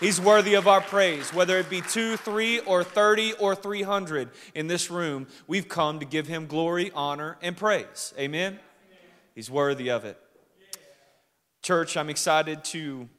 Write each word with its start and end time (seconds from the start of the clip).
He's 0.00 0.18
worthy 0.18 0.54
of 0.54 0.66
our 0.66 0.80
praise. 0.80 1.34
Whether 1.34 1.58
it 1.58 1.68
be 1.68 1.82
two, 1.82 2.16
three, 2.16 2.60
or 2.60 2.82
30, 2.82 3.34
or 3.34 3.54
300 3.54 4.30
in 4.54 4.66
this 4.66 4.90
room, 4.90 5.26
we've 5.46 5.68
come 5.68 6.00
to 6.00 6.06
give 6.06 6.26
him 6.26 6.46
glory, 6.46 6.90
honor, 6.94 7.36
and 7.42 7.54
praise. 7.54 8.14
Amen? 8.18 8.58
He's 9.34 9.50
worthy 9.50 9.90
of 9.90 10.06
it. 10.06 10.18
Church, 11.62 11.98
I'm 11.98 12.08
excited 12.08 12.64
to 12.64 13.10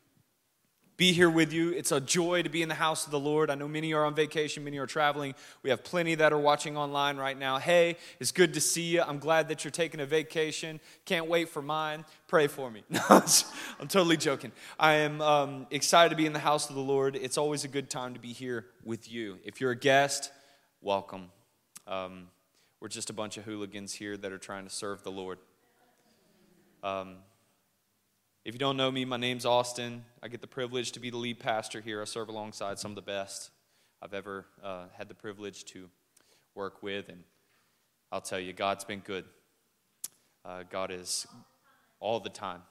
be 1.02 1.14
here 1.14 1.32
with 1.32 1.52
you. 1.52 1.72
It's 1.72 1.92
a 1.92 2.00
joy 2.00 2.44
to 2.44 2.50
be 2.50 2.62
in 2.62 2.70
the 2.70 2.76
house 2.76 3.06
of 3.06 3.12
the 3.12 3.20
Lord. 3.20 3.50
I 3.50 3.56
know 3.56 3.68
many 3.68 3.92
are 3.92 4.06
on 4.06 4.14
vacation, 4.14 4.64
many 4.64 4.78
are 4.78 4.86
traveling. 4.86 5.34
We 5.64 5.72
have 5.72 5.84
plenty 5.84 6.14
that 6.14 6.32
are 6.32 6.38
watching 6.38 6.78
online 6.78 7.18
right 7.18 7.36
now. 7.36 7.58
Hey, 7.58 7.98
it's 8.20 8.32
good 8.32 8.54
to 8.54 8.62
see 8.62 8.84
you. 8.84 9.02
I'm 9.02 9.18
glad 9.18 9.48
that 9.48 9.64
you're 9.64 9.72
taking 9.72 10.00
a 10.00 10.06
vacation. 10.06 10.80
Can't 11.06 11.28
wait 11.28 11.50
for 11.50 11.64
mine. 11.64 12.06
Pray 12.28 12.46
for 12.46 12.70
me. 12.70 12.84
I'm 13.10 13.88
totally 13.88 14.16
joking. 14.16 14.52
I 14.80 14.94
am 14.94 15.24
um, 15.24 15.66
excited 15.72 16.12
to 16.12 16.16
be 16.16 16.28
in 16.28 16.34
the 16.34 16.40
house 16.40 16.70
of 16.70 16.76
the 16.76 16.84
Lord. 16.84 17.16
It's 17.16 17.40
always 17.40 17.64
a 17.64 17.68
good 17.68 17.90
time 17.90 18.14
to 18.14 18.20
be 18.20 18.32
here 18.32 18.68
with 18.86 19.12
you. 19.12 19.40
If 19.44 19.60
you're 19.60 19.72
a 19.72 19.76
guest, 19.76 20.32
welcome. 20.82 21.32
Um, 21.88 22.28
we're 22.80 22.90
just 22.90 23.10
a 23.10 23.14
bunch 23.14 23.38
of 23.38 23.46
hooligans 23.46 23.92
here 23.92 24.18
that 24.18 24.32
are 24.32 24.38
trying 24.38 24.66
to 24.66 24.70
serve 24.70 25.02
the 25.02 25.12
Lord. 25.12 25.40
Um, 26.84 27.16
if 28.44 28.56
you 28.56 28.60
don't 28.60 28.78
know 28.78 28.90
me, 28.90 29.06
my 29.06 29.18
name's 29.18 29.46
Austin. 29.46 30.04
I 30.24 30.28
get 30.28 30.42
the 30.42 30.48
privilege 30.48 30.94
to 30.94 31.00
be 31.00 31.12
the 31.12 31.18
lead 31.18 31.40
pastor 31.40 31.80
here. 31.80 32.02
I 32.02 32.06
serve 32.06 32.28
alongside 32.28 32.80
some 32.80 32.92
of 32.92 32.96
the 32.96 33.04
best 33.04 33.52
I've 34.02 34.16
ever 34.16 34.48
uh, 34.64 34.86
had 34.98 35.08
the 35.08 35.14
privilege 35.14 35.64
to 35.66 35.90
work 36.56 36.82
with. 36.82 37.10
And 37.10 37.24
I'll 38.12 38.22
tell 38.22 38.40
you, 38.40 38.52
God's 38.52 38.84
been 38.84 39.02
good. 39.02 39.26
Uh, 40.44 40.64
God 40.68 40.90
is 40.90 41.28
all 42.00 42.20
the 42.20 42.32
time, 42.32 42.64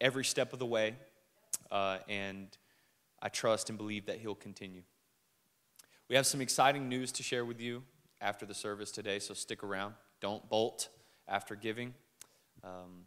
every 0.00 0.24
step 0.24 0.54
of 0.54 0.58
the 0.58 0.66
way. 0.66 0.94
Uh, 1.70 1.98
and 2.08 2.48
I 3.20 3.28
trust 3.28 3.68
and 3.68 3.76
believe 3.76 4.06
that 4.06 4.18
He'll 4.18 4.34
continue. 4.34 4.82
We 6.08 6.16
have 6.16 6.26
some 6.26 6.40
exciting 6.40 6.88
news 6.88 7.12
to 7.12 7.22
share 7.22 7.44
with 7.44 7.60
you 7.60 7.82
after 8.22 8.46
the 8.46 8.54
service 8.54 8.90
today, 8.90 9.18
so 9.18 9.34
stick 9.34 9.62
around. 9.62 9.92
Don't 10.22 10.48
bolt 10.48 10.88
after 11.28 11.54
giving. 11.54 11.92
Um, 12.64 13.04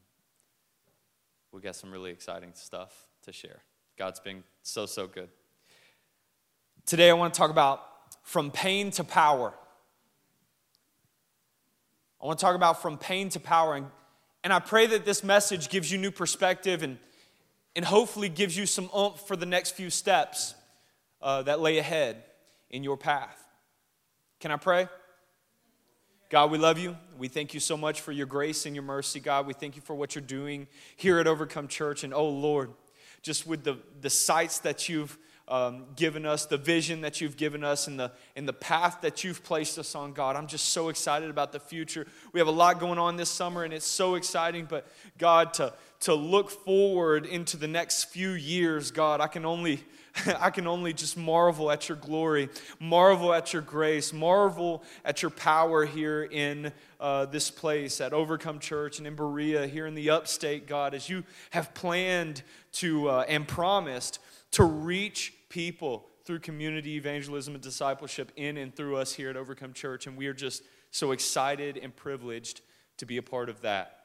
we 1.55 1.61
got 1.61 1.75
some 1.77 1.89
really 1.89 2.11
exciting 2.11 2.51
stuff 2.53 3.07
to 3.23 3.31
share. 3.31 3.61
God's 3.97 4.19
been 4.19 4.43
so, 4.61 4.85
so 4.85 5.07
good. 5.07 5.29
Today, 6.85 7.09
I 7.09 7.13
want 7.13 7.33
to 7.33 7.37
talk 7.37 7.49
about 7.49 7.81
from 8.23 8.51
pain 8.51 8.91
to 8.91 9.05
power. 9.05 9.53
I 12.21 12.25
want 12.25 12.37
to 12.37 12.43
talk 12.43 12.57
about 12.57 12.81
from 12.81 12.97
pain 12.97 13.29
to 13.29 13.39
power. 13.39 13.75
And, 13.75 13.87
and 14.43 14.51
I 14.51 14.59
pray 14.59 14.85
that 14.87 15.05
this 15.05 15.23
message 15.23 15.69
gives 15.69 15.89
you 15.89 15.97
new 15.97 16.11
perspective 16.11 16.83
and, 16.83 16.97
and 17.73 17.85
hopefully 17.85 18.27
gives 18.27 18.57
you 18.57 18.65
some 18.65 18.89
oomph 18.93 19.21
for 19.25 19.37
the 19.37 19.45
next 19.45 19.71
few 19.71 19.89
steps 19.89 20.55
uh, 21.21 21.43
that 21.43 21.61
lay 21.61 21.77
ahead 21.77 22.21
in 22.69 22.83
your 22.83 22.97
path. 22.97 23.41
Can 24.41 24.51
I 24.51 24.57
pray? 24.57 24.89
God, 26.35 26.51
we 26.51 26.57
love 26.57 26.77
you. 26.77 26.97
We 27.17 27.29
thank 27.29 27.53
you 27.53 27.61
so 27.61 27.77
much 27.77 28.01
for 28.01 28.11
your 28.11 28.25
grace 28.25 28.65
and 28.65 28.75
your 28.75 28.83
mercy, 28.83 29.21
God. 29.21 29.47
We 29.47 29.53
thank 29.53 29.77
you 29.77 29.81
for 29.81 29.95
what 29.95 30.15
you're 30.15 30.21
doing 30.21 30.67
here 30.97 31.17
at 31.19 31.27
Overcome 31.27 31.69
Church. 31.69 32.03
And 32.03 32.13
oh, 32.13 32.27
Lord, 32.27 32.71
just 33.21 33.47
with 33.47 33.63
the, 33.63 33.77
the 34.01 34.09
sights 34.09 34.59
that 34.59 34.89
you've 34.89 35.17
um, 35.47 35.85
given 35.95 36.25
us, 36.25 36.45
the 36.45 36.57
vision 36.57 36.99
that 36.99 37.21
you've 37.21 37.37
given 37.37 37.63
us, 37.63 37.87
and 37.87 37.97
the, 37.97 38.11
and 38.35 38.45
the 38.45 38.51
path 38.51 38.99
that 38.99 39.23
you've 39.23 39.45
placed 39.45 39.79
us 39.79 39.95
on, 39.95 40.11
God. 40.11 40.35
I'm 40.35 40.47
just 40.47 40.73
so 40.73 40.89
excited 40.89 41.29
about 41.29 41.53
the 41.53 41.59
future. 41.61 42.05
We 42.33 42.41
have 42.41 42.47
a 42.47 42.51
lot 42.51 42.81
going 42.81 42.99
on 42.99 43.15
this 43.15 43.29
summer, 43.29 43.63
and 43.63 43.73
it's 43.73 43.87
so 43.87 44.15
exciting. 44.15 44.65
But 44.65 44.85
God, 45.17 45.53
to, 45.53 45.73
to 46.01 46.15
look 46.15 46.49
forward 46.49 47.25
into 47.25 47.55
the 47.55 47.69
next 47.69 48.09
few 48.09 48.31
years, 48.31 48.91
God, 48.91 49.21
I 49.21 49.27
can 49.27 49.45
only 49.45 49.85
I 50.39 50.49
can 50.49 50.67
only 50.67 50.93
just 50.93 51.17
marvel 51.17 51.71
at 51.71 51.89
your 51.89 51.97
glory, 51.97 52.49
marvel 52.79 53.33
at 53.33 53.53
your 53.53 53.61
grace, 53.61 54.13
marvel 54.13 54.83
at 55.03 55.21
your 55.21 55.31
power 55.31 55.85
here 55.85 56.23
in 56.23 56.71
uh, 56.99 57.25
this 57.25 57.51
place 57.51 57.99
at 57.99 58.13
Overcome 58.13 58.59
Church 58.59 58.97
and 58.97 59.07
in 59.07 59.15
Berea, 59.15 59.67
here 59.67 59.87
in 59.87 59.95
the 59.95 60.11
upstate, 60.11 60.67
God, 60.67 60.93
as 60.93 61.09
you 61.09 61.23
have 61.51 61.73
planned 61.73 62.43
to 62.73 63.09
uh, 63.09 63.25
and 63.27 63.47
promised 63.47 64.19
to 64.51 64.63
reach 64.63 65.33
people 65.49 66.07
through 66.23 66.39
community 66.39 66.95
evangelism 66.95 67.53
and 67.53 67.63
discipleship 67.63 68.31
in 68.35 68.57
and 68.57 68.75
through 68.75 68.95
us 68.95 69.13
here 69.13 69.29
at 69.29 69.37
Overcome 69.37 69.73
Church. 69.73 70.07
And 70.07 70.17
we 70.17 70.27
are 70.27 70.33
just 70.33 70.63
so 70.91 71.11
excited 71.11 71.77
and 71.77 71.95
privileged 71.95 72.61
to 72.97 73.05
be 73.05 73.17
a 73.17 73.23
part 73.23 73.49
of 73.49 73.61
that. 73.61 73.99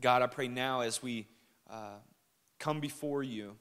God, 0.00 0.22
I 0.22 0.26
pray 0.26 0.48
now 0.48 0.80
as 0.80 1.02
we 1.02 1.28
uh, 1.70 1.98
come 2.58 2.80
before 2.80 3.22
you 3.22 3.56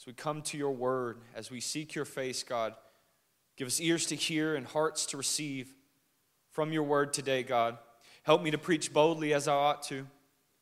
as 0.00 0.06
we 0.06 0.14
come 0.14 0.40
to 0.40 0.56
your 0.56 0.70
word, 0.70 1.18
as 1.36 1.50
we 1.50 1.60
seek 1.60 1.94
your 1.94 2.06
face, 2.06 2.42
God, 2.42 2.72
give 3.58 3.66
us 3.66 3.78
ears 3.82 4.06
to 4.06 4.14
hear 4.14 4.54
and 4.54 4.66
hearts 4.66 5.04
to 5.06 5.18
receive 5.18 5.74
from 6.52 6.72
your 6.72 6.84
word 6.84 7.12
today, 7.12 7.42
God. 7.42 7.76
Help 8.22 8.42
me 8.42 8.50
to 8.50 8.56
preach 8.56 8.94
boldly 8.94 9.34
as 9.34 9.46
I 9.46 9.52
ought 9.52 9.82
to. 9.84 10.06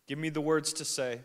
Give 0.09 0.19
me 0.19 0.29
the 0.29 0.41
words 0.41 0.73
to 0.73 0.85
say. 0.85 1.21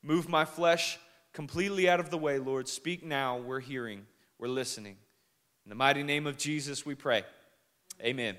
Move 0.00 0.28
my 0.28 0.44
flesh 0.44 1.00
completely 1.32 1.90
out 1.90 1.98
of 1.98 2.10
the 2.10 2.18
way, 2.18 2.38
Lord. 2.38 2.68
Speak 2.68 3.04
now. 3.04 3.38
We're 3.38 3.58
hearing, 3.58 4.06
we're 4.38 4.46
listening. 4.46 4.96
In 5.64 5.70
the 5.70 5.74
mighty 5.74 6.04
name 6.04 6.28
of 6.28 6.36
Jesus, 6.36 6.86
we 6.86 6.94
pray. 6.94 7.24
Amen. 8.00 8.36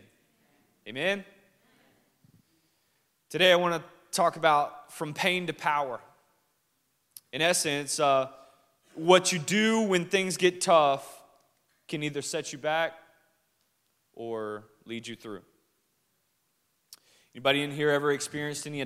Amen. 0.88 1.26
Today, 3.30 3.52
I 3.52 3.58
want 3.58 3.76
to 3.76 3.84
talk 4.16 4.38
about 4.38 4.94
from 4.94 5.14
pain 5.14 5.48
to 5.48 5.54
power. 5.54 6.00
In 7.34 7.42
essence, 7.42 8.00
uh, 8.00 8.30
what 8.96 9.32
you 9.32 9.40
do 9.40 9.82
when 9.82 10.06
things 10.06 10.38
get 10.38 10.62
tough 10.62 11.22
can 11.88 12.04
either 12.04 12.22
set 12.22 12.52
you 12.54 12.60
back 12.60 12.94
or 14.14 14.64
lead 14.86 15.08
you 15.08 15.16
through. 15.16 15.42
Anybody 17.34 17.64
in 17.64 17.72
here 17.72 17.90
ever 17.90 18.12
experienced 18.12 18.68
any 18.68 18.86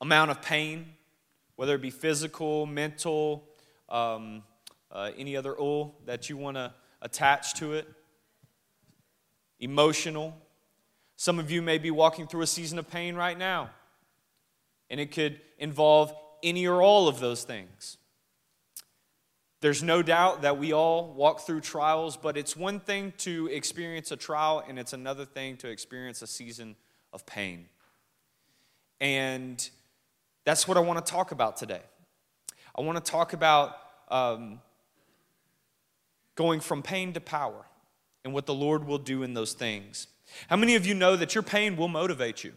amount 0.00 0.30
of 0.30 0.42
pain, 0.42 0.86
whether 1.56 1.74
it 1.74 1.82
be 1.82 1.90
physical, 1.90 2.66
mental, 2.66 3.44
um, 3.88 4.42
uh, 4.90 5.10
any 5.16 5.36
other 5.36 5.58
ul 5.58 5.94
that 6.04 6.28
you 6.28 6.36
want 6.36 6.56
to 6.56 6.72
attach 7.00 7.54
to 7.54 7.72
it? 7.72 7.88
Emotional. 9.60 10.36
Some 11.16 11.38
of 11.38 11.50
you 11.50 11.62
may 11.62 11.78
be 11.78 11.90
walking 11.90 12.26
through 12.26 12.42
a 12.42 12.46
season 12.46 12.78
of 12.78 12.90
pain 12.90 13.14
right 13.14 13.38
now, 13.38 13.70
and 14.90 15.00
it 15.00 15.12
could 15.12 15.40
involve 15.58 16.14
any 16.42 16.66
or 16.66 16.82
all 16.82 17.08
of 17.08 17.18
those 17.20 17.44
things. 17.44 17.96
There's 19.60 19.82
no 19.82 20.02
doubt 20.02 20.42
that 20.42 20.58
we 20.58 20.72
all 20.72 21.14
walk 21.14 21.40
through 21.40 21.62
trials, 21.62 22.16
but 22.16 22.36
it's 22.36 22.56
one 22.56 22.78
thing 22.78 23.14
to 23.18 23.46
experience 23.46 24.12
a 24.12 24.16
trial, 24.16 24.62
and 24.68 24.78
it's 24.78 24.92
another 24.92 25.24
thing 25.24 25.56
to 25.58 25.68
experience 25.68 26.20
a 26.20 26.26
season 26.26 26.76
of 27.12 27.24
pain. 27.24 27.66
And 29.00 29.68
that's 30.44 30.68
what 30.68 30.76
I 30.76 30.80
want 30.80 31.04
to 31.04 31.10
talk 31.10 31.32
about 31.32 31.56
today. 31.56 31.82
I 32.76 32.82
want 32.82 33.02
to 33.02 33.10
talk 33.10 33.32
about 33.32 33.76
um, 34.08 34.60
going 36.34 36.60
from 36.60 36.82
pain 36.82 37.14
to 37.14 37.20
power 37.20 37.64
and 38.24 38.34
what 38.34 38.44
the 38.44 38.54
Lord 38.54 38.86
will 38.86 38.98
do 38.98 39.22
in 39.22 39.34
those 39.34 39.54
things. 39.54 40.06
How 40.48 40.56
many 40.56 40.74
of 40.74 40.84
you 40.84 40.94
know 40.94 41.16
that 41.16 41.34
your 41.34 41.42
pain 41.42 41.76
will 41.76 41.88
motivate 41.88 42.44
you? 42.44 42.52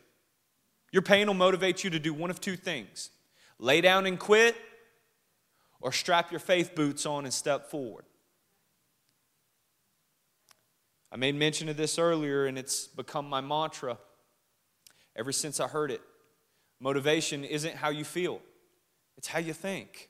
Your 0.91 1.01
pain 1.01 1.27
will 1.27 1.33
motivate 1.33 1.83
you 1.83 1.89
to 1.91 1.99
do 1.99 2.13
one 2.13 2.29
of 2.29 2.41
two 2.41 2.57
things 2.57 3.11
lay 3.59 3.81
down 3.81 4.05
and 4.05 4.17
quit 4.17 4.55
or 5.81 5.91
strap 5.91 6.31
your 6.31 6.39
faith 6.39 6.75
boots 6.75 7.05
on 7.05 7.25
and 7.25 7.33
step 7.33 7.69
forward. 7.69 8.05
I 11.11 11.17
made 11.17 11.35
mention 11.35 11.69
of 11.69 11.77
this 11.77 11.97
earlier, 11.97 12.45
and 12.45 12.57
it's 12.57 12.87
become 12.87 13.27
my 13.27 13.41
mantra 13.41 13.97
ever 15.15 15.31
since 15.31 15.59
I 15.59 15.67
heard 15.67 15.91
it. 15.91 16.01
Motivation 16.79 17.43
isn't 17.43 17.75
how 17.75 17.89
you 17.89 18.03
feel, 18.03 18.41
it's 19.17 19.27
how 19.27 19.39
you 19.39 19.53
think. 19.53 20.09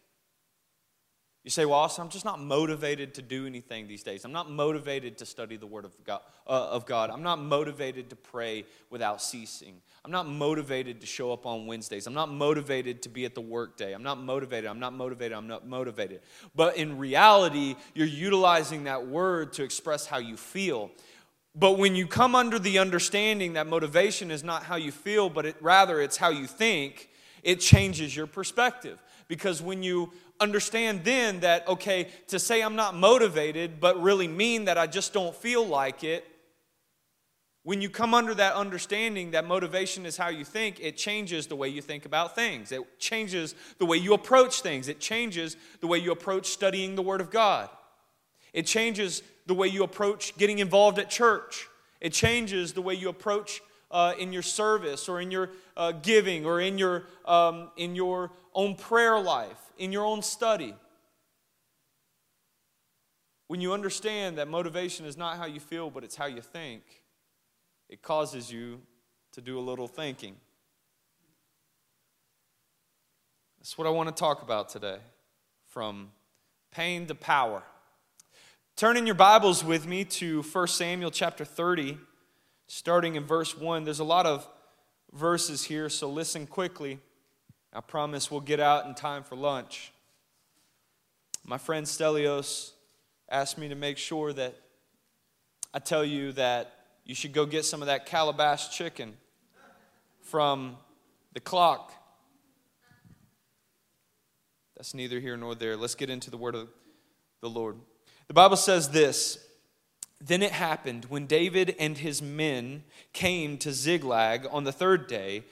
You 1.46 1.50
say, 1.50 1.66
well, 1.66 1.92
I'm 1.98 2.10
just 2.10 2.26
not 2.26 2.42
motivated 2.42 3.14
to 3.16 3.22
do 3.22 3.48
anything 3.48 3.88
these 3.88 4.04
days. 4.04 4.26
I'm 4.26 4.34
not 4.34 4.52
motivated 4.52 5.18
to 5.20 5.26
study 5.26 5.56
the 5.56 5.66
Word 5.66 5.86
of 5.86 5.96
God. 6.04 6.20
Uh, 6.46 6.68
of 6.68 6.86
God. 6.86 7.10
I'm 7.10 7.24
not 7.24 7.40
motivated 7.40 8.10
to 8.10 8.18
pray 8.18 8.66
without 8.90 9.22
ceasing. 9.22 9.82
I'm 10.06 10.12
not 10.12 10.28
motivated 10.28 11.02
to 11.02 11.08
show 11.08 11.34
up 11.34 11.46
on 11.46 11.68
Wednesdays. 11.68 12.08
I'm 12.08 12.14
not 12.14 12.32
motivated 12.32 13.02
to 13.04 13.10
be 13.10 13.26
at 13.26 13.36
the 13.36 13.42
workday. 13.42 13.94
I'm 13.94 14.04
not 14.04 14.20
motivated. 14.20 14.70
I'm 14.70 14.80
not 14.80 14.94
motivated. 14.94 15.38
I'm 15.38 15.48
not 15.48 15.68
motivated. 15.68 16.22
But 16.56 16.78
in 16.78 16.98
reality, 16.98 17.76
you're 17.94 18.08
utilizing 18.08 18.86
that 18.86 19.08
word 19.08 19.54
to 19.54 19.64
express 19.64 20.06
how 20.06 20.20
you 20.20 20.38
feel. 20.38 20.92
But 21.54 21.78
when 21.78 21.96
you 21.96 22.08
come 22.08 22.36
under 22.36 22.60
the 22.60 22.80
understanding 22.80 23.54
that 23.54 23.68
motivation 23.68 24.32
is 24.32 24.44
not 24.44 24.64
how 24.64 24.78
you 24.78 24.92
feel, 24.92 25.30
but 25.30 25.46
it, 25.46 25.56
rather 25.60 26.00
it's 26.02 26.16
how 26.16 26.30
you 26.30 26.48
think, 26.48 27.10
it 27.44 27.60
changes 27.60 28.16
your 28.16 28.28
perspective. 28.28 29.02
Because 29.28 29.62
when 29.62 29.84
you 29.84 30.14
understand 30.40 31.04
then 31.04 31.42
that, 31.42 31.68
okay, 31.68 32.08
to 32.28 32.40
say 32.40 32.62
I'm 32.62 32.76
not 32.76 32.96
motivated, 32.96 33.80
but 33.80 34.02
really 34.02 34.28
mean 34.28 34.66
that 34.66 34.78
I 34.78 34.88
just 34.88 35.12
don't 35.12 35.36
feel 35.36 35.66
like 35.66 36.04
it, 36.04 36.26
when 37.70 37.84
you 37.84 37.90
come 37.92 38.16
under 38.16 38.34
that 38.34 38.56
understanding 38.56 39.30
that 39.30 39.46
motivation 39.46 40.04
is 40.04 40.18
how 40.18 40.30
you 40.30 40.44
think, 40.44 40.80
it 40.80 40.98
changes 40.98 41.46
the 41.46 41.56
way 41.56 41.70
you 41.70 41.84
think 41.84 42.04
about 42.04 42.34
things. 42.34 42.72
It 42.72 42.98
changes 42.98 43.54
the 43.78 43.86
way 43.86 43.98
you 43.98 44.16
approach 44.16 44.62
things. 44.62 44.88
It 44.88 45.00
changes 45.00 45.56
the 45.80 45.86
way 45.86 46.00
you 46.00 46.12
approach 46.12 46.48
studying 46.48 46.96
the 46.96 47.04
Word 47.04 47.22
of 47.22 47.30
God. 47.30 47.70
It 48.54 48.66
changes 48.66 49.22
the 49.46 49.54
way 49.54 49.68
you 49.68 49.84
approach 49.84 50.36
getting 50.36 50.58
involved 50.58 50.98
at 50.98 51.12
church. 51.12 51.68
It 52.02 52.12
changes 52.12 52.74
the 52.74 52.82
way 52.82 52.96
you 52.96 53.08
approach 53.08 53.62
uh, 53.92 54.16
in 54.18 54.34
your 54.34 54.42
service 54.42 55.08
or 55.08 55.22
in 55.22 55.30
your 55.30 55.52
uh, 55.78 55.92
giving 55.92 56.48
or 56.48 56.60
in 56.60 56.80
your, 56.80 57.04
um, 57.26 57.70
in 57.78 57.94
your 57.94 58.32
own 58.56 58.78
prayer 58.78 59.20
life, 59.20 59.62
in 59.78 59.92
your 59.92 60.06
own 60.06 60.24
study. 60.24 60.74
When 63.48 63.62
you 63.62 63.74
understand 63.74 64.40
that 64.40 64.48
motivation 64.48 65.06
is 65.06 65.16
not 65.16 65.38
how 65.38 65.46
you 65.46 65.60
feel, 65.60 65.92
but 65.92 66.04
it's 66.04 66.16
how 66.16 66.26
you 66.26 66.42
think, 66.42 66.82
it 67.90 68.02
causes 68.04 68.52
you 68.52 68.82
to 69.34 69.42
do 69.42 69.58
a 69.58 69.62
little 69.62 69.88
thinking. 69.88 70.36
That's 73.60 73.78
what 73.78 73.88
I 73.88 73.90
want 73.90 74.08
to 74.10 74.16
talk 74.16 74.42
about 74.42 74.70
today 74.70 75.00
from 75.68 76.12
pain 76.72 77.08
to 77.08 77.16
power. 77.16 77.64
Turn 78.76 78.96
in 78.96 79.06
your 79.06 79.16
Bibles 79.16 79.64
with 79.64 79.88
me 79.88 80.06
to 80.06 80.44
1 80.44 80.68
Samuel 80.68 81.12
chapter 81.12 81.44
30, 81.44 81.98
starting 82.68 83.16
in 83.16 83.26
verse 83.26 83.58
1. 83.58 83.84
There's 83.84 84.00
a 84.00 84.06
lot 84.06 84.26
of 84.26 84.48
verses 85.12 85.64
here, 85.64 85.90
so 85.90 86.10
listen 86.10 86.48
quickly. 86.48 87.00
I 87.74 87.82
promise 87.82 88.32
we'll 88.32 88.40
get 88.40 88.60
out 88.60 88.86
in 88.86 88.96
time 88.96 89.24
for 89.24 89.36
lunch. 89.36 89.92
My 91.44 91.58
friend 91.58 91.86
Stelios 91.86 92.72
asked 93.30 93.58
me 93.58 93.68
to 93.70 93.76
make 93.76 93.98
sure 93.98 94.32
that 94.34 94.56
I 95.74 95.80
tell 95.80 96.06
you 96.06 96.32
that 96.34 96.79
you 97.10 97.16
should 97.16 97.34
go 97.34 97.44
get 97.48 97.66
some 97.66 97.82
of 97.82 97.88
that 97.88 98.06
calabash 98.06 98.70
chicken 98.70 99.18
from 100.22 100.78
the 101.34 101.40
clock. 101.40 101.92
That's 104.78 104.94
neither 104.94 105.20
here 105.20 105.36
nor 105.36 105.56
there. 105.56 105.76
Let's 105.76 105.96
get 105.96 106.12
into 106.12 106.30
the 106.30 106.38
word 106.38 106.54
of 106.54 106.70
the 107.42 107.50
Lord. 107.50 107.78
The 108.28 108.36
Bible 108.36 108.58
says 108.58 108.90
this 108.90 109.40
Then 110.22 110.44
it 110.44 110.52
happened 110.52 111.06
when 111.06 111.26
David 111.26 111.76
and 111.80 111.98
his 111.98 112.22
men 112.22 112.84
came 113.12 113.58
to 113.58 113.74
Ziklag 113.74 114.46
on 114.52 114.64
the 114.64 114.72
third 114.72 115.08
day 115.08 115.46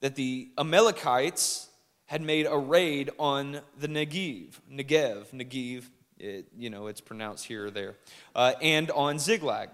that 0.00 0.14
the 0.14 0.48
Amalekites 0.56 1.68
had 2.06 2.22
made 2.22 2.46
a 2.46 2.56
raid 2.56 3.10
on 3.18 3.60
the 3.78 3.88
Negev, 3.88 4.58
Negev, 4.72 5.26
Negev, 5.34 5.84
it, 6.18 6.46
you 6.56 6.70
know, 6.70 6.86
it's 6.86 7.02
pronounced 7.02 7.44
here 7.44 7.66
or 7.66 7.70
there, 7.70 7.94
uh, 8.34 8.54
and 8.62 8.90
on 8.92 9.18
Ziklag, 9.18 9.68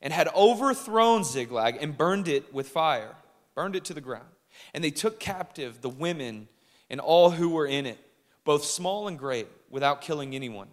and 0.00 0.12
had 0.12 0.28
overthrown 0.34 1.24
Ziklag 1.24 1.78
and 1.80 1.96
burned 1.96 2.28
it 2.28 2.52
with 2.52 2.68
fire, 2.68 3.14
burned 3.54 3.76
it 3.76 3.84
to 3.86 3.94
the 3.94 4.00
ground. 4.00 4.28
And 4.74 4.82
they 4.82 4.90
took 4.90 5.20
captive 5.20 5.80
the 5.80 5.88
women 5.88 6.48
and 6.90 7.00
all 7.00 7.30
who 7.30 7.50
were 7.50 7.66
in 7.66 7.86
it, 7.86 7.98
both 8.44 8.64
small 8.64 9.08
and 9.08 9.18
great, 9.18 9.48
without 9.70 10.00
killing 10.00 10.34
anyone 10.34 10.68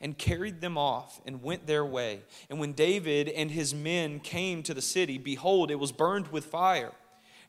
and 0.00 0.16
carried 0.16 0.60
them 0.60 0.78
off 0.78 1.20
and 1.26 1.42
went 1.42 1.66
their 1.66 1.84
way. 1.84 2.20
And 2.48 2.58
when 2.58 2.72
David 2.72 3.28
and 3.28 3.50
his 3.50 3.74
men 3.74 4.18
came 4.20 4.62
to 4.62 4.74
the 4.74 4.82
city, 4.82 5.18
behold, 5.18 5.70
it 5.70 5.78
was 5.78 5.92
burned 5.92 6.28
with 6.28 6.46
fire. 6.46 6.92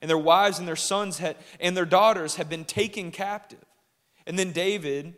And 0.01 0.09
their 0.09 0.17
wives 0.17 0.59
and 0.59 0.67
their 0.67 0.75
sons 0.75 1.19
had, 1.19 1.37
and 1.59 1.77
their 1.77 1.85
daughters 1.85 2.35
had 2.35 2.49
been 2.49 2.65
taken 2.65 3.11
captive. 3.11 3.63
And 4.27 4.37
then 4.37 4.51
David 4.51 5.15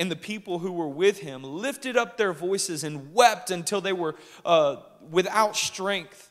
and 0.00 0.10
the 0.10 0.16
people 0.16 0.60
who 0.60 0.72
were 0.72 0.88
with 0.88 1.18
him 1.18 1.44
lifted 1.44 1.94
up 1.94 2.16
their 2.16 2.32
voices 2.32 2.84
and 2.84 3.12
wept 3.12 3.50
until 3.50 3.82
they 3.82 3.92
were 3.92 4.16
uh, 4.46 4.76
without 5.10 5.54
strength. 5.54 6.30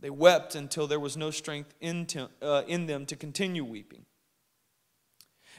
They 0.00 0.08
wept 0.08 0.54
until 0.54 0.86
there 0.86 0.98
was 0.98 1.18
no 1.18 1.30
strength 1.30 1.74
in, 1.82 2.06
to, 2.06 2.30
uh, 2.40 2.62
in 2.66 2.86
them 2.86 3.04
to 3.04 3.14
continue 3.14 3.62
weeping. 3.62 4.06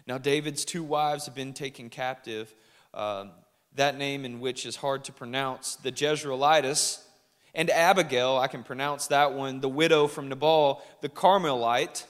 Now, 0.08 0.18
David's 0.18 0.66
two 0.66 0.82
wives 0.82 1.28
have 1.28 1.36
been 1.36 1.54
taken 1.54 1.92
captive. 1.92 2.56
Uh, 2.92 3.26
that 3.76 3.96
name, 3.96 4.26
in 4.26 4.40
which 4.40 4.66
is 4.66 4.76
hard 4.76 5.04
to 5.04 5.12
pronounce, 5.12 5.76
the 5.76 5.92
Jezreelites, 5.92 7.04
and 7.54 7.70
Abigail, 7.70 8.38
I 8.38 8.48
can 8.48 8.64
pronounce 8.64 9.06
that 9.08 9.34
one, 9.34 9.60
the 9.60 9.70
widow 9.70 10.08
from 10.08 10.30
Nabal, 10.30 10.82
the 11.02 11.10
Carmelite. 11.10 12.06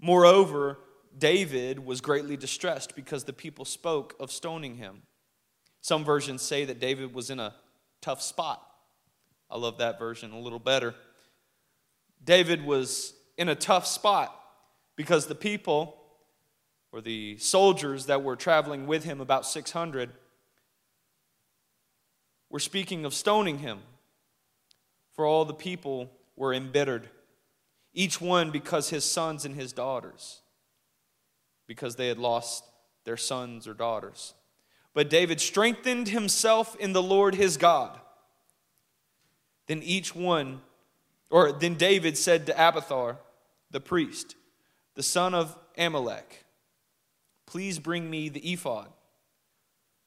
Moreover, 0.00 0.78
David 1.16 1.84
was 1.84 2.00
greatly 2.00 2.36
distressed 2.36 2.96
because 2.96 3.24
the 3.24 3.32
people 3.32 3.64
spoke 3.64 4.14
of 4.18 4.32
stoning 4.32 4.76
him. 4.76 5.02
Some 5.80 6.04
versions 6.04 6.42
say 6.42 6.64
that 6.64 6.80
David 6.80 7.14
was 7.14 7.30
in 7.30 7.38
a 7.38 7.54
tough 8.00 8.22
spot. 8.22 8.66
I 9.50 9.58
love 9.58 9.78
that 9.78 9.98
version 9.98 10.32
a 10.32 10.40
little 10.40 10.58
better. 10.58 10.94
David 12.24 12.64
was 12.64 13.14
in 13.36 13.48
a 13.48 13.54
tough 13.54 13.86
spot 13.86 14.34
because 14.96 15.26
the 15.26 15.34
people 15.34 15.96
or 16.92 17.00
the 17.00 17.36
soldiers 17.38 18.06
that 18.06 18.22
were 18.22 18.36
traveling 18.36 18.86
with 18.86 19.04
him, 19.04 19.20
about 19.20 19.44
600, 19.44 20.10
were 22.50 22.60
speaking 22.60 23.04
of 23.04 23.12
stoning 23.12 23.58
him, 23.58 23.80
for 25.12 25.26
all 25.26 25.44
the 25.44 25.52
people 25.52 26.10
were 26.36 26.54
embittered, 26.54 27.08
each 27.92 28.20
one 28.20 28.52
because 28.52 28.90
his 28.90 29.04
sons 29.04 29.44
and 29.44 29.56
his 29.56 29.72
daughters, 29.72 30.42
because 31.66 31.96
they 31.96 32.08
had 32.08 32.18
lost 32.18 32.64
their 33.04 33.16
sons 33.16 33.66
or 33.66 33.74
daughters. 33.74 34.34
But 34.92 35.10
David 35.10 35.40
strengthened 35.40 36.08
himself 36.08 36.76
in 36.76 36.92
the 36.92 37.02
Lord 37.02 37.34
his 37.34 37.56
God. 37.56 37.98
Then 39.66 39.82
each 39.82 40.14
one, 40.14 40.60
or 41.30 41.52
then 41.52 41.74
David 41.74 42.16
said 42.16 42.46
to 42.46 42.52
Abiathar, 42.52 43.18
the 43.70 43.80
priest, 43.80 44.36
the 44.94 45.02
son 45.02 45.34
of 45.34 45.56
Amalek, 45.76 46.44
Please 47.46 47.78
bring 47.78 48.10
me 48.10 48.28
the 48.28 48.52
ephod. 48.52 48.88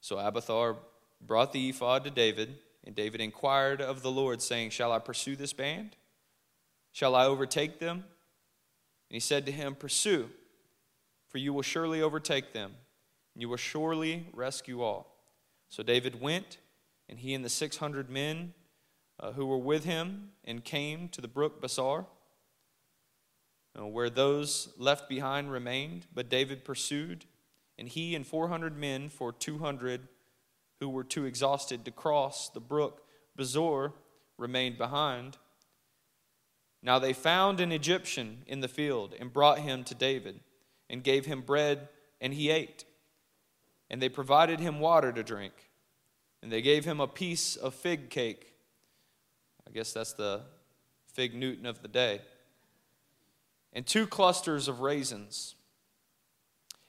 So 0.00 0.18
Abiathar 0.18 0.76
brought 1.20 1.52
the 1.52 1.68
ephod 1.68 2.04
to 2.04 2.10
David, 2.10 2.56
and 2.84 2.94
David 2.94 3.20
inquired 3.20 3.80
of 3.80 4.02
the 4.02 4.10
Lord, 4.10 4.42
saying, 4.42 4.70
Shall 4.70 4.92
I 4.92 4.98
pursue 4.98 5.36
this 5.36 5.52
band? 5.52 5.96
Shall 6.92 7.14
I 7.14 7.26
overtake 7.26 7.78
them? 7.78 7.96
And 7.96 8.04
he 9.14 9.20
said 9.20 9.46
to 9.46 9.52
him, 9.52 9.74
Pursue, 9.74 10.30
for 11.28 11.38
you 11.38 11.52
will 11.52 11.62
surely 11.62 12.02
overtake 12.02 12.52
them, 12.52 12.72
and 13.34 13.42
you 13.42 13.48
will 13.48 13.56
surely 13.56 14.26
rescue 14.32 14.82
all. 14.82 15.14
So 15.68 15.82
David 15.82 16.20
went, 16.20 16.58
and 17.08 17.18
he 17.18 17.34
and 17.34 17.44
the 17.44 17.50
600 17.50 18.10
men 18.10 18.54
uh, 19.20 19.32
who 19.32 19.46
were 19.46 19.58
with 19.58 19.84
him, 19.84 20.30
and 20.44 20.64
came 20.64 21.08
to 21.10 21.20
the 21.20 21.28
brook 21.28 21.60
Besor 21.60 22.06
where 23.86 24.10
those 24.10 24.72
left 24.76 25.08
behind 25.08 25.50
remained, 25.50 26.06
but 26.14 26.28
David 26.28 26.64
pursued 26.64 27.24
and 27.78 27.88
he 27.88 28.14
and 28.14 28.26
400 28.26 28.76
men 28.76 29.08
for 29.08 29.32
200 29.32 30.08
who 30.80 30.88
were 30.88 31.04
too 31.04 31.24
exhausted 31.24 31.84
to 31.84 31.90
cross 31.90 32.48
the 32.48 32.60
brook 32.60 33.02
Besor 33.36 33.92
remained 34.36 34.78
behind. 34.78 35.36
Now 36.82 36.98
they 36.98 37.12
found 37.12 37.60
an 37.60 37.72
Egyptian 37.72 38.38
in 38.46 38.60
the 38.60 38.68
field 38.68 39.14
and 39.18 39.32
brought 39.32 39.60
him 39.60 39.84
to 39.84 39.94
David 39.94 40.40
and 40.90 41.02
gave 41.02 41.26
him 41.26 41.42
bread, 41.42 41.88
and 42.20 42.32
he 42.32 42.50
ate. 42.50 42.84
And 43.90 44.00
they 44.02 44.08
provided 44.08 44.60
him 44.60 44.80
water 44.80 45.12
to 45.12 45.22
drink, 45.22 45.54
and 46.42 46.52
they 46.52 46.62
gave 46.62 46.84
him 46.84 47.00
a 47.00 47.08
piece 47.08 47.56
of 47.56 47.74
fig 47.74 48.10
cake. 48.10 48.54
I 49.66 49.70
guess 49.70 49.92
that's 49.92 50.14
the 50.14 50.42
fig 51.12 51.34
Newton 51.34 51.66
of 51.66 51.82
the 51.82 51.88
day. 51.88 52.20
And 53.72 53.86
two 53.86 54.06
clusters 54.06 54.66
of 54.68 54.80
raisins. 54.80 55.54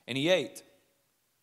And 0.08 0.18
he 0.18 0.30
ate. 0.30 0.64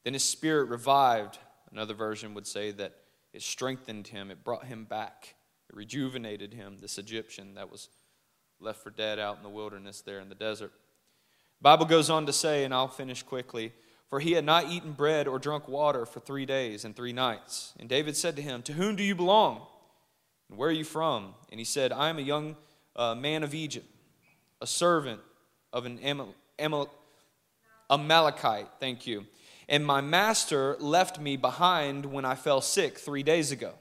Then 0.05 0.15
his 0.15 0.25
spirit 0.25 0.69
revived. 0.69 1.39
Another 1.71 1.95
version 1.95 2.33
would 2.35 2.47
say 2.47 2.71
that 2.73 2.95
it 3.33 3.43
strengthened 3.43 4.09
him, 4.09 4.31
it 4.31 4.45
brought 4.45 4.65
him 4.65 4.85
back, 4.85 5.35
it 5.69 5.77
rejuvenated 5.77 6.55
him, 6.55 6.79
this 6.79 6.97
Egyptian 6.97 7.55
that 7.55 7.71
was 7.71 7.91
left 8.61 8.83
for 8.83 8.89
dead 8.89 9.19
out 9.19 9.37
in 9.37 9.43
the 9.43 9.49
wilderness 9.51 10.01
there 10.01 10.21
in 10.21 10.31
the 10.31 10.35
desert. 10.35 10.73
Bible 11.61 11.87
goes 11.87 12.11
on 12.11 12.27
to 12.27 12.33
say, 12.33 12.65
and 12.65 12.75
I'll 12.75 12.89
finish 12.89 13.23
quickly, 13.23 13.73
for 14.09 14.21
he 14.21 14.33
had 14.33 14.45
not 14.45 14.71
eaten 14.71 14.93
bread 14.93 15.27
or 15.27 15.39
drunk 15.39 15.69
water 15.69 16.07
for 16.07 16.21
three 16.21 16.47
days 16.47 16.85
and 16.85 16.95
three 16.95 17.13
nights. 17.13 17.73
And 17.79 17.89
David 17.89 18.17
said 18.17 18.37
to 18.37 18.43
him, 18.43 18.63
To 18.63 18.73
whom 18.73 18.97
do 18.97 19.03
you 19.03 19.15
belong? 19.15 19.67
And 20.49 20.59
where 20.59 20.69
are 20.69 20.73
you 20.73 20.85
from? 20.85 21.35
And 21.51 21.59
he 21.59 21.65
said, 21.65 21.93
I 21.93 22.09
am 22.09 22.19
a 22.19 22.23
young 22.23 22.57
uh, 22.95 23.15
man 23.15 23.43
of 23.43 23.55
Egypt, 23.55 23.87
a 24.61 24.67
servant 24.67 25.21
of 25.73 25.87
an 25.87 25.99
Amal- 26.05 26.35
Amal- 26.59 26.95
Amalekite. 27.91 28.69
Thank 28.79 29.07
you 29.07 29.27
and 29.69 29.85
my 29.85 30.01
master 30.01 30.77
left 30.79 31.21
me 31.21 31.37
behind 31.37 32.07
when 32.07 32.25
I 32.25 32.35
fell 32.35 32.61
sick 32.61 32.99
three 32.99 33.23
days 33.23 33.51
ago. 33.51 33.73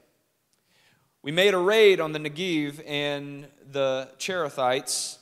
We 1.22 1.32
made 1.32 1.54
a 1.54 1.58
raid 1.58 2.00
on 2.00 2.12
the 2.12 2.18
Negev 2.18 2.82
and 2.86 3.46
the 3.70 4.08
Cherethites, 4.18 5.18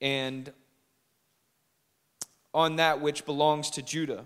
and 0.00 0.52
on 2.56 2.76
that 2.76 3.02
which 3.02 3.26
belongs 3.26 3.68
to 3.68 3.82
Judah, 3.82 4.24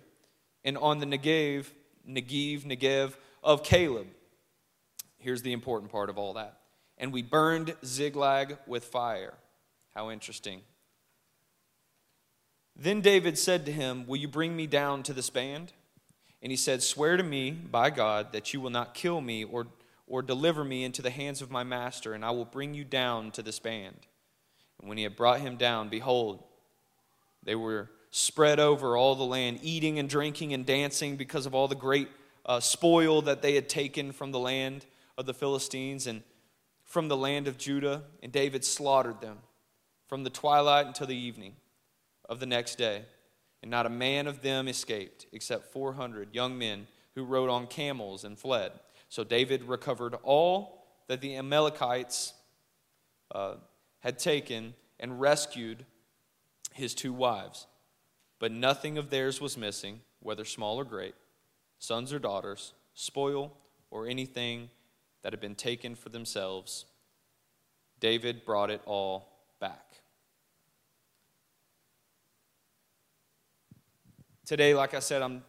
and 0.63 0.79
on 0.79 1.01
the 1.01 1.05
Negev, 1.05 1.67
Negev, 2.09 2.63
Negev 2.63 3.15
of 3.43 3.65
Caleb. 3.65 4.07
Here's 5.19 5.43
the 5.43 5.53
important 5.53 5.91
part 5.91 6.09
of 6.09 6.17
all 6.17 6.35
that. 6.35 6.61
And 6.97 7.13
we 7.13 7.23
burned 7.23 7.75
Ziklag 7.85 8.57
with 8.69 8.85
fire. 8.85 9.35
How 9.97 10.11
interesting. 10.13 10.61
Then 12.77 13.01
David 13.01 13.37
said 13.37 13.67
to 13.67 13.73
him, 13.73 14.07
Will 14.07 14.19
you 14.19 14.29
bring 14.29 14.55
me 14.55 14.69
down 14.69 15.03
to 15.03 15.13
this 15.13 15.29
band? 15.29 15.73
And 16.41 16.53
he 16.53 16.57
said, 16.57 16.85
Swear 16.85 17.17
to 17.17 17.25
me 17.25 17.51
by 17.51 17.91
God 17.91 18.33
that 18.33 18.55
you 18.55 18.61
will 18.61 18.71
not 18.71 18.95
kill 18.95 19.21
me 19.21 19.43
or, 19.43 19.67
or 20.07 20.23
deliver 20.23 20.63
me 20.63 20.85
into 20.85 21.03
the 21.03 21.11
hands 21.11 21.43
of 21.43 21.51
my 21.51 21.65
master, 21.65 22.15
and 22.15 22.25
I 22.25 22.31
will 22.31 22.45
bring 22.45 22.75
you 22.75 22.85
down 22.85 23.33
to 23.33 23.43
this 23.43 23.59
band. 23.59 24.07
And 24.79 24.89
when 24.89 24.99
he 24.99 25.03
had 25.03 25.17
brought 25.17 25.41
him 25.41 25.57
down, 25.57 25.89
behold, 25.89 26.45
they 27.43 27.57
were 27.57 27.91
spread 28.11 28.59
over 28.59 28.97
all 28.97 29.15
the 29.15 29.25
land, 29.25 29.61
eating 29.63 29.99
and 29.99 30.09
drinking 30.09 30.53
and 30.53 30.67
dancing 30.67 31.17
because 31.17 31.47
of 31.47 31.55
all 31.55 31.69
the 31.69 31.75
great 31.75 32.09
uh, 32.47 32.61
spoil 32.61 33.23
that 33.23 33.43
they 33.43 33.55
had 33.55 33.69
taken 33.69 34.13
from 34.13 34.33
the 34.33 34.39
land 34.39 34.85
of 35.17 35.27
the 35.27 35.35
Philistines 35.35 36.07
and 36.07 36.23
from 36.85 37.09
the 37.09 37.17
land 37.17 37.47
of 37.47 37.59
Judah. 37.59 38.03
And 38.23 38.33
David 38.33 38.65
slaughtered 38.65 39.21
them 39.21 39.39
from 40.09 40.25
the 40.25 40.31
twilight 40.31 40.87
until 40.87 41.07
the 41.07 41.17
evening 41.17 41.55
of 42.29 42.41
the 42.41 42.47
next 42.47 42.77
day. 42.77 43.05
And 43.63 43.71
not 43.71 43.87
a 43.87 43.91
man 43.91 44.27
of 44.27 44.43
them 44.43 44.69
escaped, 44.69 45.27
except 45.33 45.73
400 45.73 46.35
young 46.35 46.59
men 46.59 46.87
who 47.15 47.25
rode 47.25 47.51
on 47.51 47.67
camels 47.67 48.25
and 48.25 48.39
fled. 48.39 48.73
So 49.09 49.23
David 49.23 49.65
recovered 49.65 50.17
all 50.23 50.87
that 51.09 51.21
the 51.21 51.37
Amalekites 51.37 52.33
uh, 53.33 53.57
had 54.01 54.19
taken 54.19 54.75
and 54.99 55.21
rescued 55.21 55.85
his 56.73 56.95
two 56.95 57.13
wives. 57.13 57.67
But 58.41 58.51
nothing 58.51 58.99
of 58.99 59.11
theirs 59.11 59.41
was 59.41 59.57
missing, 59.57 60.01
whether 60.19 60.45
small 60.45 60.79
or 60.79 60.85
great, 60.85 61.15
sons 61.79 62.13
or 62.13 62.19
daughters, 62.19 62.73
spoil, 62.95 63.53
or 63.91 64.09
anything 64.09 64.71
that 65.23 65.33
had 65.33 65.41
been 65.41 65.55
taken 65.55 65.95
for 65.95 66.09
themselves. 66.09 66.87
David 68.01 68.47
brought 68.47 68.71
it 68.71 68.81
all 68.87 69.29
back. 69.61 70.01
Today, 74.47 74.75
like 74.75 74.95
I 74.95 75.01
said, 75.01 75.21
I'm 75.21 75.45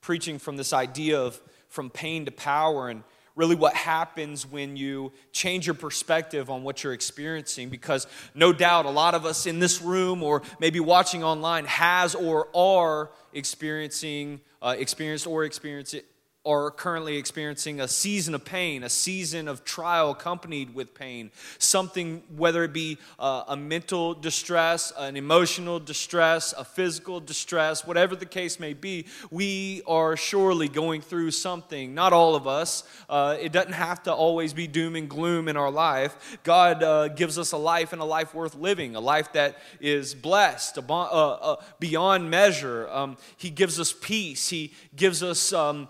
preaching 0.00 0.38
from 0.38 0.56
this 0.56 0.72
idea 0.72 1.20
of 1.20 1.40
from 1.68 1.90
pain 1.90 2.24
to 2.26 2.30
power 2.30 2.88
and 2.88 3.02
really 3.36 3.54
what 3.54 3.74
happens 3.74 4.46
when 4.46 4.76
you 4.76 5.12
change 5.30 5.66
your 5.66 5.74
perspective 5.74 6.50
on 6.50 6.62
what 6.64 6.82
you're 6.82 6.94
experiencing 6.94 7.68
because 7.68 8.06
no 8.34 8.52
doubt 8.52 8.86
a 8.86 8.90
lot 8.90 9.14
of 9.14 9.24
us 9.24 9.46
in 9.46 9.60
this 9.60 9.80
room 9.80 10.22
or 10.22 10.42
maybe 10.58 10.80
watching 10.80 11.22
online 11.22 11.66
has 11.66 12.14
or 12.14 12.48
are 12.56 13.10
experiencing 13.34 14.40
uh, 14.62 14.74
experienced 14.76 15.26
or 15.26 15.44
experience 15.44 15.94
it 15.94 16.06
are 16.46 16.70
currently 16.70 17.16
experiencing 17.16 17.80
a 17.80 17.88
season 17.88 18.34
of 18.34 18.44
pain, 18.44 18.84
a 18.84 18.88
season 18.88 19.48
of 19.48 19.64
trial 19.64 20.12
accompanied 20.12 20.74
with 20.74 20.94
pain. 20.94 21.30
Something, 21.58 22.22
whether 22.36 22.62
it 22.62 22.72
be 22.72 22.98
uh, 23.18 23.44
a 23.48 23.56
mental 23.56 24.14
distress, 24.14 24.92
an 24.96 25.16
emotional 25.16 25.80
distress, 25.80 26.54
a 26.56 26.64
physical 26.64 27.18
distress, 27.18 27.84
whatever 27.84 28.14
the 28.14 28.26
case 28.26 28.60
may 28.60 28.74
be, 28.74 29.06
we 29.30 29.82
are 29.86 30.16
surely 30.16 30.68
going 30.68 31.00
through 31.00 31.32
something. 31.32 31.94
Not 31.94 32.12
all 32.12 32.36
of 32.36 32.46
us. 32.46 32.84
Uh, 33.08 33.36
it 33.40 33.50
doesn't 33.50 33.72
have 33.72 34.04
to 34.04 34.12
always 34.12 34.52
be 34.52 34.68
doom 34.68 34.94
and 34.94 35.10
gloom 35.10 35.48
in 35.48 35.56
our 35.56 35.70
life. 35.70 36.38
God 36.44 36.82
uh, 36.82 37.08
gives 37.08 37.38
us 37.38 37.50
a 37.52 37.56
life 37.56 37.92
and 37.92 38.00
a 38.00 38.04
life 38.04 38.34
worth 38.34 38.54
living, 38.54 38.94
a 38.94 39.00
life 39.00 39.32
that 39.32 39.58
is 39.80 40.14
blessed 40.14 40.78
uh, 40.78 41.02
uh, 41.02 41.56
beyond 41.80 42.30
measure. 42.30 42.88
Um, 42.90 43.16
he 43.36 43.50
gives 43.50 43.80
us 43.80 43.92
peace. 43.92 44.48
He 44.48 44.72
gives 44.94 45.24
us 45.24 45.52
um, 45.52 45.88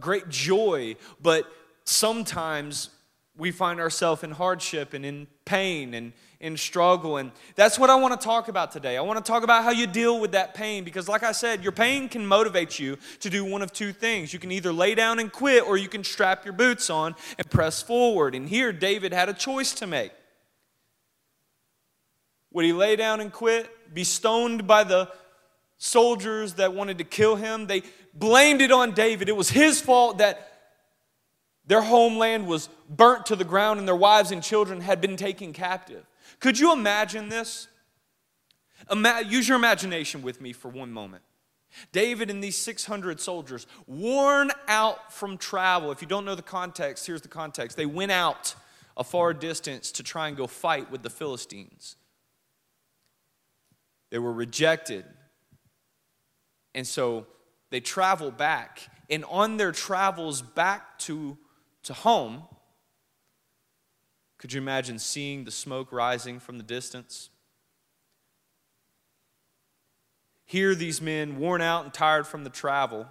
great 0.00 0.28
joy, 0.28 0.96
but 1.20 1.50
sometimes 1.84 2.90
we 3.36 3.52
find 3.52 3.78
ourselves 3.80 4.24
in 4.24 4.32
hardship 4.32 4.94
and 4.94 5.06
in 5.06 5.28
pain 5.44 5.94
and 5.94 6.12
in 6.40 6.56
struggle. 6.56 7.16
And 7.16 7.30
that's 7.54 7.78
what 7.78 7.88
I 7.88 7.94
want 7.94 8.20
to 8.20 8.24
talk 8.24 8.48
about 8.48 8.72
today. 8.72 8.96
I 8.96 9.00
want 9.00 9.24
to 9.24 9.32
talk 9.32 9.44
about 9.44 9.64
how 9.64 9.70
you 9.70 9.86
deal 9.86 10.20
with 10.20 10.32
that 10.32 10.54
pain 10.54 10.84
because, 10.84 11.08
like 11.08 11.22
I 11.22 11.32
said, 11.32 11.62
your 11.62 11.72
pain 11.72 12.08
can 12.08 12.26
motivate 12.26 12.78
you 12.78 12.98
to 13.20 13.30
do 13.30 13.44
one 13.44 13.62
of 13.62 13.72
two 13.72 13.92
things. 13.92 14.32
You 14.32 14.38
can 14.38 14.50
either 14.50 14.72
lay 14.72 14.94
down 14.94 15.18
and 15.20 15.32
quit, 15.32 15.64
or 15.66 15.76
you 15.76 15.88
can 15.88 16.04
strap 16.04 16.44
your 16.44 16.52
boots 16.52 16.90
on 16.90 17.14
and 17.38 17.48
press 17.48 17.80
forward. 17.80 18.34
And 18.34 18.48
here, 18.48 18.72
David 18.72 19.12
had 19.12 19.28
a 19.28 19.34
choice 19.34 19.72
to 19.74 19.86
make. 19.86 20.12
Would 22.52 22.64
he 22.64 22.72
lay 22.72 22.96
down 22.96 23.20
and 23.20 23.32
quit, 23.32 23.94
be 23.94 24.04
stoned 24.04 24.66
by 24.66 24.82
the 24.82 25.10
soldiers 25.78 26.54
that 26.54 26.74
wanted 26.74 26.98
to 26.98 27.04
kill 27.04 27.36
him? 27.36 27.66
They 27.66 27.82
blamed 28.12 28.60
it 28.60 28.70
on 28.70 28.92
David. 28.92 29.28
It 29.28 29.36
was 29.36 29.50
his 29.50 29.80
fault 29.80 30.18
that 30.18 30.44
their 31.66 31.82
homeland 31.82 32.46
was 32.46 32.68
burnt 32.88 33.26
to 33.26 33.36
the 33.36 33.44
ground 33.44 33.78
and 33.78 33.86
their 33.88 33.96
wives 33.96 34.30
and 34.30 34.42
children 34.42 34.80
had 34.80 35.00
been 35.00 35.16
taken 35.16 35.52
captive. 35.52 36.04
Could 36.40 36.58
you 36.58 36.72
imagine 36.72 37.28
this? 37.28 37.68
Use 39.26 39.48
your 39.48 39.56
imagination 39.56 40.22
with 40.22 40.40
me 40.40 40.52
for 40.52 40.68
one 40.68 40.92
moment. 40.92 41.22
David 41.92 42.30
and 42.30 42.42
these 42.42 42.56
600 42.56 43.20
soldiers, 43.20 43.66
worn 43.86 44.50
out 44.66 45.12
from 45.12 45.36
travel. 45.36 45.92
If 45.92 46.00
you 46.00 46.08
don't 46.08 46.24
know 46.24 46.34
the 46.34 46.42
context, 46.42 47.06
here's 47.06 47.20
the 47.20 47.28
context. 47.28 47.76
They 47.76 47.86
went 47.86 48.10
out 48.10 48.54
a 48.96 49.04
far 49.04 49.34
distance 49.34 49.92
to 49.92 50.02
try 50.02 50.28
and 50.28 50.36
go 50.36 50.46
fight 50.46 50.90
with 50.90 51.02
the 51.02 51.10
Philistines. 51.10 51.96
They 54.10 54.18
were 54.18 54.32
rejected. 54.32 55.04
And 56.74 56.86
so 56.86 57.26
they 57.70 57.80
travel 57.80 58.30
back. 58.30 58.88
And 59.10 59.24
on 59.24 59.56
their 59.56 59.72
travels 59.72 60.42
back 60.42 60.98
to, 61.00 61.38
to 61.84 61.92
home, 61.92 62.42
could 64.38 64.52
you 64.52 64.60
imagine 64.60 64.98
seeing 64.98 65.44
the 65.44 65.50
smoke 65.50 65.92
rising 65.92 66.38
from 66.38 66.58
the 66.58 66.64
distance? 66.64 67.30
Here, 70.44 70.74
these 70.74 71.02
men, 71.02 71.38
worn 71.38 71.60
out 71.60 71.84
and 71.84 71.92
tired 71.92 72.26
from 72.26 72.44
the 72.44 72.50
travel, 72.50 73.06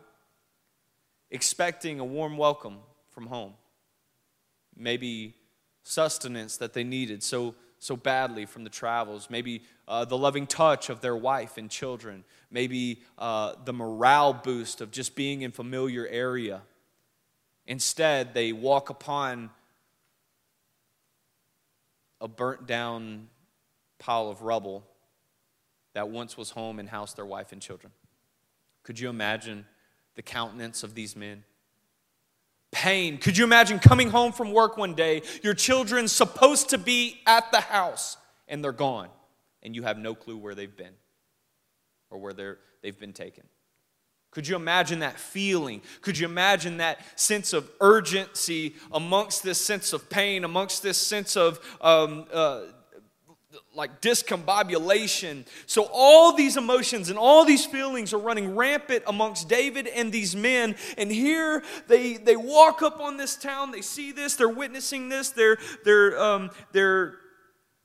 expecting 1.29 1.99
a 1.99 2.05
warm 2.05 2.37
welcome 2.37 2.79
from 3.11 3.27
home. 3.27 3.53
Maybe 4.75 5.35
sustenance 5.83 6.57
that 6.57 6.73
they 6.73 6.83
needed 6.83 7.21
so, 7.21 7.55
so 7.79 7.95
badly 7.95 8.45
from 8.45 8.63
the 8.63 8.69
travels. 8.69 9.29
Maybe 9.29 9.61
uh, 9.87 10.05
the 10.05 10.17
loving 10.17 10.47
touch 10.47 10.89
of 10.89 11.01
their 11.01 11.15
wife 11.15 11.57
and 11.57 11.69
children, 11.69 12.23
maybe 12.49 13.01
uh, 13.17 13.53
the 13.65 13.73
morale 13.73 14.33
boost 14.33 14.81
of 14.81 14.91
just 14.91 15.15
being 15.15 15.41
in 15.41 15.51
familiar 15.51 16.07
area. 16.07 16.61
Instead, 17.65 18.33
they 18.33 18.53
walk 18.53 18.89
upon 18.89 19.49
a 22.19 22.27
burnt 22.27 22.65
down 22.65 23.27
pile 23.99 24.29
of 24.29 24.41
rubble 24.41 24.83
that 25.93 26.09
once 26.09 26.37
was 26.37 26.51
home 26.51 26.79
and 26.79 26.87
housed 26.89 27.17
their 27.17 27.25
wife 27.25 27.51
and 27.51 27.61
children. 27.61 27.91
Could 28.83 28.99
you 28.99 29.09
imagine 29.09 29.65
the 30.15 30.21
countenance 30.21 30.83
of 30.83 30.95
these 30.95 31.15
men? 31.15 31.43
Pain. 32.71 33.17
Could 33.17 33.37
you 33.37 33.43
imagine 33.43 33.79
coming 33.79 34.09
home 34.09 34.31
from 34.31 34.51
work 34.51 34.77
one 34.77 34.93
day, 34.93 35.23
your 35.41 35.53
children 35.53 36.07
supposed 36.07 36.69
to 36.69 36.77
be 36.77 37.19
at 37.25 37.51
the 37.51 37.61
house, 37.61 38.17
and 38.47 38.63
they're 38.63 38.71
gone? 38.71 39.09
and 39.67 39.75
you 39.75 39.83
have 39.83 39.97
no 39.97 40.15
clue 40.15 40.37
where 40.37 40.55
they've 40.55 40.75
been 40.77 40.93
or 42.09 42.19
where 42.19 42.57
they've 42.81 42.99
been 42.99 43.13
taken. 43.13 43.43
Could 44.31 44.47
you 44.47 44.55
imagine 44.55 44.99
that 44.99 45.19
feeling? 45.19 45.81
Could 46.01 46.17
you 46.17 46.27
imagine 46.27 46.77
that 46.77 46.99
sense 47.19 47.53
of 47.53 47.69
urgency 47.81 48.75
amongst 48.91 49.41
this 49.41 49.59
sense 49.59 49.93
of 49.93 50.09
pain, 50.09 50.43
amongst 50.43 50.83
this 50.83 50.97
sense 50.97 51.35
of 51.35 51.59
um, 51.81 52.25
uh, 52.31 52.65
like 53.73 54.01
discombobulation? 54.01 55.47
So, 55.65 55.89
all 55.91 56.33
these 56.33 56.57
emotions 56.57 57.09
and 57.09 57.17
all 57.17 57.45
these 57.45 57.65
feelings 57.65 58.13
are 58.13 58.19
running 58.19 58.55
rampant 58.55 59.03
amongst 59.07 59.49
David 59.49 59.87
and 59.87 60.11
these 60.11 60.35
men. 60.35 60.75
And 60.97 61.11
here 61.11 61.63
they, 61.87 62.17
they 62.17 62.35
walk 62.35 62.81
up 62.83 62.99
on 62.99 63.17
this 63.17 63.37
town, 63.37 63.71
they 63.71 63.81
see 63.81 64.11
this, 64.11 64.35
they're 64.35 64.49
witnessing 64.49 65.09
this, 65.09 65.29
they're, 65.29 65.57
they're, 65.83 66.19
um, 66.21 66.51
they're 66.73 67.15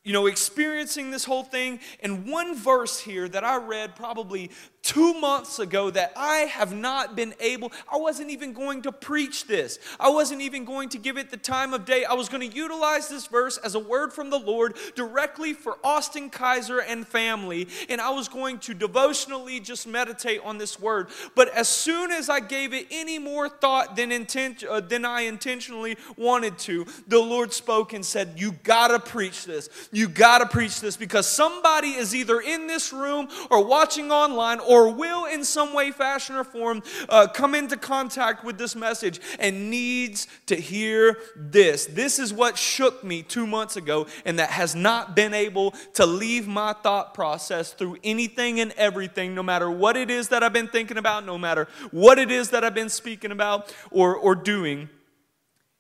you 0.04 0.12
know, 0.12 0.26
experiencing 0.26 1.10
this 1.10 1.24
whole 1.24 1.44
thing. 1.44 1.80
And 2.00 2.26
one 2.28 2.54
verse 2.54 3.00
here 3.00 3.28
that 3.28 3.44
I 3.44 3.56
read 3.56 3.94
probably 3.94 4.50
two 4.82 5.14
months 5.14 5.60
ago 5.60 5.90
that 5.90 6.12
I 6.16 6.38
have 6.38 6.74
not 6.74 7.14
been 7.14 7.34
able, 7.38 7.72
I 7.90 7.98
wasn't 7.98 8.30
even 8.30 8.52
going 8.52 8.82
to 8.82 8.92
preach 8.92 9.46
this. 9.46 9.78
I 10.00 10.10
wasn't 10.10 10.42
even 10.42 10.64
going 10.64 10.88
to 10.90 10.98
give 10.98 11.16
it 11.16 11.30
the 11.30 11.36
time 11.36 11.72
of 11.72 11.84
day. 11.84 12.04
I 12.04 12.14
was 12.14 12.28
going 12.28 12.48
to 12.48 12.56
utilize 12.56 13.08
this 13.08 13.26
verse 13.26 13.58
as 13.58 13.76
a 13.76 13.78
word 13.78 14.12
from 14.12 14.30
the 14.30 14.38
Lord 14.38 14.76
directly 14.96 15.52
for 15.52 15.78
Austin 15.84 16.30
Kiser 16.30 16.80
and 16.80 17.06
family. 17.06 17.68
And 17.88 18.00
I 18.00 18.10
was 18.10 18.28
going 18.28 18.58
to 18.60 18.74
devotionally 18.74 19.60
just 19.60 19.86
meditate 19.86 20.40
on 20.44 20.58
this 20.58 20.80
word. 20.80 21.08
But 21.36 21.48
as 21.50 21.68
soon 21.68 22.10
as 22.10 22.28
I 22.28 22.40
gave 22.40 22.74
it 22.74 22.88
any 22.90 23.18
more 23.18 23.48
thought 23.48 23.94
than, 23.94 24.10
intent, 24.10 24.64
uh, 24.64 24.80
than 24.80 25.04
I 25.04 25.22
intentionally 25.22 25.96
wanted 26.16 26.58
to, 26.60 26.86
the 27.06 27.20
Lord 27.20 27.52
spoke 27.52 27.92
and 27.92 28.04
said, 28.04 28.34
You 28.36 28.52
gotta 28.64 28.98
preach 28.98 29.44
this. 29.44 29.68
You 29.92 30.08
gotta 30.08 30.46
preach 30.46 30.80
this 30.80 30.96
because 30.96 31.26
somebody 31.26 31.90
is 31.90 32.14
either 32.14 32.40
in 32.40 32.66
this 32.66 32.92
room 32.92 33.28
or 33.48 33.64
watching 33.64 34.10
online 34.10 34.58
will 34.88 35.26
in 35.26 35.44
some 35.44 35.74
way, 35.74 35.90
fashion, 35.90 36.36
or 36.36 36.44
form 36.44 36.82
uh, 37.08 37.26
come 37.26 37.54
into 37.54 37.76
contact 37.76 38.44
with 38.44 38.58
this 38.58 38.74
message 38.74 39.20
and 39.38 39.70
needs 39.70 40.26
to 40.46 40.56
hear 40.56 41.18
this. 41.36 41.86
This 41.86 42.18
is 42.18 42.32
what 42.32 42.56
shook 42.56 43.04
me 43.04 43.22
two 43.22 43.46
months 43.46 43.76
ago, 43.76 44.06
and 44.24 44.38
that 44.38 44.50
has 44.50 44.74
not 44.74 45.14
been 45.16 45.34
able 45.34 45.72
to 45.94 46.06
leave 46.06 46.46
my 46.46 46.72
thought 46.72 47.14
process 47.14 47.72
through 47.72 47.98
anything 48.02 48.60
and 48.60 48.72
everything, 48.72 49.34
no 49.34 49.42
matter 49.42 49.70
what 49.70 49.96
it 49.96 50.10
is 50.10 50.28
that 50.28 50.42
I've 50.42 50.52
been 50.52 50.68
thinking 50.68 50.98
about, 50.98 51.26
no 51.26 51.38
matter 51.38 51.68
what 51.90 52.18
it 52.18 52.30
is 52.30 52.50
that 52.50 52.64
I've 52.64 52.74
been 52.74 52.88
speaking 52.88 53.32
about 53.32 53.74
or, 53.90 54.16
or 54.16 54.34
doing. 54.34 54.88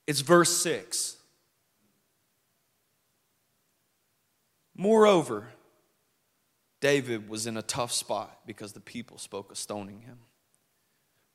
It's 0.06 0.20
verse 0.20 0.56
6. 0.58 1.16
Moreover, 4.74 5.51
David 6.82 7.28
was 7.28 7.46
in 7.46 7.56
a 7.56 7.62
tough 7.62 7.92
spot 7.92 8.40
because 8.44 8.72
the 8.72 8.80
people 8.80 9.16
spoke 9.16 9.52
of 9.52 9.56
stoning 9.56 10.00
him. 10.00 10.18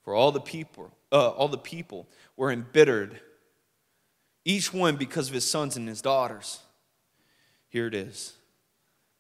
For 0.04 0.13
all 0.13 0.34
the 0.34 0.42
people, 0.42 0.92
uh, 1.10 1.30
all 1.30 1.48
the 1.48 1.58
people 1.58 2.06
were 2.36 2.51
embittered, 2.51 3.22
each 4.44 4.74
one 4.74 4.98
because 4.98 5.30
of 5.30 5.34
his 5.34 5.50
sons 5.50 5.77
and 5.77 5.88
his 5.88 6.01
daughters. 6.01 6.60
Here 7.70 7.88
it 7.88 7.96
is. 7.96 8.34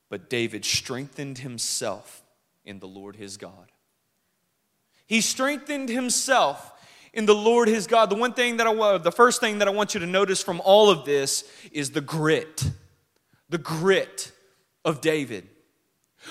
But 0.09 0.29
David 0.29 0.65
strengthened 0.65 1.39
himself 1.39 2.23
in 2.65 2.79
the 2.79 2.87
Lord 2.87 3.15
his 3.15 3.37
God. 3.37 3.71
He 5.05 5.21
strengthened 5.21 5.87
himself 5.87 6.73
in 7.13 7.25
the 7.25 7.35
Lord 7.35 7.69
his 7.69 7.87
God. 7.87 8.09
The 8.09 8.15
one 8.15 8.33
thing 8.33 8.57
that 8.57 8.67
I 8.67 8.97
the 8.97 9.11
first 9.13 9.39
thing 9.39 9.59
that 9.59 9.67
I 9.69 9.71
want 9.71 9.93
you 9.93 10.01
to 10.01 10.05
notice 10.05 10.43
from 10.43 10.61
all 10.65 10.89
of 10.89 11.05
this 11.05 11.49
is 11.71 11.91
the 11.91 12.01
grit. 12.01 12.69
The 13.49 13.57
grit 13.57 14.33
of 14.83 14.99
David. 14.99 15.47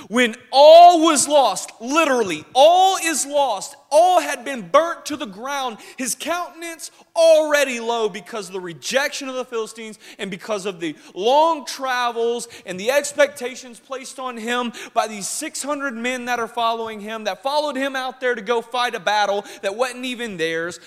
When 0.08 0.34
all 0.52 1.04
was 1.04 1.26
lost, 1.26 1.70
literally, 1.80 2.44
all 2.54 2.96
is 3.02 3.24
lost, 3.24 3.76
all 3.90 4.20
had 4.20 4.44
been 4.44 4.68
burnt 4.68 5.06
to 5.06 5.16
the 5.16 5.26
ground, 5.26 5.78
his 5.96 6.14
countenance 6.14 6.90
already 7.14 7.80
low 7.80 8.08
because 8.08 8.48
of 8.48 8.52
the 8.52 8.60
rejection 8.60 9.28
of 9.28 9.34
the 9.34 9.44
Philistines 9.44 9.98
and 10.18 10.30
because 10.30 10.66
of 10.66 10.80
the 10.80 10.96
long 11.14 11.64
travels 11.64 12.48
and 12.66 12.78
the 12.78 12.90
expectations 12.90 13.80
placed 13.80 14.18
on 14.18 14.36
him 14.36 14.72
by 14.92 15.06
these 15.06 15.28
600 15.28 15.94
men 15.94 16.26
that 16.26 16.38
are 16.38 16.48
following 16.48 17.00
him, 17.00 17.24
that 17.24 17.42
followed 17.42 17.76
him 17.76 17.96
out 17.96 18.20
there 18.20 18.34
to 18.34 18.42
go 18.42 18.60
fight 18.60 18.94
a 18.94 19.00
battle 19.00 19.44
that 19.62 19.76
wasn't 19.76 20.04
even 20.04 20.36
theirs. 20.36 20.78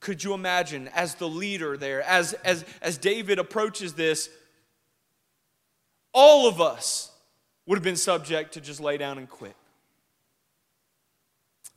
Could 0.00 0.22
you 0.22 0.34
imagine, 0.34 0.88
as 0.94 1.16
the 1.16 1.28
leader 1.28 1.76
there, 1.76 2.02
as, 2.02 2.32
as, 2.44 2.64
as 2.80 2.96
David 2.98 3.40
approaches 3.40 3.94
this, 3.94 4.30
all 6.12 6.48
of 6.48 6.60
us 6.60 7.07
would 7.68 7.76
have 7.76 7.84
been 7.84 7.96
subject 7.96 8.54
to 8.54 8.62
just 8.62 8.80
lay 8.80 8.96
down 8.96 9.18
and 9.18 9.28
quit. 9.28 9.54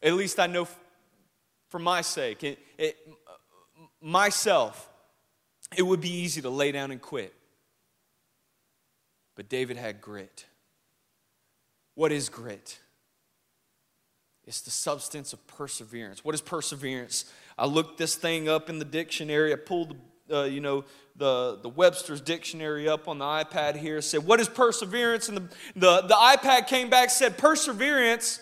At 0.01 0.13
least 0.13 0.39
I 0.39 0.47
know 0.47 0.65
for 1.67 1.79
my 1.79 1.99
sake, 1.99 2.45
it, 2.45 2.59
it, 2.77 2.97
myself, 4.01 4.89
it 5.75 5.81
would 5.81 5.99
be 5.99 6.09
easy 6.09 6.41
to 6.43 6.49
lay 6.49 6.71
down 6.71 6.91
and 6.91 7.01
quit. 7.01 7.33
But 9.35 9.49
David 9.49 9.75
had 9.75 9.99
grit. 9.99 10.45
What 11.95 12.13
is 12.13 12.29
grit? 12.29 12.79
It's 14.45 14.61
the 14.61 14.71
substance 14.71 15.33
of 15.33 15.45
perseverance. 15.45 16.23
What 16.23 16.33
is 16.33 16.41
perseverance? 16.41 17.25
I 17.57 17.65
looked 17.65 17.97
this 17.97 18.15
thing 18.15 18.47
up 18.47 18.69
in 18.69 18.79
the 18.79 18.85
dictionary. 18.85 19.51
I 19.51 19.57
pulled, 19.57 19.97
uh, 20.31 20.43
you 20.43 20.61
know, 20.61 20.85
the, 21.15 21.59
the 21.61 21.69
Webster's 21.69 22.21
dictionary 22.21 22.87
up 22.87 23.07
on 23.07 23.19
the 23.19 23.25
iPad 23.25 23.75
here. 23.75 24.01
said, 24.01 24.25
What 24.25 24.39
is 24.39 24.49
perseverance? 24.49 25.29
And 25.29 25.37
the, 25.37 25.41
the, 25.75 26.01
the 26.01 26.15
iPad 26.15 26.67
came 26.67 26.89
back 26.89 27.09
said, 27.09 27.37
Perseverance 27.37 28.39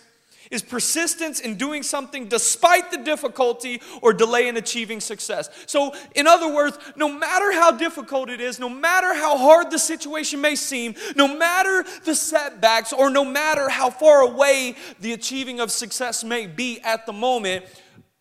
is 0.52 0.64
persistence 0.64 1.40
in 1.40 1.56
doing 1.56 1.84
something 1.84 2.28
despite 2.28 2.92
the 2.92 2.98
difficulty 2.98 3.82
or 4.02 4.14
delay 4.14 4.48
in 4.48 4.58
achieving 4.58 5.00
success. 5.00 5.50
So, 5.68 5.94
in 6.16 6.26
other 6.26 6.54
words, 6.54 6.78
no 6.96 7.08
matter 7.08 7.52
how 7.52 7.72
difficult 7.72 8.30
it 8.30 8.42
is, 8.42 8.60
no 8.60 8.70
matter 8.70 9.14
how 9.14 9.38
hard 9.38 9.70
the 9.70 9.78
situation 9.78 10.42
may 10.42 10.56
seem, 10.56 10.96
no 11.16 11.28
matter 11.28 11.86
the 12.04 12.16
setbacks, 12.16 12.94
or 12.94 13.10
no 13.10 13.24
matter 13.24 13.70
how 13.70 13.90
far 13.90 14.22
away 14.22 14.76
the 15.00 15.14
achieving 15.14 15.60
of 15.60 15.72
success 15.72 16.24
may 16.24 16.48
be 16.48 16.80
at 16.82 17.06
the 17.06 17.14
moment, 17.14 17.66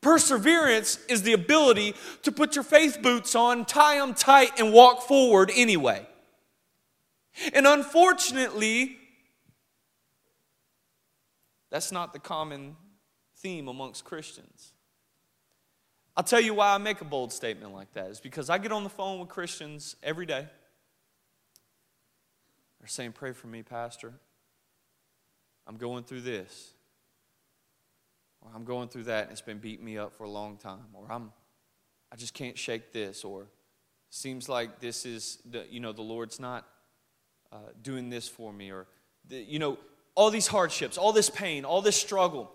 Perseverance 0.08 0.98
is 1.10 1.22
the 1.22 1.34
ability 1.34 1.94
to 2.22 2.32
put 2.32 2.54
your 2.54 2.64
faith 2.64 3.02
boots 3.02 3.34
on, 3.34 3.66
tie 3.66 3.98
them 3.98 4.14
tight, 4.14 4.58
and 4.58 4.72
walk 4.72 5.02
forward 5.02 5.50
anyway. 5.54 6.06
And 7.52 7.66
unfortunately, 7.66 8.96
that's 11.68 11.92
not 11.92 12.14
the 12.14 12.18
common 12.18 12.76
theme 13.36 13.68
amongst 13.68 14.06
Christians. 14.06 14.72
I'll 16.16 16.24
tell 16.24 16.40
you 16.40 16.54
why 16.54 16.74
I 16.74 16.78
make 16.78 17.02
a 17.02 17.04
bold 17.04 17.30
statement 17.30 17.74
like 17.74 17.92
that. 17.92 18.08
Is 18.08 18.18
because 18.18 18.48
I 18.48 18.56
get 18.56 18.72
on 18.72 18.84
the 18.84 18.88
phone 18.88 19.20
with 19.20 19.28
Christians 19.28 19.94
every 20.02 20.24
day. 20.24 20.46
They're 22.80 22.88
saying, 22.88 23.12
Pray 23.12 23.32
for 23.32 23.48
me, 23.48 23.62
Pastor. 23.62 24.14
I'm 25.66 25.76
going 25.76 26.04
through 26.04 26.22
this 26.22 26.72
or 28.48 28.56
I'm 28.56 28.64
going 28.64 28.88
through 28.88 29.04
that 29.04 29.24
and 29.24 29.32
it's 29.32 29.40
been 29.40 29.58
beating 29.58 29.84
me 29.84 29.98
up 29.98 30.14
for 30.14 30.24
a 30.24 30.30
long 30.30 30.56
time, 30.56 30.86
or 30.94 31.06
I'm, 31.10 31.32
I 32.12 32.16
just 32.16 32.34
can't 32.34 32.58
shake 32.58 32.92
this, 32.92 33.24
or 33.24 33.48
seems 34.10 34.48
like 34.48 34.80
this 34.80 35.04
is, 35.04 35.38
the, 35.50 35.66
you 35.70 35.80
know, 35.80 35.92
the 35.92 36.02
Lord's 36.02 36.40
not 36.40 36.66
uh, 37.52 37.56
doing 37.82 38.10
this 38.10 38.28
for 38.28 38.52
me, 38.52 38.70
or, 38.70 38.86
the, 39.28 39.36
you 39.36 39.58
know, 39.58 39.78
all 40.14 40.30
these 40.30 40.46
hardships, 40.46 40.98
all 40.98 41.12
this 41.12 41.30
pain, 41.30 41.64
all 41.64 41.82
this 41.82 41.96
struggle. 41.96 42.50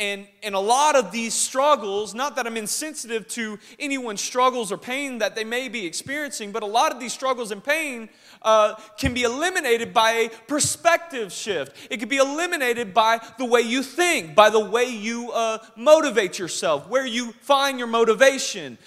And, 0.00 0.28
and 0.44 0.54
a 0.54 0.60
lot 0.60 0.94
of 0.94 1.10
these 1.10 1.34
struggles, 1.34 2.14
not 2.14 2.36
that 2.36 2.46
I'm 2.46 2.56
insensitive 2.56 3.26
to 3.28 3.58
anyone's 3.80 4.20
struggles 4.20 4.70
or 4.70 4.78
pain 4.78 5.18
that 5.18 5.34
they 5.34 5.42
may 5.42 5.68
be 5.68 5.86
experiencing, 5.86 6.52
but 6.52 6.62
a 6.62 6.66
lot 6.66 6.92
of 6.92 7.00
these 7.00 7.12
struggles 7.12 7.50
and 7.50 7.62
pain 7.62 8.08
uh, 8.42 8.74
can 8.96 9.12
be 9.12 9.24
eliminated 9.24 9.92
by 9.92 10.10
a 10.12 10.28
perspective 10.46 11.32
shift. 11.32 11.74
It 11.90 11.98
can 11.98 12.08
be 12.08 12.18
eliminated 12.18 12.94
by 12.94 13.20
the 13.38 13.44
way 13.44 13.62
you 13.62 13.82
think, 13.82 14.36
by 14.36 14.50
the 14.50 14.64
way 14.64 14.84
you 14.84 15.32
uh, 15.32 15.58
motivate 15.74 16.38
yourself, 16.38 16.88
where 16.88 17.06
you 17.06 17.32
find 17.40 17.76
your 17.78 17.88
motivation. 17.88 18.78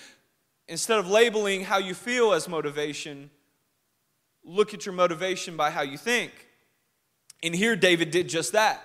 Instead 0.69 0.99
of 0.99 1.09
labeling 1.09 1.65
how 1.65 1.77
you 1.77 1.93
feel 1.93 2.31
as 2.31 2.47
motivation, 2.47 3.29
look 4.45 4.73
at 4.73 4.85
your 4.85 4.95
motivation 4.95 5.57
by 5.57 5.69
how 5.71 5.81
you 5.81 5.97
think. 5.97 6.31
And 7.43 7.53
here, 7.53 7.75
David 7.75 8.11
did 8.11 8.29
just 8.29 8.53
that. 8.53 8.81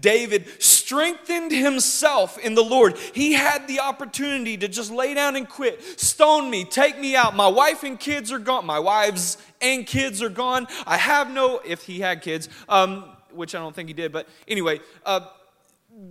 David 0.00 0.46
strengthened 0.62 1.52
himself 1.52 2.38
in 2.38 2.54
the 2.54 2.64
Lord. 2.64 2.96
He 3.14 3.32
had 3.32 3.66
the 3.68 3.80
opportunity 3.80 4.56
to 4.56 4.68
just 4.68 4.90
lay 4.90 5.14
down 5.14 5.36
and 5.36 5.48
quit. 5.48 5.82
Stone 6.00 6.50
me, 6.50 6.64
take 6.64 6.98
me 6.98 7.16
out. 7.16 7.34
My 7.34 7.48
wife 7.48 7.82
and 7.82 7.98
kids 7.98 8.32
are 8.32 8.38
gone. 8.38 8.66
My 8.66 8.78
wives 8.78 9.38
and 9.60 9.86
kids 9.86 10.22
are 10.22 10.28
gone. 10.28 10.66
I 10.86 10.96
have 10.96 11.30
no, 11.30 11.60
if 11.64 11.82
he 11.82 12.00
had 12.00 12.22
kids, 12.22 12.48
um, 12.68 13.04
which 13.32 13.54
I 13.54 13.58
don't 13.58 13.74
think 13.74 13.88
he 13.88 13.94
did, 13.94 14.12
but 14.12 14.28
anyway, 14.48 14.80
uh, 15.04 15.20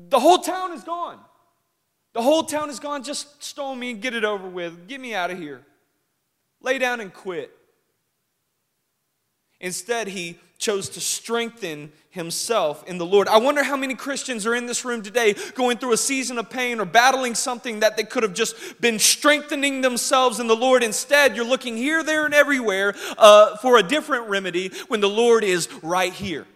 the 0.10 0.20
whole 0.20 0.40
town 0.40 0.74
is 0.74 0.84
gone. 0.84 1.20
The 2.14 2.22
whole 2.22 2.44
town 2.44 2.70
is 2.70 2.80
gone. 2.80 3.04
Just 3.04 3.44
stone 3.44 3.78
me 3.78 3.92
and 3.92 4.02
get 4.02 4.14
it 4.14 4.24
over 4.24 4.48
with. 4.48 4.88
Get 4.88 5.02
me 5.02 5.14
out 5.14 5.32
of 5.32 5.38
here. 5.38 5.62
Lay 6.62 6.78
down 6.78 7.02
and 7.02 7.14
quit. 7.14 7.52
Instead, 9.60 10.08
he 10.08 10.40
chose 10.58 10.90
to 10.90 11.02
strengthen 11.02 11.92
himself 12.10 12.84
in 12.88 12.98
the 12.98 13.06
Lord. 13.06 13.28
I 13.28 13.38
wonder 13.38 13.62
how 13.62 13.76
many 13.76 13.94
Christians 13.94 14.46
are 14.46 14.56
in 14.56 14.66
this 14.66 14.86
room 14.86 15.02
today 15.02 15.36
going 15.54 15.78
through 15.78 15.92
a 15.92 15.98
season 15.98 16.38
of 16.38 16.50
pain 16.50 16.80
or 16.80 16.86
battling 16.86 17.36
something 17.36 17.82
that 17.82 17.98
they 17.98 18.04
could 18.04 18.24
have 18.24 18.34
just 18.34 18.80
been 18.80 18.98
strengthening 18.98 19.82
themselves 19.82 20.40
in 20.40 20.48
the 20.48 20.56
Lord. 20.56 20.82
Instead, 20.82 21.36
you're 21.36 21.46
looking 21.46 21.76
here, 21.76 22.04
there, 22.04 22.26
and 22.26 22.34
everywhere 22.34 22.96
uh, 23.18 23.58
for 23.58 23.78
a 23.78 23.84
different 23.84 24.30
remedy 24.30 24.70
when 24.88 25.02
the 25.02 25.10
Lord 25.10 25.44
is 25.44 25.68
right 25.84 26.14
here. 26.14 26.48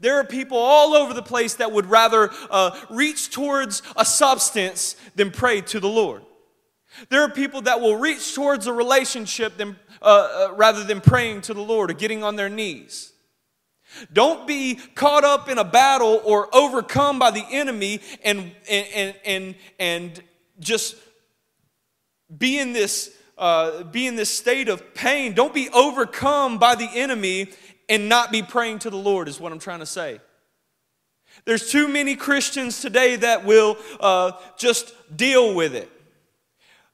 There 0.00 0.18
are 0.18 0.24
people 0.24 0.58
all 0.58 0.94
over 0.94 1.14
the 1.14 1.22
place 1.22 1.54
that 1.54 1.72
would 1.72 1.86
rather 1.86 2.30
uh, 2.50 2.78
reach 2.90 3.30
towards 3.30 3.82
a 3.96 4.04
substance 4.04 4.96
than 5.14 5.30
pray 5.30 5.60
to 5.62 5.80
the 5.80 5.88
Lord. 5.88 6.22
There 7.08 7.22
are 7.22 7.30
people 7.30 7.62
that 7.62 7.80
will 7.80 7.96
reach 7.96 8.34
towards 8.34 8.66
a 8.66 8.72
relationship 8.72 9.56
than, 9.56 9.76
uh, 10.00 10.04
uh, 10.50 10.54
rather 10.54 10.84
than 10.84 11.00
praying 11.00 11.42
to 11.42 11.54
the 11.54 11.62
Lord 11.62 11.90
or 11.90 11.94
getting 11.94 12.22
on 12.22 12.36
their 12.36 12.48
knees. 12.48 13.12
Don't 14.12 14.46
be 14.46 14.76
caught 14.94 15.24
up 15.24 15.48
in 15.48 15.58
a 15.58 15.64
battle 15.64 16.20
or 16.24 16.54
overcome 16.54 17.18
by 17.18 17.30
the 17.30 17.44
enemy 17.50 18.00
and, 18.24 18.52
and, 18.68 18.86
and, 18.94 19.14
and, 19.24 19.54
and 19.78 20.22
just 20.58 20.96
be 22.36 22.58
in, 22.58 22.72
this, 22.72 23.14
uh, 23.36 23.82
be 23.84 24.06
in 24.06 24.16
this 24.16 24.30
state 24.30 24.68
of 24.68 24.94
pain. 24.94 25.34
Don't 25.34 25.52
be 25.52 25.68
overcome 25.70 26.58
by 26.58 26.74
the 26.74 26.88
enemy 26.94 27.50
and 27.88 28.08
not 28.08 28.32
be 28.32 28.42
praying 28.42 28.78
to 28.80 28.90
the 28.90 28.96
Lord, 28.96 29.28
is 29.28 29.38
what 29.38 29.52
I'm 29.52 29.58
trying 29.58 29.80
to 29.80 29.86
say. 29.86 30.20
There's 31.44 31.70
too 31.70 31.88
many 31.88 32.14
Christians 32.14 32.80
today 32.80 33.16
that 33.16 33.44
will 33.44 33.76
uh, 34.00 34.32
just 34.56 34.94
deal 35.14 35.54
with 35.54 35.74
it. 35.74 35.90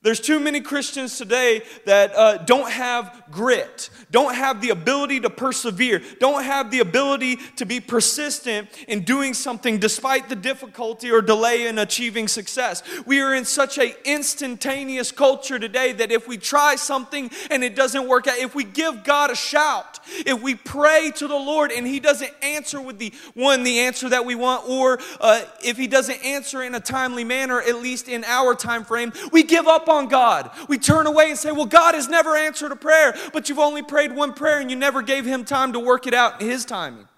There's 0.00 0.20
too 0.20 0.38
many 0.38 0.60
Christians 0.60 1.18
today 1.18 1.62
that 1.84 2.14
uh, 2.14 2.38
don't 2.38 2.70
have 2.70 3.24
grit, 3.32 3.90
don't 4.12 4.32
have 4.32 4.60
the 4.60 4.70
ability 4.70 5.18
to 5.20 5.28
persevere, 5.28 6.00
don't 6.20 6.44
have 6.44 6.70
the 6.70 6.78
ability 6.78 7.34
to 7.56 7.66
be 7.66 7.80
persistent 7.80 8.68
in 8.86 9.02
doing 9.02 9.34
something 9.34 9.80
despite 9.80 10.28
the 10.28 10.36
difficulty 10.36 11.10
or 11.10 11.20
delay 11.20 11.66
in 11.66 11.78
achieving 11.78 12.28
success. 12.28 12.84
We 13.06 13.20
are 13.20 13.34
in 13.34 13.44
such 13.44 13.76
an 13.76 13.92
instantaneous 14.04 15.10
culture 15.10 15.58
today 15.58 15.90
that 15.94 16.12
if 16.12 16.28
we 16.28 16.36
try 16.36 16.76
something 16.76 17.28
and 17.50 17.64
it 17.64 17.74
doesn't 17.74 18.06
work 18.06 18.28
out, 18.28 18.38
if 18.38 18.54
we 18.54 18.62
give 18.62 19.02
God 19.02 19.32
a 19.32 19.36
shout, 19.36 19.98
if 20.24 20.40
we 20.40 20.54
pray 20.54 21.10
to 21.16 21.26
the 21.26 21.34
Lord 21.34 21.72
and 21.72 21.84
He 21.84 21.98
doesn't 21.98 22.32
answer 22.40 22.80
with 22.80 23.00
the 23.00 23.12
one, 23.34 23.64
the 23.64 23.80
answer 23.80 24.08
that 24.10 24.24
we 24.24 24.36
want, 24.36 24.68
or 24.68 25.00
uh, 25.20 25.42
if 25.64 25.76
He 25.76 25.88
doesn't 25.88 26.24
answer 26.24 26.62
in 26.62 26.76
a 26.76 26.80
timely 26.80 27.24
manner, 27.24 27.60
at 27.60 27.82
least 27.82 28.08
in 28.08 28.22
our 28.22 28.54
time 28.54 28.84
frame, 28.84 29.12
we 29.32 29.42
give 29.42 29.66
up 29.66 29.87
on 29.88 30.08
God. 30.08 30.50
We 30.68 30.78
turn 30.78 31.06
away 31.06 31.30
and 31.30 31.38
say, 31.38 31.52
Well, 31.52 31.66
God 31.66 31.94
has 31.94 32.08
never 32.08 32.36
answered 32.36 32.72
a 32.72 32.76
prayer, 32.76 33.14
but 33.32 33.48
you've 33.48 33.58
only 33.58 33.82
prayed 33.82 34.12
one 34.12 34.32
prayer 34.32 34.60
and 34.60 34.70
you 34.70 34.76
never 34.76 35.02
gave 35.02 35.24
Him 35.24 35.44
time 35.44 35.72
to 35.72 35.80
work 35.80 36.06
it 36.06 36.14
out 36.14 36.40
in 36.40 36.48
His 36.48 36.64
timing. 36.64 37.08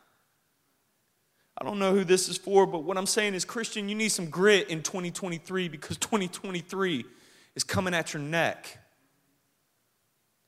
I 1.61 1.65
don't 1.65 1.79
know 1.79 1.95
who 1.95 2.05
this 2.05 2.29
is 2.29 2.39
for, 2.39 2.67
but 2.67 2.85
what 2.85 2.97
I'm 2.97 3.07
saying 3.07 3.35
is, 3.35 3.45
Christian, 3.45 3.89
you 3.89 3.95
need 3.95 4.09
some 4.09 4.31
grit 4.31 4.71
in 4.71 4.83
2023 4.83 5.69
because 5.69 5.99
2023 5.99 7.05
is 7.55 7.65
coming 7.65 7.93
at 7.93 8.15
your 8.15 8.23
neck. 8.23 8.80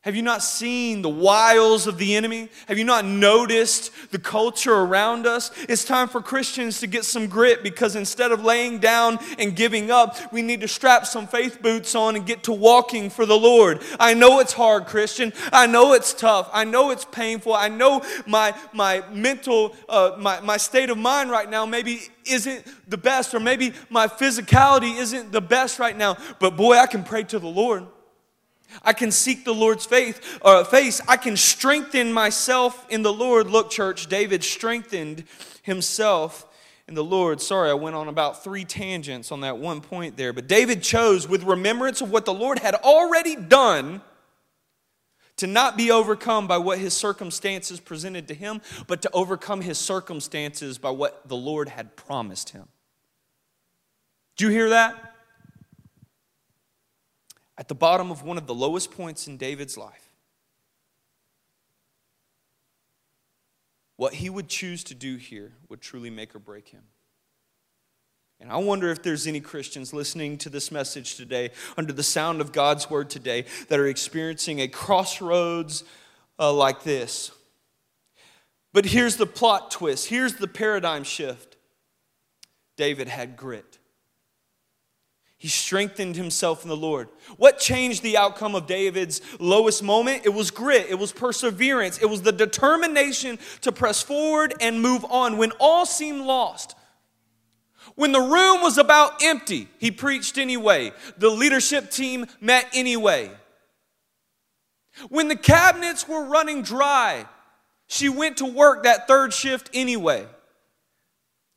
Have 0.02 0.16
you 0.16 0.22
not 0.22 0.42
seen 0.42 1.00
the 1.00 1.08
wiles 1.08 1.86
of 1.86 1.96
the 1.96 2.16
enemy? 2.16 2.48
Have 2.66 2.76
you 2.76 2.82
not 2.82 3.04
noticed 3.04 3.92
the 4.10 4.18
culture 4.18 4.74
around 4.74 5.28
us? 5.28 5.52
It's 5.68 5.84
time 5.84 6.08
for 6.08 6.20
Christians 6.20 6.80
to 6.80 6.88
get 6.88 7.04
some 7.04 7.28
grit 7.28 7.62
because 7.62 7.94
instead 7.94 8.32
of 8.32 8.44
laying 8.44 8.80
down 8.80 9.20
and 9.38 9.54
giving 9.54 9.92
up, 9.92 10.16
we 10.32 10.42
need 10.42 10.60
to 10.62 10.66
strap 10.66 11.06
some 11.06 11.28
faith 11.28 11.62
boots 11.62 11.94
on 11.94 12.16
and 12.16 12.26
get 12.26 12.42
to 12.44 12.52
walking 12.52 13.10
for 13.10 13.24
the 13.24 13.38
Lord. 13.38 13.80
I 14.00 14.14
know 14.14 14.40
it's 14.40 14.52
hard, 14.52 14.86
Christian. 14.86 15.32
I 15.52 15.68
know 15.68 15.92
it's 15.92 16.12
tough. 16.12 16.50
I 16.52 16.64
know 16.64 16.90
it's 16.90 17.04
painful. 17.04 17.54
I 17.54 17.68
know 17.68 18.02
my, 18.26 18.56
my 18.72 19.04
mental, 19.12 19.76
uh, 19.88 20.16
my, 20.18 20.40
my 20.40 20.56
state 20.56 20.90
of 20.90 20.98
mind 20.98 21.30
right 21.30 21.48
now 21.48 21.64
maybe 21.64 22.00
isn't 22.24 22.66
the 22.90 22.98
best, 22.98 23.34
or 23.34 23.40
maybe 23.40 23.72
my 23.88 24.08
physicality 24.08 24.98
isn't 24.98 25.30
the 25.30 25.40
best 25.40 25.78
right 25.78 25.96
now. 25.96 26.16
But 26.40 26.56
boy, 26.56 26.74
I 26.74 26.88
can 26.88 27.04
pray 27.04 27.22
to 27.22 27.38
the 27.38 27.46
Lord. 27.46 27.86
I 28.82 28.92
can 28.92 29.10
seek 29.10 29.44
the 29.44 29.54
Lord's 29.54 29.86
faith, 29.86 30.40
uh, 30.42 30.64
face. 30.64 31.00
I 31.06 31.16
can 31.16 31.36
strengthen 31.36 32.12
myself 32.12 32.86
in 32.88 33.02
the 33.02 33.12
Lord. 33.12 33.50
Look, 33.50 33.70
church, 33.70 34.06
David 34.06 34.42
strengthened 34.44 35.24
himself 35.62 36.46
in 36.88 36.94
the 36.94 37.04
Lord. 37.04 37.40
Sorry, 37.40 37.70
I 37.70 37.74
went 37.74 37.96
on 37.96 38.08
about 38.08 38.42
three 38.44 38.64
tangents 38.64 39.32
on 39.32 39.40
that 39.42 39.58
one 39.58 39.80
point 39.80 40.16
there. 40.16 40.32
But 40.32 40.48
David 40.48 40.82
chose, 40.82 41.28
with 41.28 41.44
remembrance 41.44 42.00
of 42.00 42.10
what 42.10 42.24
the 42.24 42.34
Lord 42.34 42.58
had 42.58 42.74
already 42.74 43.36
done, 43.36 44.02
to 45.36 45.46
not 45.46 45.76
be 45.76 45.90
overcome 45.90 46.46
by 46.46 46.58
what 46.58 46.78
his 46.78 46.94
circumstances 46.94 47.80
presented 47.80 48.28
to 48.28 48.34
him, 48.34 48.60
but 48.86 49.02
to 49.02 49.10
overcome 49.12 49.60
his 49.60 49.78
circumstances 49.78 50.78
by 50.78 50.90
what 50.90 51.26
the 51.28 51.36
Lord 51.36 51.68
had 51.68 51.96
promised 51.96 52.50
him. 52.50 52.68
Do 54.36 54.44
you 54.44 54.50
hear 54.50 54.68
that? 54.70 55.11
At 57.58 57.68
the 57.68 57.74
bottom 57.74 58.10
of 58.10 58.22
one 58.22 58.38
of 58.38 58.46
the 58.46 58.54
lowest 58.54 58.90
points 58.90 59.26
in 59.26 59.36
David's 59.36 59.76
life. 59.76 60.08
What 63.96 64.14
he 64.14 64.30
would 64.30 64.48
choose 64.48 64.82
to 64.84 64.94
do 64.94 65.16
here 65.16 65.52
would 65.68 65.80
truly 65.80 66.10
make 66.10 66.34
or 66.34 66.38
break 66.38 66.68
him. 66.68 66.82
And 68.40 68.50
I 68.50 68.56
wonder 68.56 68.90
if 68.90 69.02
there's 69.04 69.28
any 69.28 69.40
Christians 69.40 69.92
listening 69.92 70.36
to 70.38 70.50
this 70.50 70.72
message 70.72 71.14
today, 71.14 71.50
under 71.76 71.92
the 71.92 72.02
sound 72.02 72.40
of 72.40 72.50
God's 72.50 72.90
word 72.90 73.08
today, 73.08 73.44
that 73.68 73.78
are 73.78 73.86
experiencing 73.86 74.60
a 74.60 74.66
crossroads 74.66 75.84
uh, 76.40 76.52
like 76.52 76.82
this. 76.82 77.30
But 78.72 78.86
here's 78.86 79.16
the 79.16 79.26
plot 79.26 79.70
twist 79.70 80.08
here's 80.08 80.34
the 80.34 80.48
paradigm 80.48 81.04
shift 81.04 81.56
David 82.76 83.06
had 83.06 83.36
grit. 83.36 83.78
He 85.42 85.48
strengthened 85.48 86.14
himself 86.14 86.62
in 86.62 86.68
the 86.68 86.76
Lord. 86.76 87.08
What 87.36 87.58
changed 87.58 88.04
the 88.04 88.16
outcome 88.16 88.54
of 88.54 88.68
David's 88.68 89.20
lowest 89.40 89.82
moment? 89.82 90.24
It 90.24 90.28
was 90.28 90.52
grit, 90.52 90.86
it 90.88 90.94
was 90.94 91.10
perseverance, 91.10 91.98
it 91.98 92.06
was 92.06 92.22
the 92.22 92.30
determination 92.30 93.40
to 93.62 93.72
press 93.72 94.00
forward 94.00 94.54
and 94.60 94.80
move 94.80 95.04
on 95.04 95.38
when 95.38 95.50
all 95.58 95.84
seemed 95.84 96.20
lost. 96.20 96.76
When 97.96 98.12
the 98.12 98.20
room 98.20 98.62
was 98.62 98.78
about 98.78 99.24
empty, 99.24 99.66
he 99.78 99.90
preached 99.90 100.38
anyway. 100.38 100.92
The 101.18 101.30
leadership 101.30 101.90
team 101.90 102.26
met 102.40 102.68
anyway. 102.72 103.28
When 105.08 105.26
the 105.26 105.34
cabinets 105.34 106.06
were 106.06 106.24
running 106.24 106.62
dry, 106.62 107.26
she 107.88 108.08
went 108.08 108.36
to 108.36 108.46
work 108.46 108.84
that 108.84 109.08
third 109.08 109.34
shift 109.34 109.70
anyway. 109.74 110.24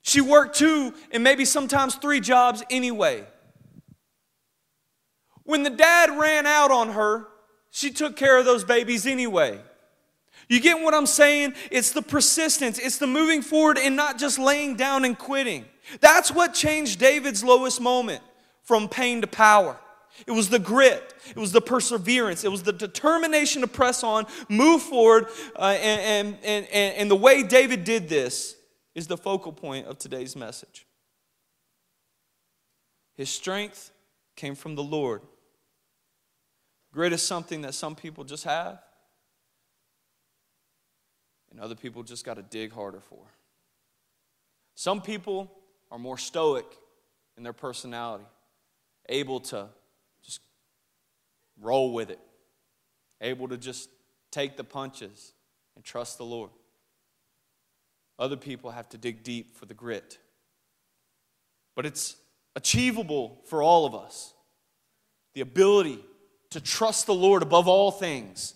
She 0.02 0.22
worked 0.22 0.58
two 0.58 0.92
and 1.12 1.24
maybe 1.24 1.46
sometimes 1.46 1.94
three 1.94 2.20
jobs 2.20 2.64
anyway. 2.72 3.28
When 5.46 5.64
the 5.64 5.70
dad 5.70 6.10
ran 6.12 6.46
out 6.46 6.72
on 6.72 6.90
her, 6.90 7.28
she 7.72 7.92
took 7.92 8.16
care 8.16 8.38
of 8.38 8.46
those 8.46 8.64
babies 8.64 9.06
anyway. 9.06 9.60
You 10.48 10.60
get 10.60 10.82
what 10.82 10.94
I'm 10.94 11.06
saying? 11.06 11.54
It's 11.72 11.92
the 11.92 12.02
persistence, 12.02 12.78
it's 12.78 12.98
the 12.98 13.08
moving 13.08 13.42
forward 13.42 13.78
and 13.78 13.96
not 13.96 14.20
just 14.20 14.38
laying 14.38 14.76
down 14.76 15.06
and 15.06 15.18
quitting. 15.18 15.66
That's 16.02 16.32
what 16.32 16.54
changed 16.54 17.00
David's 17.00 17.44
lowest 17.44 17.80
moment 17.80 18.22
from 18.64 18.90
pain 18.90 19.22
to 19.22 19.28
power. 19.28 19.78
It 20.26 20.32
was 20.32 20.50
the 20.50 20.60
grit, 20.60 21.14
it 21.30 21.38
was 21.38 21.52
the 21.52 21.62
perseverance, 21.62 22.44
it 22.44 22.52
was 22.52 22.64
the 22.64 22.72
determination 22.72 23.62
to 23.62 23.68
press 23.68 24.04
on, 24.04 24.26
move 24.48 24.82
forward. 24.82 25.28
Uh, 25.56 25.78
and, 25.80 26.38
and, 26.44 26.68
and, 26.72 26.96
and 26.96 27.12
the 27.12 27.16
way 27.16 27.44
David 27.44 27.84
did 27.84 28.08
this 28.08 28.56
is 28.94 29.08
the 29.08 29.18
focal 29.18 29.52
point 29.52 29.88
of 29.88 29.98
today's 29.98 30.36
message. 30.36 30.88
His 33.16 33.30
strength 33.30 33.92
came 34.36 34.56
from 34.56 34.76
the 34.76 34.84
Lord. 34.84 35.22
Grit 36.96 37.12
is 37.12 37.22
something 37.22 37.64
that 37.64 37.74
some 37.74 37.94
people 37.94 38.24
just 38.24 38.46
have, 38.46 38.80
and 41.52 41.60
other 41.60 41.76
people 41.76 42.04
just 42.04 42.24
got 42.24 42.36
to 42.36 42.42
dig 42.42 42.72
harder 42.72 43.02
for. 43.02 43.20
Some 44.76 45.02
people 45.02 45.52
are 45.92 46.00
more 46.00 46.18
stoic 46.18 46.66
in 47.36 47.44
their 47.44 47.52
personality, 47.52 48.24
able 49.10 49.42
to 49.42 49.68
just 50.24 50.40
roll 51.62 51.92
with 51.92 52.10
it, 52.10 52.20
able 53.20 53.50
to 53.50 53.58
just 53.58 53.90
take 54.32 54.56
the 54.56 54.64
punches 54.64 55.34
and 55.76 55.84
trust 55.84 56.18
the 56.18 56.26
Lord. 56.26 56.50
Other 58.18 58.38
people 58.38 58.72
have 58.72 58.88
to 58.90 58.98
dig 58.98 59.22
deep 59.22 59.58
for 59.58 59.66
the 59.66 59.74
grit. 59.74 60.18
But 61.76 61.86
it's 61.86 62.16
achievable 62.56 63.42
for 63.48 63.62
all 63.62 63.86
of 63.86 63.94
us. 63.94 64.34
The 65.34 65.42
ability 65.42 66.00
to 66.56 66.62
trust 66.62 67.06
the 67.06 67.14
Lord 67.14 67.44
above 67.44 67.68
all 67.68 67.92
things, 67.92 68.54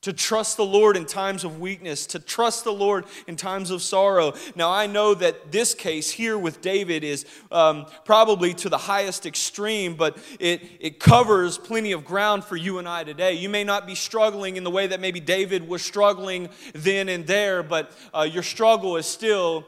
to 0.00 0.14
trust 0.14 0.56
the 0.56 0.64
Lord 0.64 0.96
in 0.96 1.04
times 1.04 1.44
of 1.44 1.60
weakness, 1.60 2.06
to 2.06 2.18
trust 2.18 2.64
the 2.64 2.72
Lord 2.72 3.04
in 3.26 3.36
times 3.36 3.70
of 3.70 3.82
sorrow. 3.82 4.32
Now, 4.56 4.70
I 4.70 4.86
know 4.86 5.12
that 5.12 5.52
this 5.52 5.74
case 5.74 6.10
here 6.10 6.38
with 6.38 6.62
David 6.62 7.04
is 7.04 7.26
um, 7.52 7.84
probably 8.06 8.54
to 8.54 8.70
the 8.70 8.78
highest 8.78 9.26
extreme, 9.26 9.94
but 9.94 10.16
it, 10.40 10.62
it 10.80 11.00
covers 11.00 11.58
plenty 11.58 11.92
of 11.92 12.02
ground 12.06 12.44
for 12.44 12.56
you 12.56 12.78
and 12.78 12.88
I 12.88 13.04
today. 13.04 13.34
You 13.34 13.50
may 13.50 13.62
not 13.62 13.86
be 13.86 13.94
struggling 13.94 14.56
in 14.56 14.64
the 14.64 14.70
way 14.70 14.86
that 14.86 14.98
maybe 14.98 15.20
David 15.20 15.68
was 15.68 15.84
struggling 15.84 16.48
then 16.72 17.10
and 17.10 17.26
there, 17.26 17.62
but 17.62 17.92
uh, 18.14 18.22
your 18.22 18.42
struggle 18.42 18.96
is 18.96 19.04
still 19.04 19.66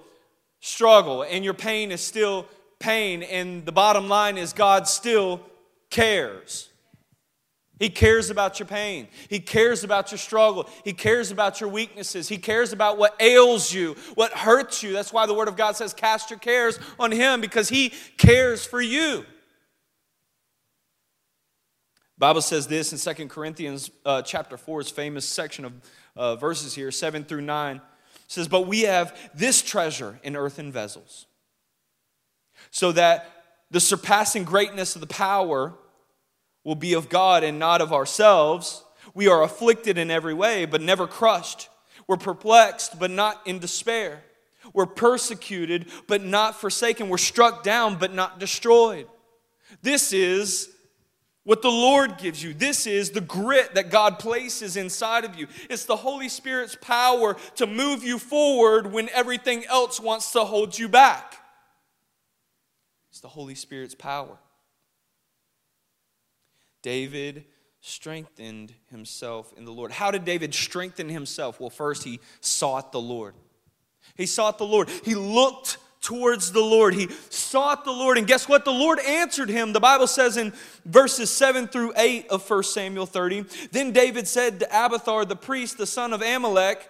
struggle, 0.61 1.25
and 1.25 1.45
your 1.45 1.53
pain 1.53 1.93
is 1.93 2.01
still 2.01 2.47
pain, 2.79 3.23
and 3.23 3.67
the 3.67 3.73
bottom 3.73 4.09
line 4.09 4.39
is 4.39 4.55
God 4.55 4.89
still 4.89 5.43
cares. 5.91 6.70
He 7.81 7.89
cares 7.89 8.29
about 8.29 8.61
your 8.61 8.67
pain. 8.67 9.09
He 9.31 9.41
cares 9.41 9.85
about 9.85 10.13
your 10.13 10.19
struggle. 10.19 10.69
He 10.85 10.93
cares 10.93 11.31
about 11.31 11.63
your 11.63 11.71
weaknesses. 11.71 12.29
He 12.29 12.37
cares 12.37 12.75
about 12.75 12.99
what 12.99 13.17
ails 13.19 13.73
you, 13.73 13.97
what 14.15 14.33
hurts 14.33 14.83
you. 14.83 14.93
That's 14.93 15.15
why 15.15 15.25
the 15.25 15.33
Word 15.33 15.49
of 15.49 15.57
God 15.57 15.77
says, 15.77 15.95
Cast 15.95 16.29
your 16.29 16.39
cares 16.39 16.79
on 16.99 17.11
Him 17.11 17.41
because 17.41 17.71
He 17.71 17.95
cares 18.19 18.67
for 18.67 18.83
you. 18.83 19.25
Bible 22.19 22.43
says 22.43 22.67
this 22.67 22.93
in 22.93 22.99
Second 22.99 23.31
Corinthians 23.31 23.91
uh, 24.05 24.21
chapter 24.21 24.59
4, 24.59 24.83
famous 24.83 25.25
section 25.25 25.65
of 25.65 25.73
uh, 26.17 26.37
verses 26.37 26.75
here, 26.75 26.91
7 26.91 27.25
through 27.25 27.41
9. 27.41 27.81
says, 28.27 28.47
But 28.47 28.67
we 28.67 28.83
have 28.83 29.17
this 29.35 29.63
treasure 29.63 30.21
in 30.23 30.37
earthen 30.37 30.71
vessels, 30.71 31.25
so 32.71 32.93
that 32.93 33.57
the 33.71 33.81
surpassing 33.81 34.45
greatness 34.45 34.97
of 34.97 35.01
the 35.01 35.07
power 35.07 35.73
will 36.65 36.75
be 36.75 36.95
of 36.95 37.09
God 37.09 37.45
and 37.45 37.59
not 37.59 37.81
of 37.81 37.93
ourselves. 37.93 38.85
We 39.15 39.29
are 39.29 39.43
afflicted 39.43 39.99
in 39.99 40.11
every 40.11 40.35
way, 40.35 40.67
but 40.67 40.81
never 40.81 41.07
crushed. 41.07 41.69
We're 42.07 42.17
perplexed, 42.17 42.99
but 42.99 43.11
not 43.11 43.41
in 43.47 43.59
despair. 43.59 44.23
We're 44.75 44.87
persecuted, 44.87 45.87
but 46.07 46.23
not 46.23 46.61
forsaken. 46.61 47.09
We're 47.09 47.19
struck 47.19 47.63
down, 47.63 47.97
but 47.97 48.13
not 48.13 48.39
destroyed. 48.39 49.07
This 49.83 50.13
is 50.13 50.71
what 51.45 51.63
the 51.63 51.71
Lord 51.71 52.19
gives 52.19 52.43
you. 52.43 52.53
This 52.53 52.87
is 52.87 53.11
the 53.11 53.21
grit 53.21 53.75
that 53.75 53.91
God 53.91 54.19
places 54.19 54.77
inside 54.77 55.25
of 55.25 55.37
you. 55.37 55.47
It's 55.69 55.85
the 55.87 55.97
Holy 55.97 56.29
Spirit's 56.29 56.77
power 56.81 57.37
to 57.57 57.67
move 57.67 58.05
you 58.05 58.19
forward 58.19 58.93
when 58.93 59.09
everything 59.11 59.65
else 59.65 59.99
wants 59.99 60.33
to 60.33 60.45
hold 60.45 60.79
you 60.79 60.89
back. 60.89 61.37
It's 63.11 63.21
the 63.21 63.29
Holy 63.29 63.55
Spirit's 63.55 63.95
power. 63.95 64.39
David 66.83 67.45
strengthened 67.81 68.75
himself 68.91 69.53
in 69.57 69.65
the 69.65 69.73
Lord. 69.73 69.91
How 69.91 70.11
did 70.11 70.25
David 70.25 70.55
strengthen 70.55 71.09
himself? 71.09 71.61
Well, 71.61 71.71
first, 71.71 72.05
he 72.05 72.21
sought 72.41 72.93
the 72.93 73.01
Lord. 73.01 73.35
He 74.17 74.27
sought 74.27 74.59
the 74.59 74.67
Lord. 74.67 74.89
He 75.05 75.15
looked 75.15 75.79
towards 76.01 76.53
the 76.53 76.61
Lord. 76.61 76.95
He 76.95 77.09
sought 77.29 77.85
the 77.85 77.93
Lord. 77.93 78.19
And 78.19 78.27
guess 78.27 78.49
what? 78.49 78.65
The 78.65 78.73
Lord 78.73 78.99
answered 79.01 79.49
him. 79.49 79.73
The 79.73 79.81
Bible 79.81 80.07
says 80.07 80.37
in 80.37 80.53
verses 80.85 81.31
7 81.31 81.69
through 81.69 81.93
8 81.97 82.29
of 82.29 82.49
1 82.49 82.63
Samuel 82.65 83.07
30 83.07 83.45
Then 83.73 83.93
David 83.93 84.27
said 84.27 84.61
to 84.61 84.67
Abiathar 84.67 85.25
the 85.25 85.37
priest, 85.37 85.79
the 85.79 85.87
son 85.87 86.13
of 86.13 86.23
Amalek, 86.23 86.89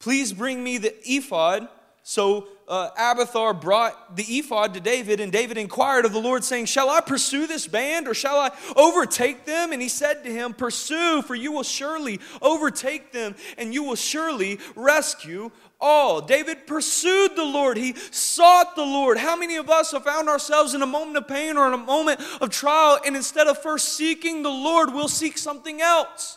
Please 0.00 0.32
bring 0.32 0.62
me 0.62 0.76
the 0.78 0.94
ephod. 1.10 1.68
So 2.06 2.48
uh, 2.68 2.90
Abiathar 2.98 3.54
brought 3.54 4.14
the 4.14 4.24
ephod 4.24 4.74
to 4.74 4.80
David, 4.80 5.20
and 5.20 5.32
David 5.32 5.56
inquired 5.56 6.04
of 6.04 6.12
the 6.12 6.20
Lord, 6.20 6.44
saying, 6.44 6.66
Shall 6.66 6.90
I 6.90 7.00
pursue 7.00 7.46
this 7.46 7.66
band, 7.66 8.06
or 8.06 8.12
shall 8.12 8.38
I 8.38 8.50
overtake 8.76 9.46
them? 9.46 9.72
And 9.72 9.80
he 9.80 9.88
said 9.88 10.22
to 10.22 10.30
him, 10.30 10.52
Pursue, 10.52 11.22
for 11.22 11.34
you 11.34 11.50
will 11.50 11.62
surely 11.62 12.20
overtake 12.42 13.10
them, 13.12 13.34
and 13.56 13.72
you 13.72 13.82
will 13.82 13.96
surely 13.96 14.58
rescue 14.76 15.50
all. 15.80 16.20
David 16.20 16.66
pursued 16.66 17.36
the 17.36 17.44
Lord, 17.44 17.78
he 17.78 17.94
sought 18.10 18.76
the 18.76 18.82
Lord. 18.82 19.16
How 19.16 19.34
many 19.34 19.56
of 19.56 19.70
us 19.70 19.92
have 19.92 20.04
found 20.04 20.28
ourselves 20.28 20.74
in 20.74 20.82
a 20.82 20.86
moment 20.86 21.16
of 21.16 21.26
pain 21.26 21.56
or 21.56 21.66
in 21.68 21.72
a 21.72 21.78
moment 21.78 22.20
of 22.42 22.50
trial, 22.50 22.98
and 23.06 23.16
instead 23.16 23.46
of 23.46 23.62
first 23.62 23.94
seeking 23.94 24.42
the 24.42 24.50
Lord, 24.50 24.92
we'll 24.92 25.08
seek 25.08 25.38
something 25.38 25.80
else? 25.80 26.36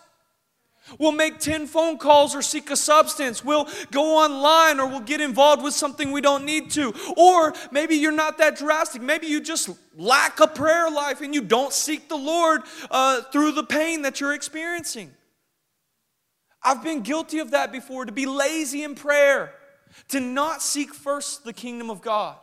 We'll 0.97 1.11
make 1.11 1.39
10 1.39 1.67
phone 1.67 1.97
calls 1.97 2.35
or 2.35 2.41
seek 2.41 2.71
a 2.71 2.77
substance. 2.77 3.43
We'll 3.43 3.67
go 3.91 4.17
online 4.17 4.79
or 4.79 4.87
we'll 4.87 5.01
get 5.01 5.21
involved 5.21 5.61
with 5.63 5.73
something 5.73 6.11
we 6.11 6.21
don't 6.21 6.45
need 6.45 6.71
to. 6.71 6.93
Or 7.17 7.53
maybe 7.71 7.95
you're 7.95 8.11
not 8.11 8.37
that 8.37 8.57
drastic. 8.57 9.01
Maybe 9.01 9.27
you 9.27 9.41
just 9.41 9.69
lack 9.95 10.39
a 10.39 10.47
prayer 10.47 10.89
life 10.89 11.21
and 11.21 11.33
you 11.35 11.41
don't 11.41 11.73
seek 11.73 12.07
the 12.07 12.17
Lord 12.17 12.61
uh, 12.89 13.21
through 13.33 13.51
the 13.51 13.63
pain 13.63 14.03
that 14.03 14.21
you're 14.21 14.33
experiencing. 14.33 15.11
I've 16.63 16.83
been 16.83 17.01
guilty 17.01 17.39
of 17.39 17.51
that 17.51 17.71
before 17.71 18.05
to 18.05 18.11
be 18.11 18.25
lazy 18.25 18.83
in 18.83 18.95
prayer, 18.95 19.53
to 20.09 20.19
not 20.19 20.61
seek 20.61 20.93
first 20.93 21.43
the 21.43 21.53
kingdom 21.53 21.89
of 21.89 22.01
God 22.01 22.37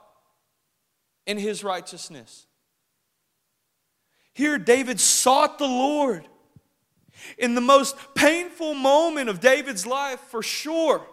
and 1.27 1.39
his 1.39 1.65
righteousness. 1.65 2.47
Here, 4.35 4.59
David 4.59 5.01
sought 5.01 5.59
the 5.59 5.67
Lord 5.67 6.27
in 7.39 7.55
the 7.55 7.61
most 7.61 7.97
painful 8.15 8.75
moment 8.75 9.29
of 9.29 9.41
David's 9.41 9.87
life, 9.87 10.21
for 10.21 10.43
sure, 10.43 11.07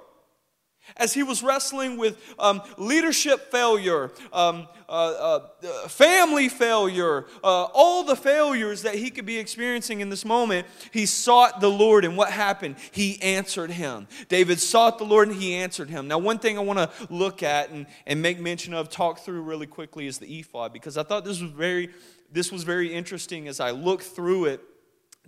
as 0.98 1.14
he 1.14 1.24
was 1.24 1.44
wrestling 1.44 1.98
with 1.98 2.20
um, 2.40 2.62
leadership 2.78 3.52
failure, 3.52 4.12
um, 4.34 4.68
uh, 4.90 5.40
uh, 5.64 5.88
family 5.88 6.50
failure, 6.50 7.26
uh, 7.44 7.68
all 7.74 8.04
the 8.04 8.16
failures 8.16 8.82
that 8.82 8.96
he 8.96 9.10
could 9.10 9.26
be 9.26 9.38
experiencing 9.38 10.02
in 10.02 10.10
this 10.10 10.26
moment, 10.26 10.68
he 10.92 11.06
sought 11.06 11.62
the 11.62 11.70
Lord. 11.70 12.04
And 12.04 12.18
what 12.18 12.32
happened? 12.32 12.76
He 12.92 13.22
answered 13.22 13.72
him. 13.72 14.08
David 14.28 14.60
sought 14.60 14.98
the 14.98 15.06
Lord 15.06 15.30
and 15.30 15.42
he 15.42 15.54
answered 15.56 15.90
him. 15.90 16.08
Now, 16.08 16.18
one 16.18 16.40
thing 16.40 16.58
I 16.58 16.62
want 16.62 16.80
to 16.80 16.90
look 17.10 17.44
at 17.44 17.70
and, 17.70 17.86
and 18.06 18.22
make 18.22 18.40
mention 18.40 18.74
of, 18.74 18.90
talk 18.90 19.20
through 19.20 19.42
really 19.44 19.68
quickly, 19.68 20.08
is 20.08 20.18
the 20.18 20.40
ephod, 20.40 20.74
because 20.74 20.98
I 20.98 21.04
thought 21.04 21.24
this 21.26 21.42
was 21.42 21.52
very. 21.52 21.90
This 22.34 22.50
was 22.50 22.64
very 22.64 22.94
interesting 22.94 23.50
as 23.50 23.60
I 23.60 23.72
looked 23.72 24.06
through 24.06 24.46
it 24.46 24.62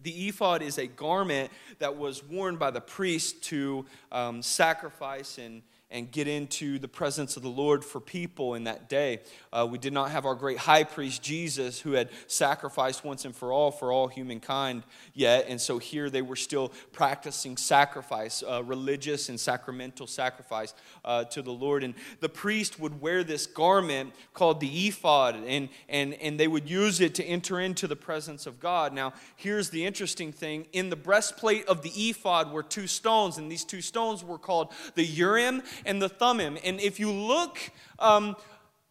the 0.02 0.28
ephod 0.28 0.62
is 0.62 0.78
a 0.78 0.88
garment 0.88 1.52
that 1.80 1.96
was 1.96 2.24
worn 2.24 2.56
by 2.56 2.72
the 2.72 2.82
priest 2.82 3.44
to 3.44 3.86
um, 4.12 4.42
sacrifice 4.42 5.38
and, 5.38 5.62
and 5.94 6.12
get 6.12 6.28
into 6.28 6.80
the 6.80 6.88
presence 6.88 7.38
of 7.38 7.44
the 7.44 7.50
Lord 7.50 7.86
for 7.86 8.02
people 8.02 8.56
in 8.56 8.66
that 8.66 8.90
day. 8.90 9.20
Uh, 9.54 9.68
we 9.70 9.78
did 9.78 9.94
not 9.94 10.10
have 10.10 10.26
our 10.26 10.36
great 10.36 10.58
high 10.58 10.84
priest 10.84 11.22
Jesus 11.22 11.80
who 11.80 11.92
had 11.92 12.10
sacrificed 12.28 13.06
once 13.06 13.24
and 13.24 13.36
for 13.36 13.54
all 13.54 13.72
for 13.72 13.92
all 13.92 14.08
humankind 14.08 14.84
yet. 15.14 15.46
And 15.48 15.62
so 15.62 15.78
here 15.78 16.10
they 16.10 16.24
were 16.24 16.36
still 16.36 16.74
practicing 16.92 17.56
sacrifice, 17.56 18.44
uh, 18.44 18.64
religious 18.64 19.30
and 19.30 19.40
sacramental 19.40 20.08
sacrifice 20.08 20.74
uh, 21.06 21.26
to 21.26 21.44
the 21.44 21.54
Lord. 21.54 21.84
And 21.84 21.94
the 22.20 22.30
priest 22.30 22.80
would 22.80 23.00
wear 23.00 23.24
this 23.24 23.46
garment 23.46 24.14
called 24.34 24.60
the 24.60 24.88
ephod, 24.88 25.36
and, 25.36 25.70
and, 25.88 26.16
and 26.16 26.40
they 26.40 26.48
would 26.48 26.68
use 26.68 27.02
it 27.02 27.14
to 27.16 27.24
enter 27.24 27.60
into 27.60 27.88
the 27.88 27.96
presence 27.96 28.48
of 28.48 28.60
God. 28.60 28.94
Now, 28.94 29.14
here's 29.36 29.70
the 29.70 29.86
interesting 29.86 30.32
thing 30.32 30.66
in 30.74 30.90
the 30.90 30.96
breastplate 30.96 31.68
of 31.68 31.84
the 31.84 31.92
ephod 31.92 32.52
were 32.52 32.64
two 32.64 32.88
stones, 32.88 33.38
and 33.38 33.52
these 33.52 33.64
two 33.64 33.82
stones 33.82 34.24
were 34.24 34.40
called 34.40 34.74
the 34.96 35.04
Urim 35.04 35.62
and 35.86 36.02
the 36.02 36.10
Thummim. 36.10 36.58
And 36.63 36.80
if 36.80 37.00
you 37.00 37.12
look, 37.12 37.58
um, 38.00 38.36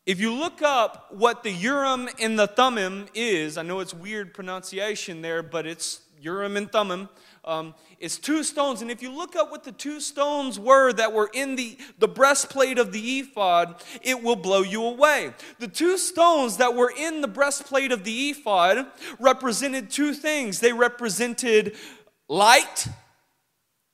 if 0.07 0.21
you 0.21 0.33
look 0.33 0.63
up 0.63 1.13
what 1.13 1.43
the 1.43 1.51
Urim 1.51 2.09
and 2.21 2.39
the 2.39 2.47
Thummim 2.47 3.07
is, 3.15 3.57
I 3.57 3.63
know 3.63 3.81
it's 3.81 3.95
weird 3.95 4.35
pronunciation 4.35 5.23
there, 5.23 5.43
but 5.43 5.67
it's 5.67 6.01
Urim 6.21 6.57
and 6.57 6.71
Thummim. 6.71 7.09
Um, 7.45 7.75
it's 7.99 8.19
two 8.19 8.45
stones. 8.45 8.83
And 8.83 8.91
if 8.91 9.03
you 9.03 9.11
look 9.11 9.35
up 9.35 9.51
what 9.51 9.65
the 9.65 9.73
two 9.73 10.01
stones 10.01 10.59
were 10.59 10.93
that 10.93 11.13
were 11.13 11.31
in 11.33 11.57
the, 11.57 11.77
the 11.99 12.07
breastplate 12.07 12.79
of 12.79 12.93
the 12.93 13.21
ephod, 13.21 13.83
it 14.03 14.23
will 14.23 14.37
blow 14.37 14.63
you 14.63 14.85
away. 14.85 15.33
The 15.59 15.69
two 15.69 15.99
stones 15.99 16.59
that 16.59 16.75
were 16.75 16.93
in 16.97 17.21
the 17.21 17.29
breastplate 17.29 17.91
of 17.91 18.05
the 18.05 18.31
ephod 18.31 18.87
represented 19.19 19.91
two 19.91 20.15
things 20.15 20.61
they 20.61 20.73
represented 20.73 21.77
light 22.29 22.87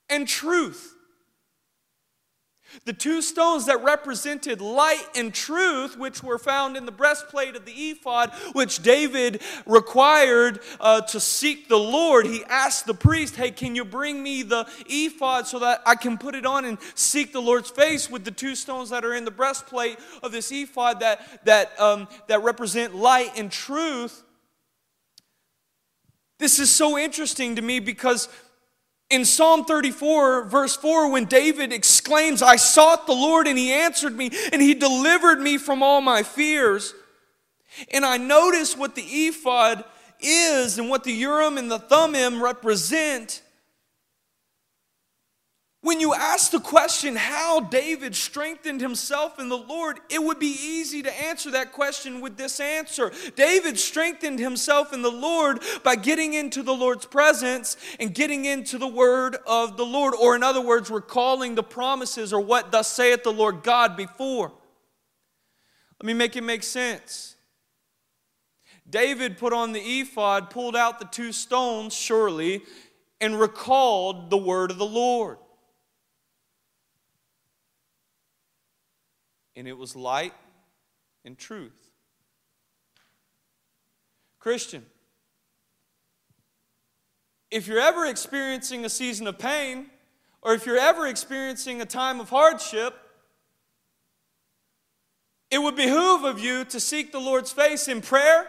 and 0.09 0.27
truth. 0.27 0.95
The 2.85 2.93
two 2.93 3.21
stones 3.21 3.65
that 3.65 3.83
represented 3.83 4.61
light 4.61 5.05
and 5.15 5.33
truth, 5.33 5.97
which 5.97 6.23
were 6.23 6.37
found 6.37 6.77
in 6.77 6.85
the 6.85 6.91
breastplate 6.91 7.55
of 7.55 7.65
the 7.65 7.71
ephod, 7.71 8.31
which 8.53 8.81
David 8.81 9.41
required 9.65 10.59
uh, 10.79 11.01
to 11.01 11.19
seek 11.19 11.67
the 11.67 11.79
Lord, 11.79 12.25
he 12.25 12.43
asked 12.45 12.85
the 12.85 12.93
priest, 12.93 13.35
Hey, 13.35 13.51
can 13.51 13.75
you 13.75 13.85
bring 13.85 14.21
me 14.21 14.43
the 14.43 14.67
ephod 14.87 15.47
so 15.47 15.59
that 15.59 15.81
I 15.85 15.95
can 15.95 16.17
put 16.17 16.35
it 16.35 16.45
on 16.45 16.65
and 16.65 16.77
seek 16.95 17.33
the 17.33 17.41
Lord's 17.41 17.69
face 17.69 18.09
with 18.09 18.23
the 18.23 18.31
two 18.31 18.55
stones 18.55 18.89
that 18.89 19.05
are 19.05 19.13
in 19.13 19.25
the 19.25 19.31
breastplate 19.31 19.97
of 20.23 20.31
this 20.31 20.51
ephod 20.51 20.99
that, 21.01 21.45
that, 21.45 21.79
um, 21.79 22.07
that 22.27 22.43
represent 22.43 22.95
light 22.95 23.31
and 23.35 23.51
truth? 23.51 24.23
This 26.39 26.57
is 26.57 26.71
so 26.71 26.97
interesting 26.97 27.57
to 27.57 27.61
me 27.61 27.79
because 27.81 28.29
in 29.09 29.25
Psalm 29.25 29.65
34, 29.65 30.45
verse 30.45 30.75
4, 30.75 31.11
when 31.11 31.25
David 31.25 31.73
exclaims, 31.73 32.41
I 32.41 32.57
sought 32.57 33.07
the 33.07 33.13
Lord 33.13 33.47
and 33.47 33.57
he 33.57 33.71
answered 33.71 34.15
me 34.15 34.31
and 34.53 34.61
he 34.61 34.75
delivered 34.75 35.41
me 35.41 35.57
from 35.57 35.81
all 35.81 35.99
my 35.99 36.21
fears. 36.21 36.93
And 37.91 38.05
I 38.05 38.17
notice 38.17 38.77
what 38.77 38.95
the 38.95 39.01
ephod 39.01 39.83
is 40.19 40.77
and 40.77 40.89
what 40.89 41.03
the 41.03 41.13
Urim 41.13 41.57
and 41.57 41.71
the 41.71 41.79
Thummim 41.79 42.43
represent. 42.43 43.41
When 45.89 45.99
you 45.99 46.13
ask 46.13 46.51
the 46.51 46.59
question 46.59 47.15
how 47.15 47.61
David 47.61 48.15
strengthened 48.15 48.79
himself 48.79 49.39
in 49.39 49.49
the 49.49 49.57
Lord, 49.57 49.99
it 50.07 50.21
would 50.21 50.37
be 50.37 50.55
easy 50.61 51.01
to 51.01 51.19
answer 51.19 51.49
that 51.49 51.71
question 51.71 52.21
with 52.21 52.37
this 52.37 52.59
answer. 52.59 53.11
David 53.35 53.79
strengthened 53.79 54.37
himself 54.37 54.93
in 54.93 55.01
the 55.01 55.09
Lord 55.09 55.63
by 55.83 55.95
getting 55.95 56.35
into 56.35 56.61
the 56.61 56.75
Lord's 56.75 57.07
presence 57.07 57.75
and 57.99 58.13
getting 58.13 58.45
into 58.45 58.77
the 58.77 58.87
word 58.87 59.37
of 59.47 59.77
the 59.77 59.85
Lord, 59.85 60.13
or 60.13 60.35
in 60.35 60.43
other 60.43 60.61
words, 60.61 60.91
recalling 60.91 61.55
the 61.55 61.63
promises 61.63 62.33
or 62.33 62.39
what 62.39 62.71
thus 62.71 62.87
saith 62.87 63.23
the 63.23 63.33
Lord 63.33 63.63
God 63.63 63.97
before. 63.97 64.51
Let 65.99 66.05
me 66.05 66.13
make 66.13 66.35
it 66.35 66.43
make 66.43 66.61
sense. 66.61 67.35
David 68.87 69.39
put 69.39 69.53
on 69.53 69.71
the 69.71 69.81
ephod, 69.81 70.51
pulled 70.51 70.75
out 70.75 70.99
the 70.99 71.05
two 71.05 71.31
stones, 71.31 71.95
surely, 71.95 72.61
and 73.19 73.39
recalled 73.39 74.29
the 74.29 74.37
word 74.37 74.69
of 74.69 74.77
the 74.77 74.85
Lord. 74.85 75.39
And 79.55 79.67
it 79.67 79.77
was 79.77 79.95
light 79.95 80.33
and 81.25 81.37
truth. 81.37 81.91
Christian, 84.39 84.85
if 87.51 87.67
you're 87.67 87.79
ever 87.79 88.05
experiencing 88.05 88.85
a 88.85 88.89
season 88.89 89.27
of 89.27 89.37
pain, 89.37 89.87
or 90.41 90.53
if 90.53 90.65
you're 90.65 90.77
ever 90.77 91.07
experiencing 91.07 91.81
a 91.81 91.85
time 91.85 92.19
of 92.19 92.29
hardship, 92.29 92.95
it 95.51 95.57
would 95.57 95.75
behoove 95.75 96.23
of 96.23 96.39
you 96.39 96.63
to 96.65 96.79
seek 96.79 97.11
the 97.11 97.19
Lord's 97.19 97.51
face 97.51 97.87
in 97.87 98.01
prayer 98.01 98.47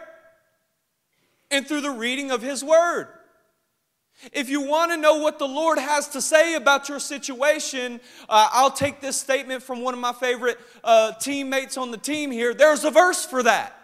and 1.49 1.67
through 1.67 1.81
the 1.81 1.91
reading 1.91 2.31
of 2.31 2.41
His 2.41 2.63
Word. 2.63 3.07
If 4.31 4.49
you 4.49 4.61
want 4.61 4.91
to 4.91 4.97
know 4.97 5.15
what 5.15 5.39
the 5.39 5.47
Lord 5.47 5.79
has 5.79 6.07
to 6.09 6.21
say 6.21 6.55
about 6.55 6.89
your 6.89 6.99
situation, 6.99 7.99
uh, 8.29 8.49
I'll 8.51 8.71
take 8.71 9.01
this 9.01 9.17
statement 9.17 9.63
from 9.63 9.81
one 9.81 9.93
of 9.93 9.99
my 9.99 10.13
favorite 10.13 10.59
uh, 10.83 11.13
teammates 11.13 11.77
on 11.77 11.91
the 11.91 11.97
team 11.97 12.31
here. 12.31 12.53
There's 12.53 12.83
a 12.83 12.91
verse 12.91 13.25
for 13.25 13.43
that. 13.43 13.77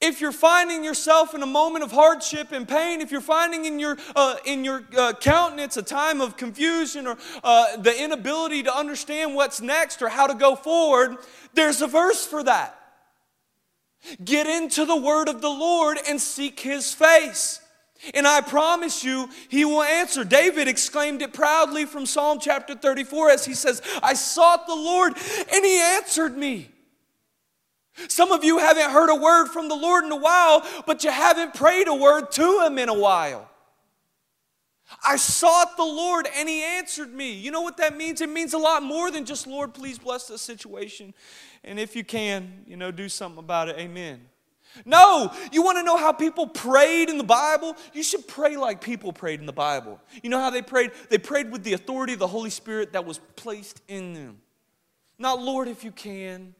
if 0.00 0.20
you're 0.20 0.32
finding 0.32 0.84
yourself 0.84 1.34
in 1.34 1.42
a 1.42 1.46
moment 1.46 1.84
of 1.84 1.90
hardship 1.90 2.52
and 2.52 2.68
pain, 2.68 3.00
if 3.00 3.10
you're 3.10 3.20
finding 3.20 3.64
in 3.64 3.78
your, 3.78 3.96
uh, 4.14 4.36
in 4.44 4.64
your 4.64 4.84
uh, 4.96 5.12
countenance 5.14 5.76
a 5.76 5.82
time 5.82 6.20
of 6.20 6.36
confusion 6.36 7.06
or 7.06 7.16
uh, 7.42 7.76
the 7.76 8.02
inability 8.02 8.62
to 8.62 8.74
understand 8.74 9.34
what's 9.34 9.60
next 9.60 10.00
or 10.00 10.08
how 10.08 10.26
to 10.26 10.34
go 10.34 10.54
forward, 10.54 11.16
there's 11.54 11.82
a 11.82 11.86
verse 11.86 12.24
for 12.24 12.42
that. 12.44 12.77
Get 14.24 14.46
into 14.46 14.84
the 14.84 14.96
word 14.96 15.28
of 15.28 15.40
the 15.40 15.48
Lord 15.48 15.98
and 16.08 16.20
seek 16.20 16.60
his 16.60 16.94
face. 16.94 17.60
And 18.14 18.26
I 18.26 18.40
promise 18.40 19.02
you, 19.02 19.28
he 19.48 19.64
will 19.64 19.82
answer. 19.82 20.22
David 20.24 20.68
exclaimed 20.68 21.20
it 21.20 21.32
proudly 21.32 21.84
from 21.84 22.06
Psalm 22.06 22.38
chapter 22.40 22.74
34 22.74 23.30
as 23.30 23.44
he 23.44 23.54
says, 23.54 23.82
I 24.02 24.14
sought 24.14 24.66
the 24.66 24.74
Lord 24.74 25.14
and 25.52 25.64
he 25.64 25.78
answered 25.80 26.36
me. 26.36 26.70
Some 28.06 28.30
of 28.30 28.44
you 28.44 28.58
haven't 28.58 28.90
heard 28.90 29.10
a 29.10 29.20
word 29.20 29.48
from 29.48 29.68
the 29.68 29.74
Lord 29.74 30.04
in 30.04 30.12
a 30.12 30.16
while, 30.16 30.64
but 30.86 31.02
you 31.02 31.10
haven't 31.10 31.54
prayed 31.54 31.88
a 31.88 31.94
word 31.94 32.30
to 32.32 32.64
him 32.64 32.78
in 32.78 32.88
a 32.88 32.94
while. 32.94 33.48
I 35.04 35.16
sought 35.16 35.76
the 35.76 35.84
Lord 35.84 36.28
and 36.36 36.48
he 36.48 36.62
answered 36.62 37.12
me. 37.12 37.32
You 37.32 37.50
know 37.50 37.60
what 37.60 37.76
that 37.78 37.96
means? 37.96 38.20
It 38.20 38.28
means 38.28 38.54
a 38.54 38.58
lot 38.58 38.82
more 38.82 39.10
than 39.10 39.24
just, 39.24 39.46
Lord, 39.46 39.74
please 39.74 39.98
bless 39.98 40.28
this 40.28 40.40
situation. 40.40 41.12
And 41.64 41.78
if 41.78 41.96
you 41.96 42.04
can, 42.04 42.64
you 42.66 42.76
know, 42.76 42.90
do 42.90 43.08
something 43.08 43.38
about 43.38 43.68
it. 43.68 43.76
Amen. 43.78 44.20
No, 44.84 45.32
you 45.50 45.62
want 45.62 45.78
to 45.78 45.82
know 45.82 45.96
how 45.96 46.12
people 46.12 46.46
prayed 46.46 47.08
in 47.08 47.18
the 47.18 47.24
Bible? 47.24 47.74
You 47.92 48.02
should 48.02 48.28
pray 48.28 48.56
like 48.56 48.80
people 48.80 49.12
prayed 49.12 49.40
in 49.40 49.46
the 49.46 49.52
Bible. 49.52 50.00
You 50.22 50.30
know 50.30 50.40
how 50.40 50.50
they 50.50 50.62
prayed? 50.62 50.92
They 51.08 51.18
prayed 51.18 51.50
with 51.50 51.64
the 51.64 51.72
authority 51.72 52.12
of 52.12 52.18
the 52.18 52.26
Holy 52.26 52.50
Spirit 52.50 52.92
that 52.92 53.04
was 53.04 53.18
placed 53.36 53.80
in 53.88 54.12
them. 54.12 54.40
Not, 55.18 55.40
Lord, 55.40 55.68
if 55.68 55.84
you 55.84 55.90
can 55.90 56.54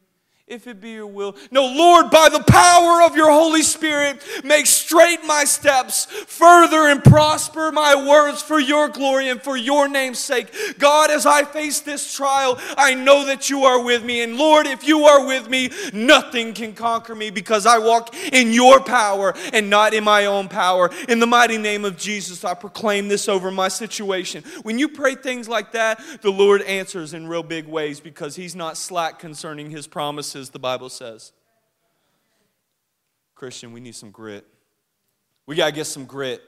if 0.49 0.65
it 0.65 0.81
be 0.81 0.91
your 0.91 1.05
will. 1.05 1.35
No, 1.51 1.65
Lord, 1.67 2.09
by 2.09 2.27
the 2.27 2.43
power 2.43 3.03
of 3.03 3.15
your 3.15 3.31
Holy 3.31 3.61
Spirit, 3.61 4.23
make 4.43 4.65
straight 4.65 5.23
my 5.23 5.43
steps, 5.43 6.05
further 6.05 6.89
and 6.89 7.03
prosper 7.03 7.71
my 7.71 7.93
words 7.95 8.41
for 8.41 8.59
your 8.59 8.89
glory 8.89 9.29
and 9.29 9.41
for 9.41 9.55
your 9.55 9.87
name's 9.87 10.17
sake. 10.17 10.51
God, 10.79 11.11
as 11.11 11.27
I 11.27 11.43
face 11.43 11.81
this 11.81 12.11
trial, 12.15 12.59
I 12.77 12.95
know 12.95 13.27
that 13.27 13.51
you 13.51 13.63
are 13.63 13.83
with 13.83 14.03
me. 14.03 14.23
And 14.23 14.37
Lord, 14.37 14.65
if 14.65 14.87
you 14.87 15.03
are 15.03 15.25
with 15.25 15.47
me, 15.47 15.69
nothing 15.93 16.53
can 16.53 16.73
conquer 16.73 17.13
me 17.13 17.29
because 17.29 17.67
I 17.67 17.77
walk 17.77 18.15
in 18.33 18.51
your 18.51 18.79
power 18.79 19.35
and 19.53 19.69
not 19.69 19.93
in 19.93 20.03
my 20.03 20.25
own 20.25 20.47
power. 20.47 20.89
In 21.07 21.19
the 21.19 21.27
mighty 21.27 21.59
name 21.59 21.85
of 21.85 21.95
Jesus, 21.95 22.43
I 22.43 22.55
proclaim 22.55 23.07
this 23.07 23.29
over 23.29 23.51
my 23.51 23.67
situation. 23.67 24.43
When 24.63 24.79
you 24.79 24.89
pray 24.89 25.13
things 25.13 25.47
like 25.47 25.73
that, 25.73 26.01
the 26.21 26.31
Lord 26.31 26.63
answers 26.63 27.13
in 27.13 27.27
real 27.27 27.43
big 27.43 27.67
ways 27.67 27.99
because 27.99 28.35
he's 28.35 28.55
not 28.55 28.77
slack 28.77 29.19
concerning 29.19 29.69
his 29.69 29.85
promises 29.85 30.38
the 30.47 30.59
Bible 30.59 30.89
says. 30.89 31.33
Christian, 33.35 33.71
we 33.73 33.79
need 33.79 33.95
some 33.95 34.11
grit. 34.11 34.45
We 35.45 35.55
got 35.55 35.67
to 35.67 35.71
get 35.71 35.85
some 35.85 36.05
grit. 36.05 36.41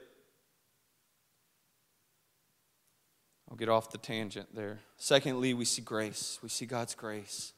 I'll 3.49 3.57
get 3.57 3.69
off 3.69 3.91
the 3.91 3.97
tangent 3.97 4.55
there. 4.55 4.79
Secondly, 4.97 5.53
we 5.53 5.65
see 5.65 5.81
grace. 5.81 6.39
We 6.41 6.49
see 6.49 6.65
God's 6.65 6.95
grace. 6.95 7.53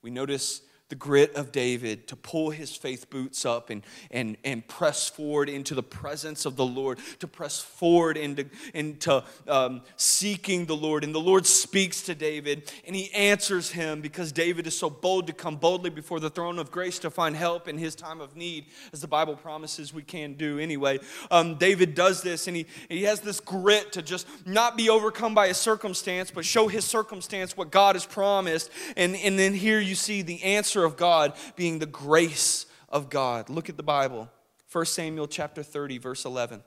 We 0.00 0.10
notice 0.10 0.62
the 0.94 0.98
grit 0.98 1.34
of 1.34 1.50
David 1.50 2.06
to 2.06 2.14
pull 2.14 2.50
his 2.50 2.76
faith 2.76 3.10
boots 3.10 3.44
up 3.44 3.68
and, 3.68 3.82
and, 4.12 4.36
and 4.44 4.64
press 4.68 5.08
forward 5.08 5.48
into 5.48 5.74
the 5.74 5.82
presence 5.82 6.46
of 6.46 6.54
the 6.54 6.64
Lord, 6.64 7.00
to 7.18 7.26
press 7.26 7.58
forward 7.58 8.16
into, 8.16 8.46
into 8.74 9.24
um, 9.48 9.82
seeking 9.96 10.66
the 10.66 10.76
Lord. 10.76 11.02
And 11.02 11.12
the 11.12 11.18
Lord 11.18 11.46
speaks 11.46 12.02
to 12.02 12.14
David 12.14 12.70
and 12.86 12.94
he 12.94 13.12
answers 13.12 13.72
him 13.72 14.02
because 14.02 14.30
David 14.30 14.68
is 14.68 14.78
so 14.78 14.88
bold 14.88 15.26
to 15.26 15.32
come 15.32 15.56
boldly 15.56 15.90
before 15.90 16.20
the 16.20 16.30
throne 16.30 16.60
of 16.60 16.70
grace 16.70 17.00
to 17.00 17.10
find 17.10 17.34
help 17.34 17.66
in 17.66 17.76
his 17.76 17.96
time 17.96 18.20
of 18.20 18.36
need, 18.36 18.66
as 18.92 19.00
the 19.00 19.08
Bible 19.08 19.34
promises 19.34 19.92
we 19.92 20.02
can 20.02 20.34
do 20.34 20.60
anyway. 20.60 21.00
Um, 21.28 21.56
David 21.56 21.96
does 21.96 22.22
this 22.22 22.46
and 22.46 22.56
he, 22.56 22.66
he 22.88 23.02
has 23.02 23.20
this 23.20 23.40
grit 23.40 23.90
to 23.94 24.00
just 24.00 24.28
not 24.46 24.76
be 24.76 24.88
overcome 24.88 25.34
by 25.34 25.48
his 25.48 25.56
circumstance, 25.56 26.30
but 26.30 26.44
show 26.44 26.68
his 26.68 26.84
circumstance 26.84 27.56
what 27.56 27.72
God 27.72 27.96
has 27.96 28.06
promised. 28.06 28.70
And, 28.96 29.16
and 29.16 29.36
then 29.36 29.54
here 29.54 29.80
you 29.80 29.96
see 29.96 30.22
the 30.22 30.40
answer 30.44 30.83
answer 30.84 30.92
of 30.92 30.96
God 30.96 31.32
being 31.56 31.78
the 31.78 31.86
grace 31.86 32.66
of 32.88 33.10
God. 33.10 33.48
Look 33.48 33.68
at 33.68 33.76
the 33.76 33.82
Bible. 33.82 34.30
1 34.70 34.86
Samuel 34.86 35.28
chapter 35.28 35.62
30 35.62 35.98
verse 35.98 36.24
11. 36.24 36.62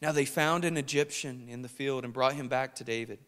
Now 0.00 0.12
they 0.12 0.24
found 0.24 0.64
an 0.64 0.76
Egyptian 0.76 1.48
in 1.48 1.62
the 1.62 1.68
field 1.68 2.04
and 2.04 2.12
brought 2.12 2.34
him 2.34 2.48
back 2.48 2.74
to 2.76 2.84
David 2.84 3.18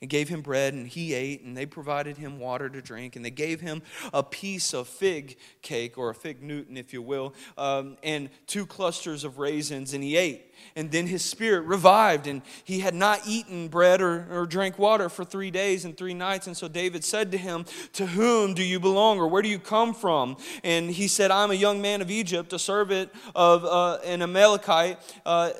and 0.00 0.10
gave 0.10 0.28
him 0.28 0.42
bread, 0.42 0.74
and 0.74 0.86
he 0.86 1.14
ate, 1.14 1.42
and 1.42 1.56
they 1.56 1.66
provided 1.66 2.16
him 2.16 2.38
water 2.38 2.68
to 2.68 2.80
drink, 2.80 3.16
and 3.16 3.24
they 3.24 3.30
gave 3.30 3.60
him 3.60 3.82
a 4.12 4.22
piece 4.22 4.72
of 4.72 4.88
fig 4.88 5.36
cake, 5.62 5.98
or 5.98 6.10
a 6.10 6.14
fig 6.14 6.42
Newton, 6.42 6.76
if 6.76 6.92
you 6.92 7.02
will, 7.02 7.34
um, 7.56 7.96
and 8.02 8.28
two 8.46 8.66
clusters 8.66 9.24
of 9.24 9.38
raisins, 9.38 9.94
and 9.94 10.02
he 10.02 10.16
ate. 10.16 10.52
And 10.76 10.90
then 10.90 11.06
his 11.06 11.24
spirit 11.24 11.62
revived, 11.62 12.26
and 12.26 12.42
he 12.64 12.80
had 12.80 12.94
not 12.94 13.20
eaten 13.26 13.68
bread 13.68 14.00
or, 14.00 14.26
or 14.30 14.46
drank 14.46 14.78
water 14.78 15.08
for 15.08 15.24
three 15.24 15.50
days 15.50 15.84
and 15.84 15.96
three 15.96 16.14
nights. 16.14 16.46
And 16.46 16.56
so 16.56 16.68
David 16.68 17.04
said 17.04 17.32
to 17.32 17.38
him, 17.38 17.64
To 17.94 18.06
whom 18.06 18.54
do 18.54 18.62
you 18.62 18.80
belong, 18.80 19.18
or 19.18 19.28
where 19.28 19.42
do 19.42 19.48
you 19.48 19.58
come 19.58 19.94
from? 19.94 20.36
And 20.62 20.90
he 20.90 21.08
said, 21.08 21.30
I'm 21.30 21.50
a 21.50 21.54
young 21.54 21.80
man 21.80 22.02
of 22.02 22.10
Egypt, 22.10 22.52
a 22.52 22.58
servant 22.58 23.10
of 23.34 23.64
uh, 23.64 23.98
an 24.04 24.22
Amalekite. 24.22 24.98
Uh, 25.24 25.50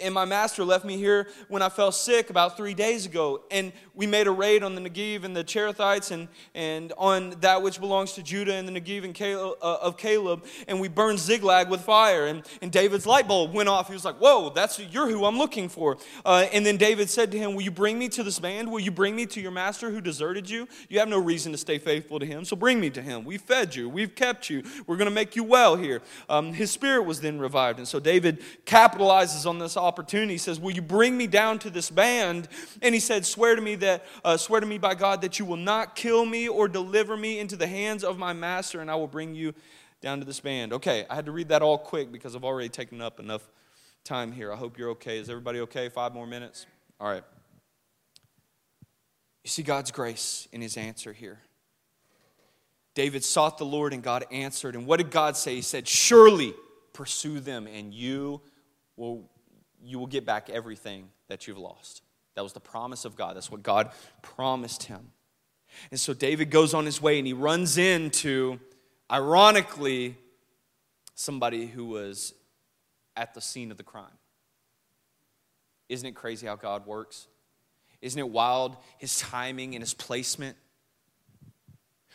and 0.00 0.14
my 0.14 0.24
master 0.24 0.64
left 0.64 0.84
me 0.84 0.96
here 0.96 1.28
when 1.48 1.62
I 1.62 1.68
fell 1.68 1.92
sick 1.92 2.30
about 2.30 2.56
three 2.56 2.74
days 2.74 3.06
ago. 3.06 3.42
And 3.50 3.72
we 3.94 4.06
made 4.06 4.26
a 4.26 4.30
raid 4.30 4.62
on 4.62 4.74
the 4.74 4.80
Negev 4.80 5.24
and 5.24 5.36
the 5.36 5.44
Cherethites 5.44 6.10
and, 6.10 6.28
and 6.54 6.92
on 6.98 7.30
that 7.40 7.62
which 7.62 7.80
belongs 7.80 8.12
to 8.12 8.22
Judah 8.22 8.54
and 8.54 8.66
the 8.68 8.80
Negev 8.80 9.04
and 9.04 9.14
Caleb, 9.14 9.58
uh, 9.62 9.78
of 9.80 9.96
Caleb. 9.96 10.44
And 10.68 10.80
we 10.80 10.88
burned 10.88 11.18
Ziklag 11.18 11.70
with 11.70 11.82
fire. 11.82 12.26
And, 12.26 12.42
and 12.62 12.72
David's 12.72 13.06
light 13.06 13.28
bulb 13.28 13.52
went 13.52 13.68
off. 13.68 13.88
He 13.88 13.92
was 13.92 14.04
like, 14.04 14.16
Whoa, 14.16 14.50
that's 14.50 14.78
you're 14.78 15.08
who 15.08 15.24
I'm 15.24 15.38
looking 15.38 15.68
for. 15.68 15.98
Uh, 16.24 16.46
and 16.52 16.64
then 16.64 16.76
David 16.76 17.10
said 17.10 17.30
to 17.32 17.38
him, 17.38 17.54
Will 17.54 17.62
you 17.62 17.70
bring 17.70 17.98
me 17.98 18.08
to 18.10 18.22
this 18.22 18.38
band? 18.38 18.70
Will 18.70 18.80
you 18.80 18.90
bring 18.90 19.14
me 19.14 19.26
to 19.26 19.40
your 19.40 19.50
master 19.50 19.90
who 19.90 20.00
deserted 20.00 20.48
you? 20.48 20.68
You 20.88 20.98
have 20.98 21.08
no 21.08 21.18
reason 21.18 21.52
to 21.52 21.58
stay 21.58 21.78
faithful 21.78 22.18
to 22.18 22.26
him, 22.26 22.44
so 22.44 22.56
bring 22.56 22.80
me 22.80 22.90
to 22.90 23.02
him. 23.02 23.24
We've 23.24 23.40
fed 23.40 23.74
you, 23.74 23.88
we've 23.88 24.14
kept 24.14 24.50
you, 24.50 24.62
we're 24.86 24.96
going 24.96 25.06
to 25.06 25.14
make 25.14 25.36
you 25.36 25.44
well 25.44 25.76
here. 25.76 26.02
Um, 26.28 26.52
his 26.52 26.70
spirit 26.70 27.04
was 27.04 27.20
then 27.20 27.38
revived. 27.38 27.78
And 27.78 27.88
so 27.88 28.00
David 28.00 28.42
capitalizes 28.64 29.46
on 29.46 29.58
this 29.66 29.76
opportunity. 29.76 30.34
He 30.34 30.38
says, 30.38 30.58
Will 30.58 30.72
you 30.72 30.82
bring 30.82 31.16
me 31.16 31.26
down 31.26 31.58
to 31.60 31.70
this 31.70 31.90
band? 31.90 32.48
And 32.82 32.94
he 32.94 33.00
said, 33.00 33.26
Swear 33.26 33.56
to 33.56 33.62
me 33.62 33.74
that, 33.76 34.04
uh, 34.24 34.36
swear 34.36 34.60
to 34.60 34.66
me 34.66 34.78
by 34.78 34.94
God 34.94 35.20
that 35.22 35.38
you 35.38 35.44
will 35.44 35.56
not 35.56 35.94
kill 35.94 36.24
me 36.24 36.48
or 36.48 36.68
deliver 36.68 37.16
me 37.16 37.38
into 37.38 37.56
the 37.56 37.66
hands 37.66 38.04
of 38.04 38.18
my 38.18 38.32
master, 38.32 38.80
and 38.80 38.90
I 38.90 38.94
will 38.94 39.08
bring 39.08 39.34
you 39.34 39.54
down 40.00 40.20
to 40.20 40.24
this 40.24 40.40
band. 40.40 40.72
Okay, 40.72 41.04
I 41.10 41.14
had 41.14 41.26
to 41.26 41.32
read 41.32 41.48
that 41.48 41.62
all 41.62 41.78
quick 41.78 42.12
because 42.12 42.36
I've 42.36 42.44
already 42.44 42.68
taken 42.68 43.00
up 43.00 43.20
enough 43.20 43.48
time 44.04 44.32
here. 44.32 44.52
I 44.52 44.56
hope 44.56 44.78
you're 44.78 44.90
okay. 44.90 45.18
Is 45.18 45.28
everybody 45.28 45.60
okay? 45.60 45.88
Five 45.88 46.14
more 46.14 46.26
minutes? 46.26 46.66
All 47.00 47.08
right. 47.08 47.24
You 49.44 49.48
see 49.48 49.62
God's 49.62 49.90
grace 49.90 50.48
in 50.52 50.60
his 50.60 50.76
answer 50.76 51.12
here. 51.12 51.40
David 52.94 53.22
sought 53.22 53.58
the 53.58 53.66
Lord 53.66 53.92
and 53.92 54.02
God 54.02 54.24
answered. 54.32 54.74
And 54.74 54.86
what 54.86 54.96
did 54.96 55.10
God 55.10 55.36
say? 55.36 55.54
He 55.54 55.62
said, 55.62 55.86
Surely 55.86 56.54
pursue 56.92 57.40
them 57.40 57.66
and 57.66 57.92
you 57.92 58.40
will, 58.96 59.30
you 59.86 59.98
will 59.98 60.06
get 60.06 60.24
back 60.26 60.50
everything 60.50 61.08
that 61.28 61.46
you've 61.46 61.58
lost. 61.58 62.02
That 62.34 62.42
was 62.42 62.52
the 62.52 62.60
promise 62.60 63.04
of 63.04 63.16
God. 63.16 63.36
That's 63.36 63.50
what 63.50 63.62
God 63.62 63.90
promised 64.22 64.84
him. 64.84 65.12
And 65.90 65.98
so 65.98 66.14
David 66.14 66.50
goes 66.50 66.74
on 66.74 66.84
his 66.84 67.00
way 67.00 67.18
and 67.18 67.26
he 67.26 67.32
runs 67.32 67.78
into, 67.78 68.58
ironically, 69.10 70.16
somebody 71.14 71.66
who 71.66 71.86
was 71.86 72.34
at 73.16 73.34
the 73.34 73.40
scene 73.40 73.70
of 73.70 73.76
the 73.76 73.82
crime. 73.82 74.04
Isn't 75.88 76.06
it 76.06 76.14
crazy 76.14 76.46
how 76.46 76.56
God 76.56 76.86
works? 76.86 77.26
Isn't 78.02 78.18
it 78.18 78.28
wild, 78.28 78.76
his 78.98 79.18
timing 79.18 79.74
and 79.74 79.82
his 79.82 79.94
placement? 79.94 80.56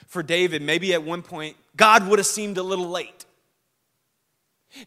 For 0.07 0.21
David, 0.21 0.61
maybe 0.61 0.93
at 0.93 1.03
one 1.03 1.21
point, 1.21 1.55
God 1.75 2.07
would 2.07 2.19
have 2.19 2.25
seemed 2.25 2.57
a 2.57 2.63
little 2.63 2.89
late. 2.89 3.25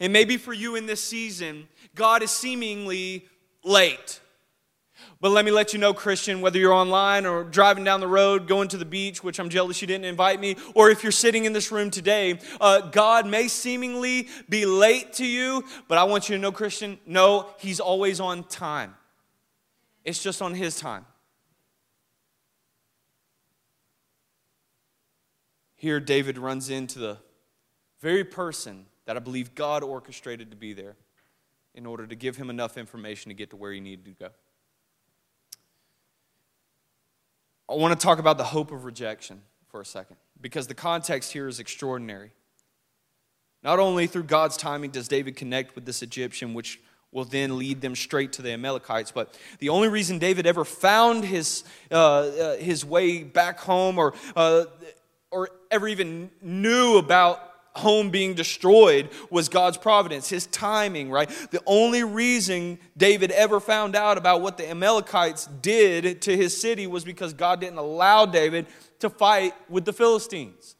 And 0.01 0.12
maybe 0.12 0.37
for 0.37 0.53
you 0.53 0.77
in 0.77 0.87
this 0.87 1.03
season, 1.03 1.68
God 1.94 2.23
is 2.23 2.31
seemingly 2.31 3.27
late. 3.62 4.20
But 5.20 5.31
let 5.31 5.44
me 5.44 5.51
let 5.51 5.73
you 5.73 5.79
know, 5.79 5.94
Christian, 5.94 6.40
whether 6.40 6.59
you're 6.59 6.73
online 6.73 7.27
or 7.27 7.44
driving 7.44 7.85
down 7.85 8.01
the 8.01 8.09
road, 8.09 8.47
going 8.47 8.68
to 8.68 8.77
the 8.77 8.85
beach, 8.85 9.25
which 9.25 9.38
I'm 9.38 9.49
jealous 9.49 9.81
you 9.81 9.87
didn't 9.87 10.05
invite 10.05 10.40
me, 10.40 10.57
or 10.75 10.90
if 10.90 11.03
you're 11.03 11.12
sitting 11.12 11.44
in 11.44 11.53
this 11.53 11.73
room 11.73 11.90
today, 11.90 12.38
uh, 12.61 12.81
God 12.81 13.27
may 13.27 13.49
seemingly 13.49 14.29
be 14.49 14.66
late 14.66 15.14
to 15.14 15.27
you, 15.27 15.64
but 15.88 15.99
I 15.99 16.05
want 16.05 16.29
you 16.29 16.37
to 16.37 16.40
know, 16.40 16.53
Christian, 16.53 16.99
no, 17.07 17.49
He's 17.59 17.80
always 17.80 18.20
on 18.20 18.45
time. 18.45 18.95
It's 20.05 20.22
just 20.22 20.43
on 20.43 20.55
His 20.55 20.78
time. 20.78 21.07
Here, 25.76 26.01
David 26.01 26.39
runs 26.39 26.70
into 26.70 26.99
the 26.99 27.18
very 28.01 28.24
person 28.24 28.87
that 29.07 29.16
I 29.16 29.20
believe 29.20 29.55
God 29.55 29.82
orchestrated 29.82 30.50
to 30.50 30.57
be 30.57 30.72
there 30.72 30.96
in 31.74 31.86
order 31.86 32.07
to 32.07 32.14
give 32.14 32.36
him 32.36 32.50
enough 32.50 32.78
information 32.78 33.30
to 33.30 33.34
get 33.34 33.50
to 33.50 33.57
where 33.57 33.72
he 33.72 33.80
needed 33.80 34.05
to 34.05 34.11
go. 34.12 34.28
I 37.68 37.74
want 37.74 37.98
to 37.98 38.05
talk 38.07 38.18
about 38.18 38.38
the 38.38 38.44
hope 38.44 38.72
of 38.72 38.84
rejection 38.84 39.42
for 39.68 39.80
a 39.80 39.84
second 39.84 40.16
because 40.40 40.66
the 40.66 40.74
context 40.74 41.32
here 41.32 41.48
is 41.48 41.59
extraordinary. 41.59 42.30
Not 43.62 43.78
only 43.78 44.07
through 44.07 44.24
God's 44.24 44.57
timing 44.57 44.90
does 44.90 45.09
David 45.09 45.36
connect 45.36 45.74
with 45.74 45.86
this 45.86 46.02
Egyptian, 46.02 46.52
which 46.52 46.80
will 47.11 47.24
then 47.24 47.57
lead 47.59 47.80
them 47.80 47.94
straight 47.94 48.32
to 48.34 48.42
the 48.42 48.50
Amalekites. 48.50 49.12
But 49.12 49.38
the 49.61 49.70
only 49.70 49.88
reason 49.88 50.18
David 50.18 50.46
ever 50.46 50.64
found 50.64 51.24
his, 51.24 51.64
uh, 51.90 51.94
uh, 51.94 52.57
his 52.57 52.84
way 52.84 53.22
back 53.22 53.61
home 53.61 53.98
or, 53.98 54.14
uh, 54.36 54.64
or 55.30 55.48
ever 55.70 55.88
even 55.88 56.30
knew 56.42 56.98
about 56.98 57.53
home 57.77 58.11
being 58.11 58.35
destroyed 58.35 59.11
was 59.31 59.49
God's 59.49 59.77
providence, 59.77 60.29
his 60.29 60.47
timing, 60.47 61.11
right? 61.11 61.29
The 61.51 61.62
only 61.66 62.05
reason 62.05 62.79
David 62.97 63.31
ever 63.33 63.59
found 63.61 63.97
out 63.97 64.16
about 64.16 64.43
what 64.43 64.57
the 64.57 64.68
Amalekites 64.68 65.47
did 65.61 66.22
to 66.22 66.37
his 66.37 66.59
city 66.59 66.87
was 66.87 67.05
because 67.05 67.33
God 67.33 67.61
didn't 67.61 67.79
allow 67.79 68.27
David 68.27 68.66
to 69.01 69.11
fight 69.11 69.55
with 69.68 69.85
the 69.85 69.93
Philistines. 69.93 70.77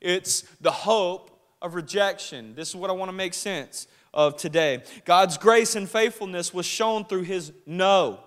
It's 0.00 0.42
the 0.60 0.72
hope 0.72 1.30
of 1.62 1.74
rejection. 1.74 2.54
This 2.54 2.70
is 2.70 2.76
what 2.76 2.90
I 2.90 2.92
want 2.92 3.08
to 3.08 3.16
make 3.16 3.34
sense 3.34 3.86
of 4.12 4.36
today. 4.36 4.82
God's 5.04 5.38
grace 5.38 5.76
and 5.76 5.88
faithfulness 5.88 6.52
was 6.52 6.66
shown 6.66 7.04
through 7.04 7.22
his 7.22 7.52
no. 7.66 8.20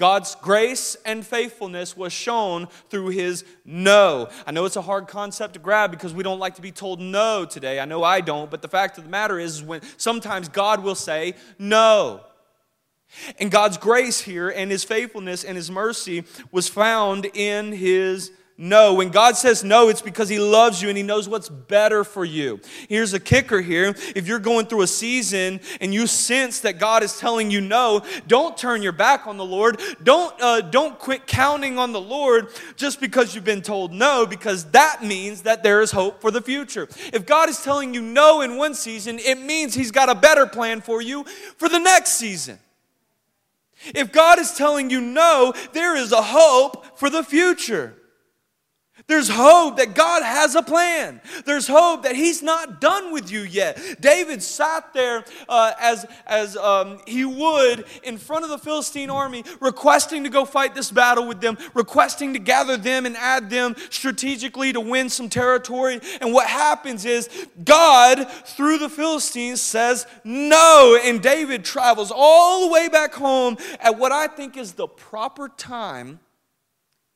God's 0.00 0.34
grace 0.36 0.96
and 1.04 1.26
faithfulness 1.26 1.94
was 1.94 2.10
shown 2.10 2.68
through 2.88 3.08
his 3.08 3.44
no. 3.66 4.30
I 4.46 4.50
know 4.50 4.64
it's 4.64 4.76
a 4.76 4.82
hard 4.82 5.08
concept 5.08 5.52
to 5.54 5.60
grab 5.60 5.90
because 5.90 6.14
we 6.14 6.22
don't 6.22 6.38
like 6.38 6.54
to 6.54 6.62
be 6.62 6.72
told 6.72 7.00
no 7.00 7.44
today. 7.44 7.78
I 7.78 7.84
know 7.84 8.02
I 8.02 8.22
don't, 8.22 8.50
but 8.50 8.62
the 8.62 8.68
fact 8.68 8.96
of 8.96 9.04
the 9.04 9.10
matter 9.10 9.38
is 9.38 9.62
when 9.62 9.82
sometimes 9.98 10.48
God 10.48 10.82
will 10.82 10.94
say 10.94 11.34
no. 11.58 12.22
And 13.38 13.50
God's 13.50 13.76
grace 13.76 14.22
here 14.22 14.48
and 14.48 14.70
his 14.70 14.84
faithfulness 14.84 15.44
and 15.44 15.54
his 15.54 15.70
mercy 15.70 16.24
was 16.50 16.66
found 16.66 17.26
in 17.34 17.70
his 17.70 18.32
no. 18.60 18.92
When 18.92 19.08
God 19.08 19.38
says 19.38 19.64
no, 19.64 19.88
it's 19.88 20.02
because 20.02 20.28
He 20.28 20.38
loves 20.38 20.82
you 20.82 20.88
and 20.90 20.96
He 20.96 21.02
knows 21.02 21.28
what's 21.28 21.48
better 21.48 22.04
for 22.04 22.26
you. 22.26 22.60
Here's 22.88 23.14
a 23.14 23.18
kicker 23.18 23.62
here. 23.62 23.94
If 24.14 24.28
you're 24.28 24.38
going 24.38 24.66
through 24.66 24.82
a 24.82 24.86
season 24.86 25.60
and 25.80 25.94
you 25.94 26.06
sense 26.06 26.60
that 26.60 26.78
God 26.78 27.02
is 27.02 27.18
telling 27.18 27.50
you 27.50 27.62
no, 27.62 28.02
don't 28.26 28.56
turn 28.56 28.82
your 28.82 28.92
back 28.92 29.26
on 29.26 29.38
the 29.38 29.44
Lord. 29.44 29.80
Don't, 30.02 30.38
uh, 30.42 30.60
don't 30.60 30.98
quit 30.98 31.26
counting 31.26 31.78
on 31.78 31.92
the 31.92 32.00
Lord 32.00 32.48
just 32.76 33.00
because 33.00 33.34
you've 33.34 33.44
been 33.44 33.62
told 33.62 33.92
no, 33.92 34.26
because 34.26 34.66
that 34.72 35.02
means 35.02 35.42
that 35.42 35.62
there 35.62 35.80
is 35.80 35.90
hope 35.90 36.20
for 36.20 36.30
the 36.30 36.42
future. 36.42 36.86
If 37.14 37.24
God 37.24 37.48
is 37.48 37.64
telling 37.64 37.94
you 37.94 38.02
no 38.02 38.42
in 38.42 38.58
one 38.58 38.74
season, 38.74 39.18
it 39.18 39.40
means 39.40 39.72
He's 39.72 39.90
got 39.90 40.10
a 40.10 40.14
better 40.14 40.46
plan 40.46 40.82
for 40.82 41.00
you 41.00 41.24
for 41.56 41.70
the 41.70 41.78
next 41.78 42.12
season. 42.12 42.58
If 43.94 44.12
God 44.12 44.38
is 44.38 44.52
telling 44.52 44.90
you 44.90 45.00
no, 45.00 45.54
there 45.72 45.96
is 45.96 46.12
a 46.12 46.20
hope 46.20 46.98
for 46.98 47.08
the 47.08 47.22
future. 47.22 47.94
There's 49.10 49.28
hope 49.28 49.78
that 49.78 49.96
God 49.96 50.22
has 50.22 50.54
a 50.54 50.62
plan. 50.62 51.20
There's 51.44 51.66
hope 51.66 52.04
that 52.04 52.14
He's 52.14 52.44
not 52.44 52.80
done 52.80 53.12
with 53.12 53.28
you 53.28 53.40
yet. 53.40 54.00
David 54.00 54.40
sat 54.40 54.94
there 54.94 55.24
uh, 55.48 55.72
as, 55.80 56.06
as 56.28 56.56
um, 56.56 57.00
he 57.08 57.24
would 57.24 57.86
in 58.04 58.18
front 58.18 58.44
of 58.44 58.50
the 58.50 58.58
Philistine 58.58 59.10
army, 59.10 59.42
requesting 59.58 60.22
to 60.22 60.30
go 60.30 60.44
fight 60.44 60.76
this 60.76 60.92
battle 60.92 61.26
with 61.26 61.40
them, 61.40 61.58
requesting 61.74 62.34
to 62.34 62.38
gather 62.38 62.76
them 62.76 63.04
and 63.04 63.16
add 63.16 63.50
them 63.50 63.74
strategically 63.90 64.72
to 64.72 64.80
win 64.80 65.08
some 65.08 65.28
territory. 65.28 65.98
And 66.20 66.32
what 66.32 66.46
happens 66.46 67.04
is 67.04 67.28
God, 67.64 68.30
through 68.30 68.78
the 68.78 68.88
Philistines, 68.88 69.60
says 69.60 70.06
no. 70.22 70.96
And 71.02 71.20
David 71.20 71.64
travels 71.64 72.12
all 72.14 72.68
the 72.68 72.72
way 72.72 72.88
back 72.88 73.14
home 73.14 73.56
at 73.80 73.98
what 73.98 74.12
I 74.12 74.28
think 74.28 74.56
is 74.56 74.74
the 74.74 74.86
proper 74.86 75.48
time, 75.48 76.20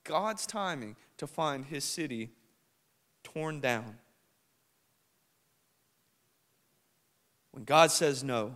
God's 0.03 0.45
timing 0.45 0.97
to 1.27 1.33
find 1.33 1.65
his 1.65 1.85
city 1.85 2.31
torn 3.23 3.61
down. 3.61 3.97
When 7.53 7.65
God 7.65 7.91
says 7.91 8.23
no, 8.23 8.55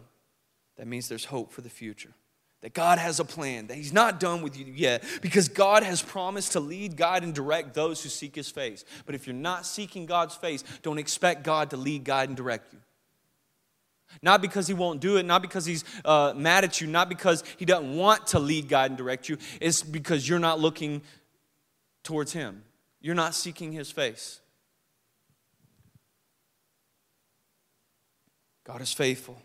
that 0.76 0.86
means 0.86 1.08
there's 1.08 1.24
hope 1.24 1.52
for 1.52 1.60
the 1.60 1.70
future. 1.70 2.10
That 2.62 2.74
God 2.74 2.98
has 2.98 3.20
a 3.20 3.24
plan, 3.24 3.68
that 3.68 3.76
He's 3.76 3.92
not 3.92 4.18
done 4.18 4.42
with 4.42 4.58
you 4.58 4.66
yet, 4.66 5.04
because 5.22 5.48
God 5.48 5.84
has 5.84 6.02
promised 6.02 6.52
to 6.52 6.60
lead, 6.60 6.96
guide, 6.96 7.22
and 7.22 7.32
direct 7.32 7.74
those 7.74 8.02
who 8.02 8.08
seek 8.08 8.34
His 8.34 8.50
face. 8.50 8.84
But 9.06 9.14
if 9.14 9.28
you're 9.28 9.34
not 9.34 9.64
seeking 9.64 10.06
God's 10.06 10.34
face, 10.34 10.64
don't 10.82 10.98
expect 10.98 11.44
God 11.44 11.70
to 11.70 11.76
lead, 11.76 12.02
guide, 12.02 12.28
and 12.28 12.36
direct 12.36 12.72
you. 12.72 12.80
Not 14.22 14.42
because 14.42 14.66
He 14.66 14.74
won't 14.74 15.00
do 15.00 15.18
it, 15.18 15.24
not 15.24 15.42
because 15.42 15.64
He's 15.64 15.84
uh, 16.04 16.32
mad 16.34 16.64
at 16.64 16.80
you, 16.80 16.88
not 16.88 17.08
because 17.08 17.44
He 17.58 17.64
doesn't 17.64 17.96
want 17.96 18.26
to 18.28 18.40
lead, 18.40 18.68
guide, 18.68 18.90
and 18.90 18.98
direct 18.98 19.28
you. 19.28 19.38
It's 19.60 19.84
because 19.84 20.28
you're 20.28 20.40
not 20.40 20.58
looking 20.58 21.02
towards 22.08 22.32
Him. 22.32 22.62
You're 23.02 23.14
not 23.14 23.34
seeking 23.34 23.70
His 23.72 23.90
face. 23.90 24.40
God 28.64 28.80
is 28.80 28.94
faithful. 28.94 29.36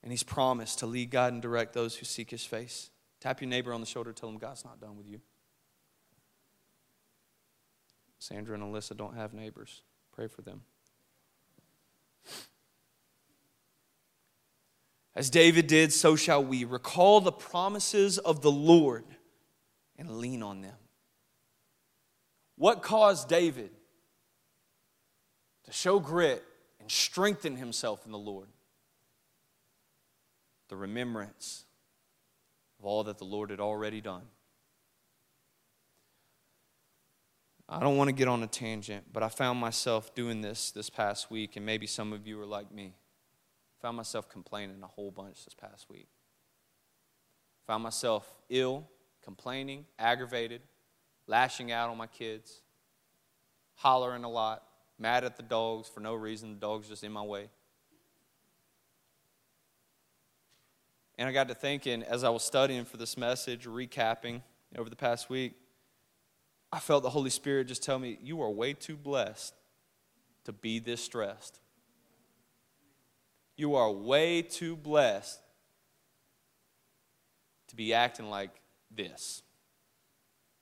And 0.00 0.12
He's 0.12 0.22
promised 0.22 0.78
to 0.78 0.86
lead, 0.86 1.10
guide, 1.10 1.32
and 1.32 1.42
direct 1.42 1.72
those 1.72 1.96
who 1.96 2.04
seek 2.04 2.30
His 2.30 2.44
face. 2.44 2.90
Tap 3.18 3.40
your 3.40 3.50
neighbor 3.50 3.72
on 3.72 3.80
the 3.80 3.86
shoulder, 3.86 4.12
tell 4.12 4.28
him 4.28 4.38
God's 4.38 4.64
not 4.64 4.80
done 4.80 4.96
with 4.96 5.08
you. 5.08 5.20
Sandra 8.20 8.54
and 8.54 8.62
Alyssa 8.62 8.96
don't 8.96 9.16
have 9.16 9.34
neighbors. 9.34 9.82
Pray 10.12 10.28
for 10.28 10.42
them. 10.42 10.62
As 15.16 15.30
David 15.30 15.66
did, 15.66 15.92
so 15.92 16.14
shall 16.14 16.44
we. 16.44 16.62
Recall 16.64 17.20
the 17.20 17.32
promises 17.32 18.18
of 18.18 18.40
the 18.40 18.52
Lord 18.52 19.04
and 19.98 20.18
lean 20.18 20.42
on 20.42 20.62
them. 20.62 20.76
What 22.56 22.82
caused 22.82 23.28
David 23.28 23.70
to 25.64 25.72
show 25.72 25.98
grit 25.98 26.42
and 26.80 26.90
strengthen 26.90 27.56
himself 27.56 28.06
in 28.06 28.12
the 28.12 28.18
Lord? 28.18 28.48
The 30.68 30.76
remembrance 30.76 31.64
of 32.78 32.86
all 32.86 33.04
that 33.04 33.18
the 33.18 33.24
Lord 33.24 33.50
had 33.50 33.60
already 33.60 34.00
done. 34.00 34.22
I 37.68 37.80
don't 37.80 37.96
want 37.96 38.08
to 38.08 38.14
get 38.14 38.28
on 38.28 38.42
a 38.42 38.46
tangent, 38.46 39.04
but 39.12 39.22
I 39.22 39.28
found 39.28 39.58
myself 39.58 40.14
doing 40.14 40.40
this 40.40 40.70
this 40.70 40.88
past 40.88 41.30
week, 41.30 41.56
and 41.56 41.66
maybe 41.66 41.86
some 41.86 42.12
of 42.14 42.26
you 42.26 42.40
are 42.40 42.46
like 42.46 42.72
me. 42.72 42.94
I 43.78 43.82
found 43.82 43.96
myself 43.96 44.28
complaining 44.28 44.82
a 44.82 44.86
whole 44.86 45.10
bunch 45.10 45.44
this 45.44 45.54
past 45.54 45.88
week. 45.90 46.08
I 47.66 47.72
found 47.72 47.82
myself 47.82 48.26
ill 48.48 48.88
complaining, 49.28 49.84
aggravated, 49.98 50.62
lashing 51.26 51.70
out 51.70 51.90
on 51.90 51.98
my 51.98 52.06
kids, 52.06 52.62
hollering 53.74 54.24
a 54.24 54.28
lot, 54.28 54.62
mad 54.98 55.22
at 55.22 55.36
the 55.36 55.42
dogs 55.42 55.86
for 55.86 56.00
no 56.00 56.14
reason. 56.14 56.54
The 56.54 56.60
dog's 56.60 56.88
just 56.88 57.04
in 57.04 57.12
my 57.12 57.20
way. 57.20 57.50
And 61.18 61.28
I 61.28 61.32
got 61.32 61.48
to 61.48 61.54
thinking 61.54 62.02
as 62.04 62.24
I 62.24 62.30
was 62.30 62.42
studying 62.42 62.86
for 62.86 62.96
this 62.96 63.18
message, 63.18 63.66
recapping 63.66 64.40
over 64.78 64.88
the 64.88 64.96
past 64.96 65.28
week, 65.28 65.52
I 66.72 66.78
felt 66.78 67.02
the 67.02 67.10
Holy 67.10 67.28
Spirit 67.28 67.66
just 67.66 67.82
tell 67.82 67.98
me, 67.98 68.18
You 68.22 68.40
are 68.40 68.50
way 68.50 68.72
too 68.72 68.96
blessed 68.96 69.52
to 70.44 70.54
be 70.54 70.78
this 70.78 71.04
stressed. 71.04 71.60
You 73.58 73.74
are 73.74 73.92
way 73.92 74.40
too 74.40 74.74
blessed 74.74 75.38
to 77.66 77.76
be 77.76 77.92
acting 77.92 78.30
like 78.30 78.52
this. 78.94 79.42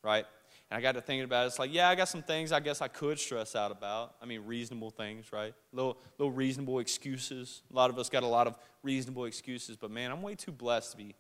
Right? 0.03 0.25
And 0.71 0.79
I 0.79 0.81
got 0.81 0.93
to 0.93 1.01
thinking 1.01 1.25
about 1.25 1.45
it. 1.45 1.49
It's 1.49 1.59
like, 1.59 1.73
yeah, 1.73 1.89
I 1.89 1.95
got 1.95 2.09
some 2.09 2.23
things 2.23 2.51
I 2.51 2.61
guess 2.61 2.81
I 2.81 2.89
could 2.89 3.19
stress 3.19 3.55
out 3.55 3.71
about. 3.71 4.17
I 4.21 4.27
mean, 4.27 4.43
reasonable 4.45 4.91
things, 4.91 5.33
right? 5.33 5.55
Little, 5.73 5.97
little 6.19 6.33
reasonable 6.33 6.81
excuses. 6.81 7.63
A 7.73 7.77
lot 7.77 7.91
of 7.91 7.99
us 7.99 8.09
got 8.09 8.23
a 8.23 8.29
lot 8.29 8.47
of 8.47 8.59
reasonable 8.83 9.27
excuses, 9.27 9.77
but 9.77 9.91
man, 9.91 10.11
I'm 10.11 10.23
way 10.23 10.35
too 10.35 10.53
blessed 10.53 10.93
to 10.93 10.97
be 10.97 11.15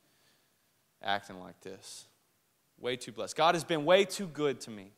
acting 1.02 1.38
like 1.38 1.60
this. 1.60 2.06
Way 2.78 2.96
too 2.96 3.12
blessed. 3.12 3.36
God 3.36 3.54
has 3.54 3.64
been 3.64 3.84
way 3.84 4.04
too 4.04 4.26
good 4.26 4.60
to 4.62 4.70
me. 4.70 4.92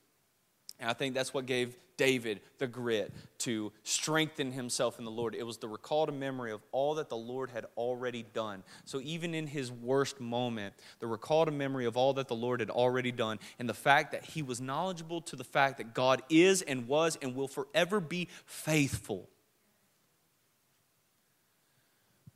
And 0.80 0.88
I 0.88 0.92
think 0.92 1.14
that's 1.14 1.34
what 1.34 1.46
gave 1.46 1.76
David 1.96 2.40
the 2.58 2.68
grit 2.68 3.12
to 3.38 3.72
strengthen 3.82 4.52
himself 4.52 5.00
in 5.00 5.04
the 5.04 5.10
Lord. 5.10 5.34
It 5.34 5.42
was 5.42 5.58
the 5.58 5.66
recall 5.66 6.06
to 6.06 6.12
memory 6.12 6.52
of 6.52 6.60
all 6.70 6.94
that 6.94 7.08
the 7.08 7.16
Lord 7.16 7.50
had 7.50 7.66
already 7.76 8.24
done. 8.32 8.62
So 8.84 9.00
even 9.02 9.34
in 9.34 9.48
his 9.48 9.72
worst 9.72 10.20
moment, 10.20 10.74
the 11.00 11.08
recall 11.08 11.44
to 11.44 11.50
memory 11.50 11.86
of 11.86 11.96
all 11.96 12.12
that 12.14 12.28
the 12.28 12.36
Lord 12.36 12.60
had 12.60 12.70
already 12.70 13.10
done, 13.10 13.40
and 13.58 13.68
the 13.68 13.74
fact 13.74 14.12
that 14.12 14.24
he 14.24 14.42
was 14.42 14.60
knowledgeable 14.60 15.20
to 15.22 15.34
the 15.34 15.42
fact 15.42 15.78
that 15.78 15.94
God 15.94 16.22
is 16.30 16.62
and 16.62 16.86
was 16.86 17.18
and 17.20 17.34
will 17.34 17.48
forever 17.48 17.98
be 17.98 18.28
faithful, 18.46 19.28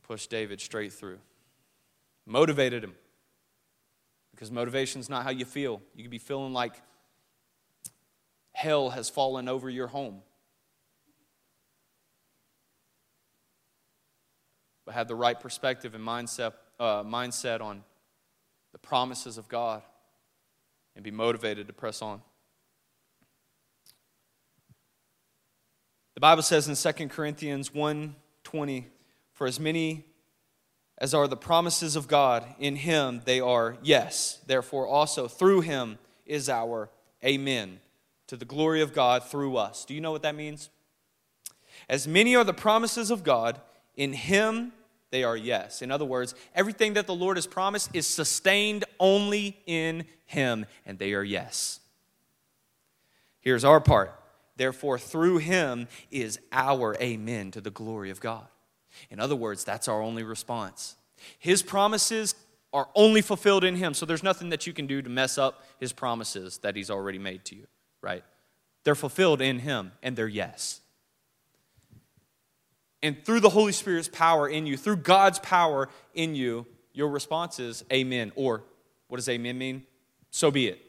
pushed 0.03 0.30
David 0.30 0.61
straight 0.61 0.93
through, 0.93 1.20
motivated 2.26 2.82
him. 2.82 2.95
Because 4.32 4.51
motivation 4.51 5.01
is 5.01 5.09
not 5.09 5.22
how 5.22 5.30
you 5.30 5.45
feel. 5.45 5.80
You 5.95 6.03
could 6.03 6.11
be 6.11 6.18
feeling 6.18 6.53
like 6.53 6.74
hell 8.53 8.90
has 8.90 9.09
fallen 9.09 9.48
over 9.48 9.68
your 9.68 9.88
home. 9.88 10.22
But 14.84 14.94
have 14.94 15.09
the 15.09 15.14
right 15.14 15.38
perspective 15.38 15.94
and 15.94 16.05
mindset, 16.05 16.55
uh, 16.78 17.03
mindset 17.03 17.61
on 17.61 17.84
the 18.72 18.78
promises 18.78 19.38
of 19.38 19.48
God 19.48 19.82
and 20.94 21.05
be 21.05 21.11
motivated 21.11 21.66
to 21.68 21.72
press 21.72 22.03
on. 22.03 22.22
The 26.14 26.20
Bible 26.20 26.42
says 26.42 26.68
in 26.68 26.74
2 26.74 27.11
Corinthians 27.11 27.72
1:20, 27.72 28.90
"For 29.32 29.46
as 29.46 29.59
many 29.59 30.05
as 30.98 31.14
are 31.14 31.26
the 31.26 31.36
promises 31.36 31.96
of 31.96 32.07
God, 32.07 32.55
in 32.59 32.76
him 32.76 33.22
they 33.24 33.40
are 33.40 33.76
yes. 33.82 34.38
Therefore 34.46 34.86
also 34.86 35.26
through 35.26 35.62
him 35.62 35.98
is 36.26 36.48
our 36.48 36.90
amen 37.24 37.80
to 38.33 38.37
the 38.39 38.47
glory 38.47 38.80
of 38.80 38.95
God 38.95 39.22
through 39.22 39.59
us." 39.59 39.85
Do 39.85 39.93
you 39.93 40.01
know 40.01 40.11
what 40.11 40.22
that 40.22 40.35
means? 40.35 40.70
As 41.87 42.09
many 42.09 42.35
are 42.35 42.45
the 42.45 42.55
promises 42.55 43.11
of 43.11 43.22
God, 43.22 43.61
in 43.95 44.14
him 44.14 44.72
they 45.11 45.22
are 45.22 45.37
yes. 45.37 45.83
In 45.83 45.91
other 45.91 46.07
words, 46.07 46.35
everything 46.55 46.95
that 46.95 47.07
the 47.07 47.14
Lord 47.14 47.37
has 47.37 47.47
promised 47.47 47.91
is 47.93 48.07
sustained 48.07 48.87
only 48.99 49.61
in 49.66 50.07
him, 50.24 50.64
and 50.87 50.99
they 50.99 51.12
are 51.12 51.22
yes. 51.22 51.80
Here's 53.41 53.64
our 53.64 53.83
part. 53.83 54.18
Therefore, 54.57 54.99
through 54.99 55.39
him 55.39 55.87
is 56.11 56.39
our 56.53 56.97
amen 57.03 57.51
to 57.51 57.61
the 57.61 57.70
glory 57.70 58.09
of 58.09 58.20
God. 58.20 58.47
In 59.11 59.20
other 59.20 59.37
words, 59.37 59.62
that's 59.62 59.89
our 59.89 60.01
only 60.01 60.22
response. 60.22 60.97
His 61.39 61.62
promises 61.62 62.35
are 62.72 62.89
only 62.95 63.20
fulfilled 63.20 63.64
in 63.64 63.76
him, 63.76 63.93
so 63.93 64.07
there's 64.07 64.22
nothing 64.22 64.49
that 64.49 64.66
you 64.66 64.72
can 64.72 64.87
do 64.87 65.03
to 65.03 65.11
mess 65.11 65.37
up 65.37 65.62
his 65.78 65.93
promises 65.93 66.57
that 66.59 66.74
he's 66.74 66.91
already 66.91 67.18
made 67.18 67.45
to 67.45 67.55
you, 67.55 67.66
right? 68.03 68.24
They're 68.84 68.94
fulfilled 68.94 69.40
in 69.40 69.61
him, 69.61 69.92
and 70.03 70.16
they're 70.16 70.28
yes. 70.28 70.80
And 73.03 73.24
through 73.24 73.40
the 73.40 73.50
Holy 73.50 73.72
Spirit's 73.72 74.09
power 74.09 74.48
in 74.48 74.66
you, 74.66 74.76
through 74.76 74.98
God's 74.98 75.38
power 75.38 75.88
in 76.14 76.34
you, 76.34 76.66
your 76.92 77.09
response 77.09 77.59
is 77.59 77.84
amen. 77.92 78.32
Or 78.36 78.62
what 79.09 79.16
does 79.16 79.28
amen 79.28 79.59
mean? 79.59 79.84
So 80.30 80.50
be 80.50 80.68
it. 80.68 80.80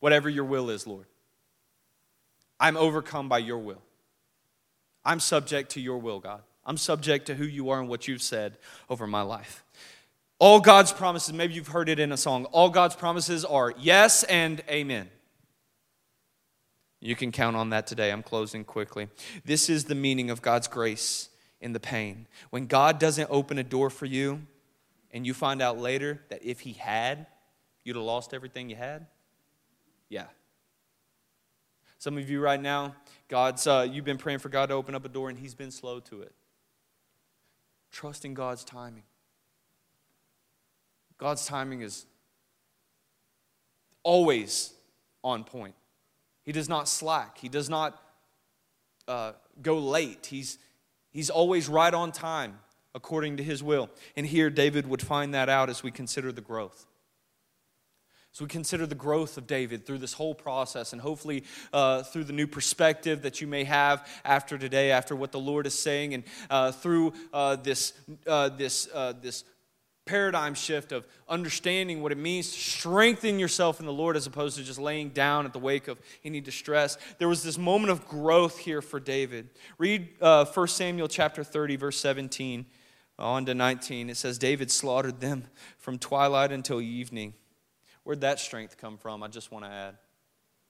Whatever 0.00 0.28
your 0.28 0.44
will 0.44 0.70
is, 0.70 0.86
Lord. 0.86 1.06
I'm 2.60 2.76
overcome 2.76 3.28
by 3.28 3.38
your 3.38 3.58
will. 3.58 3.82
I'm 5.04 5.20
subject 5.20 5.70
to 5.72 5.80
your 5.80 5.98
will, 5.98 6.20
God. 6.20 6.42
I'm 6.64 6.76
subject 6.76 7.26
to 7.26 7.34
who 7.34 7.44
you 7.44 7.70
are 7.70 7.80
and 7.80 7.88
what 7.88 8.06
you've 8.06 8.22
said 8.22 8.58
over 8.90 9.06
my 9.06 9.22
life. 9.22 9.64
All 10.38 10.60
God's 10.60 10.92
promises, 10.92 11.32
maybe 11.32 11.54
you've 11.54 11.68
heard 11.68 11.88
it 11.88 11.98
in 11.98 12.12
a 12.12 12.16
song, 12.16 12.44
all 12.46 12.68
God's 12.68 12.94
promises 12.94 13.44
are 13.44 13.72
yes 13.78 14.22
and 14.24 14.60
amen. 14.68 15.08
You 17.00 17.14
can 17.14 17.30
count 17.30 17.56
on 17.56 17.70
that 17.70 17.86
today. 17.86 18.10
I'm 18.10 18.22
closing 18.22 18.64
quickly. 18.64 19.08
This 19.44 19.70
is 19.70 19.84
the 19.84 19.94
meaning 19.94 20.30
of 20.30 20.42
God's 20.42 20.66
grace 20.66 21.28
in 21.60 21.72
the 21.72 21.80
pain. 21.80 22.26
When 22.50 22.66
God 22.66 22.98
doesn't 22.98 23.28
open 23.30 23.58
a 23.58 23.64
door 23.64 23.90
for 23.90 24.06
you, 24.06 24.42
and 25.10 25.26
you 25.26 25.32
find 25.32 25.62
out 25.62 25.78
later 25.78 26.20
that 26.28 26.42
if 26.44 26.60
He 26.60 26.72
had, 26.72 27.26
you'd 27.84 27.96
have 27.96 28.04
lost 28.04 28.34
everything 28.34 28.68
you 28.68 28.76
had, 28.76 29.06
yeah. 30.08 30.26
Some 31.98 32.18
of 32.18 32.28
you 32.28 32.40
right 32.40 32.60
now, 32.60 32.94
God's, 33.28 33.66
uh, 33.66 33.86
you've 33.90 34.04
been 34.04 34.18
praying 34.18 34.38
for 34.38 34.48
God 34.48 34.66
to 34.66 34.74
open 34.74 34.94
up 34.94 35.04
a 35.04 35.08
door, 35.08 35.28
and 35.28 35.38
He's 35.38 35.54
been 35.54 35.70
slow 35.70 36.00
to 36.00 36.22
it. 36.22 36.32
Trusting 37.90 38.34
God's 38.34 38.64
timing. 38.64 39.04
God's 41.16 41.46
timing 41.46 41.82
is 41.82 42.06
always 44.02 44.72
on 45.24 45.42
point. 45.44 45.74
He 46.48 46.52
does 46.52 46.66
not 46.66 46.88
slack. 46.88 47.36
He 47.36 47.50
does 47.50 47.68
not 47.68 48.02
uh, 49.06 49.32
go 49.60 49.76
late. 49.76 50.24
He's, 50.30 50.56
he's 51.10 51.28
always 51.28 51.68
right 51.68 51.92
on 51.92 52.10
time 52.10 52.60
according 52.94 53.36
to 53.36 53.42
his 53.42 53.62
will. 53.62 53.90
And 54.16 54.24
here, 54.24 54.48
David 54.48 54.86
would 54.86 55.02
find 55.02 55.34
that 55.34 55.50
out 55.50 55.68
as 55.68 55.82
we 55.82 55.90
consider 55.90 56.32
the 56.32 56.40
growth. 56.40 56.86
As 58.32 58.40
we 58.40 58.46
consider 58.46 58.86
the 58.86 58.94
growth 58.94 59.36
of 59.36 59.46
David 59.46 59.84
through 59.84 59.98
this 59.98 60.14
whole 60.14 60.34
process, 60.34 60.94
and 60.94 61.02
hopefully 61.02 61.44
uh, 61.74 62.02
through 62.02 62.24
the 62.24 62.32
new 62.32 62.46
perspective 62.46 63.20
that 63.20 63.42
you 63.42 63.46
may 63.46 63.64
have 63.64 64.08
after 64.24 64.56
today, 64.56 64.90
after 64.90 65.14
what 65.14 65.32
the 65.32 65.38
Lord 65.38 65.66
is 65.66 65.78
saying, 65.78 66.14
and 66.14 66.24
uh, 66.48 66.72
through 66.72 67.12
uh, 67.34 67.56
this, 67.56 67.92
uh, 68.26 68.48
this, 68.48 68.88
uh, 68.94 69.12
this 69.20 69.44
paradigm 70.08 70.54
shift 70.54 70.90
of 70.90 71.06
understanding 71.28 72.02
what 72.02 72.10
it 72.12 72.18
means 72.18 72.50
to 72.50 72.58
strengthen 72.58 73.38
yourself 73.38 73.78
in 73.78 73.84
the 73.86 73.92
Lord 73.92 74.16
as 74.16 74.26
opposed 74.26 74.56
to 74.56 74.64
just 74.64 74.78
laying 74.78 75.10
down 75.10 75.44
at 75.44 75.52
the 75.52 75.58
wake 75.58 75.86
of 75.86 76.00
any 76.24 76.40
distress. 76.40 76.96
There 77.18 77.28
was 77.28 77.42
this 77.42 77.58
moment 77.58 77.90
of 77.90 78.08
growth 78.08 78.58
here 78.58 78.80
for 78.80 78.98
David. 78.98 79.50
Read 79.76 80.08
uh, 80.22 80.46
1 80.46 80.68
Samuel 80.68 81.08
chapter 81.08 81.44
30, 81.44 81.76
verse 81.76 82.00
17 82.00 82.64
on 83.18 83.44
to 83.44 83.54
19. 83.54 84.08
It 84.08 84.16
says, 84.16 84.38
David 84.38 84.70
slaughtered 84.70 85.20
them 85.20 85.44
from 85.76 85.98
twilight 85.98 86.52
until 86.52 86.80
evening. 86.80 87.34
Where'd 88.04 88.22
that 88.22 88.40
strength 88.40 88.78
come 88.78 88.96
from? 88.96 89.22
I 89.22 89.28
just 89.28 89.52
want 89.52 89.66
to 89.66 89.70
add. 89.70 89.98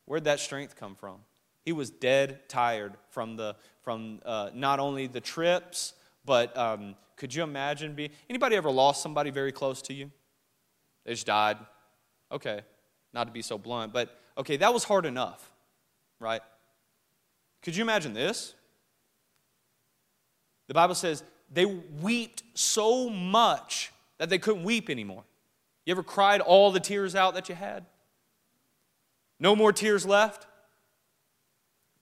Where'd 0.06 0.24
that 0.24 0.40
strength 0.40 0.74
come 0.74 0.96
from? 0.96 1.18
He 1.64 1.72
was 1.72 1.90
dead 1.90 2.48
tired 2.48 2.94
from, 3.10 3.36
the, 3.36 3.54
from 3.82 4.20
uh, 4.24 4.50
not 4.54 4.80
only 4.80 5.06
the 5.06 5.20
trips, 5.20 5.92
but 6.28 6.56
um, 6.56 6.94
could 7.16 7.34
you 7.34 7.42
imagine 7.42 7.94
being 7.94 8.10
anybody 8.28 8.54
ever 8.54 8.70
lost 8.70 9.02
somebody 9.02 9.30
very 9.30 9.50
close 9.50 9.82
to 9.82 9.94
you? 9.94 10.12
They 11.04 11.12
just 11.12 11.26
died. 11.26 11.56
Okay, 12.30 12.60
not 13.14 13.24
to 13.24 13.32
be 13.32 13.40
so 13.40 13.56
blunt, 13.56 13.92
but 13.94 14.16
okay, 14.36 14.58
that 14.58 14.72
was 14.72 14.84
hard 14.84 15.06
enough, 15.06 15.50
right? 16.20 16.42
Could 17.62 17.74
you 17.74 17.82
imagine 17.82 18.12
this? 18.12 18.54
The 20.66 20.74
Bible 20.74 20.94
says 20.94 21.24
they 21.50 21.64
wept 21.64 22.42
so 22.52 23.08
much 23.08 23.90
that 24.18 24.28
they 24.28 24.38
couldn't 24.38 24.64
weep 24.64 24.90
anymore. 24.90 25.24
You 25.86 25.92
ever 25.92 26.02
cried 26.02 26.42
all 26.42 26.70
the 26.70 26.80
tears 26.80 27.14
out 27.14 27.32
that 27.34 27.48
you 27.48 27.54
had? 27.54 27.86
No 29.40 29.56
more 29.56 29.72
tears 29.72 30.04
left? 30.04 30.46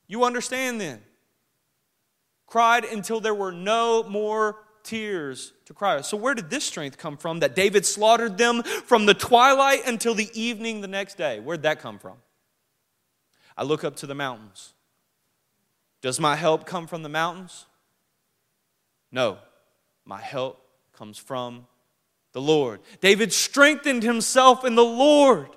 You 0.09 0.25
understand 0.25 0.81
then 0.81 1.03
cried 2.47 2.85
until 2.85 3.21
there 3.21 3.35
were 3.35 3.53
no 3.53 4.03
more 4.05 4.57
tears 4.83 5.53
to 5.67 5.75
cry. 5.75 6.01
So, 6.01 6.17
where 6.17 6.35
did 6.35 6.49
this 6.49 6.65
strength 6.65 6.97
come 6.97 7.17
from 7.17 7.41
that 7.41 7.55
David 7.55 7.85
slaughtered 7.85 8.39
them 8.39 8.63
from 8.63 9.07
the 9.07 9.15
twilight 9.15 9.87
until 9.87 10.15
the 10.15 10.31
evening 10.33 10.81
the 10.81 10.89
next 10.89 11.17
day? 11.17 11.41
Where'd 11.41 11.63
that 11.63 11.81
come 11.81 11.99
from? 11.99 12.17
I 13.57 13.65
look 13.65 13.85
up 13.85 13.97
to 13.97 14.07
the 14.07 14.15
mountains. 14.15 14.75
Does 16.03 16.21
my 16.21 16.37
help 16.37 16.67
come 16.67 16.87
from 16.87 17.03
the 17.03 17.09
mountains? 17.09 17.67
No, 19.11 19.39
my 20.05 20.21
help 20.21 20.63
comes 20.93 21.19
from 21.19 21.67
the 22.33 22.41
Lord. 22.41 22.81
David 23.01 23.33
strengthened 23.33 24.03
himself 24.03 24.65
in 24.65 24.75
the 24.75 24.85
Lord. 24.85 25.49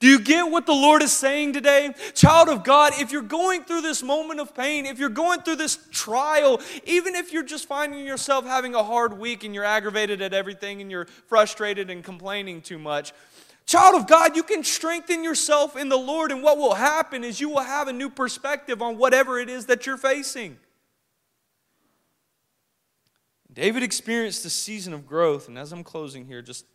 Do 0.00 0.08
you 0.08 0.20
get 0.20 0.50
what 0.50 0.66
the 0.66 0.72
Lord 0.72 1.00
is 1.00 1.12
saying 1.12 1.52
today? 1.52 1.94
Child 2.12 2.48
of 2.48 2.64
God, 2.64 2.92
if 2.98 3.12
you're 3.12 3.22
going 3.22 3.62
through 3.62 3.82
this 3.82 4.02
moment 4.02 4.40
of 4.40 4.54
pain, 4.54 4.84
if 4.84 4.98
you're 4.98 5.08
going 5.08 5.40
through 5.40 5.56
this 5.56 5.78
trial, 5.92 6.60
even 6.84 7.14
if 7.14 7.32
you're 7.32 7.44
just 7.44 7.66
finding 7.66 8.04
yourself 8.04 8.44
having 8.44 8.74
a 8.74 8.82
hard 8.82 9.16
week 9.16 9.44
and 9.44 9.54
you're 9.54 9.64
aggravated 9.64 10.20
at 10.20 10.34
everything 10.34 10.80
and 10.80 10.90
you're 10.90 11.06
frustrated 11.28 11.88
and 11.88 12.02
complaining 12.02 12.62
too 12.62 12.78
much, 12.78 13.12
child 13.64 13.94
of 13.94 14.08
God, 14.08 14.34
you 14.34 14.42
can 14.42 14.64
strengthen 14.64 15.22
yourself 15.22 15.76
in 15.76 15.88
the 15.88 15.96
Lord, 15.96 16.32
and 16.32 16.42
what 16.42 16.58
will 16.58 16.74
happen 16.74 17.22
is 17.22 17.40
you 17.40 17.48
will 17.48 17.60
have 17.60 17.86
a 17.86 17.92
new 17.92 18.10
perspective 18.10 18.82
on 18.82 18.98
whatever 18.98 19.38
it 19.38 19.48
is 19.48 19.66
that 19.66 19.86
you're 19.86 19.96
facing. 19.96 20.58
David 23.52 23.84
experienced 23.84 24.44
a 24.44 24.50
season 24.50 24.92
of 24.92 25.06
growth, 25.06 25.48
and 25.48 25.56
as 25.56 25.72
I'm 25.72 25.84
closing 25.84 26.26
here, 26.26 26.42
just 26.42 26.66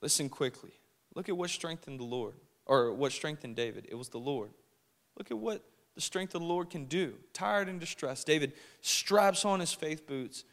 listen 0.00 0.28
quickly. 0.28 0.72
Look 1.16 1.30
at 1.30 1.36
what 1.36 1.48
strengthened 1.48 1.98
the 1.98 2.04
Lord, 2.04 2.34
or 2.66 2.92
what 2.92 3.10
strengthened 3.10 3.56
David. 3.56 3.86
It 3.88 3.94
was 3.94 4.10
the 4.10 4.18
Lord. 4.18 4.50
Look 5.16 5.30
at 5.30 5.38
what 5.38 5.64
the 5.94 6.02
strength 6.02 6.34
of 6.34 6.42
the 6.42 6.46
Lord 6.46 6.68
can 6.68 6.84
do. 6.84 7.14
Tired 7.32 7.70
and 7.70 7.80
distressed, 7.80 8.26
David 8.26 8.52
straps 8.82 9.46
on 9.46 9.58
his 9.58 9.72
faith 9.72 10.06
boots, 10.06 10.44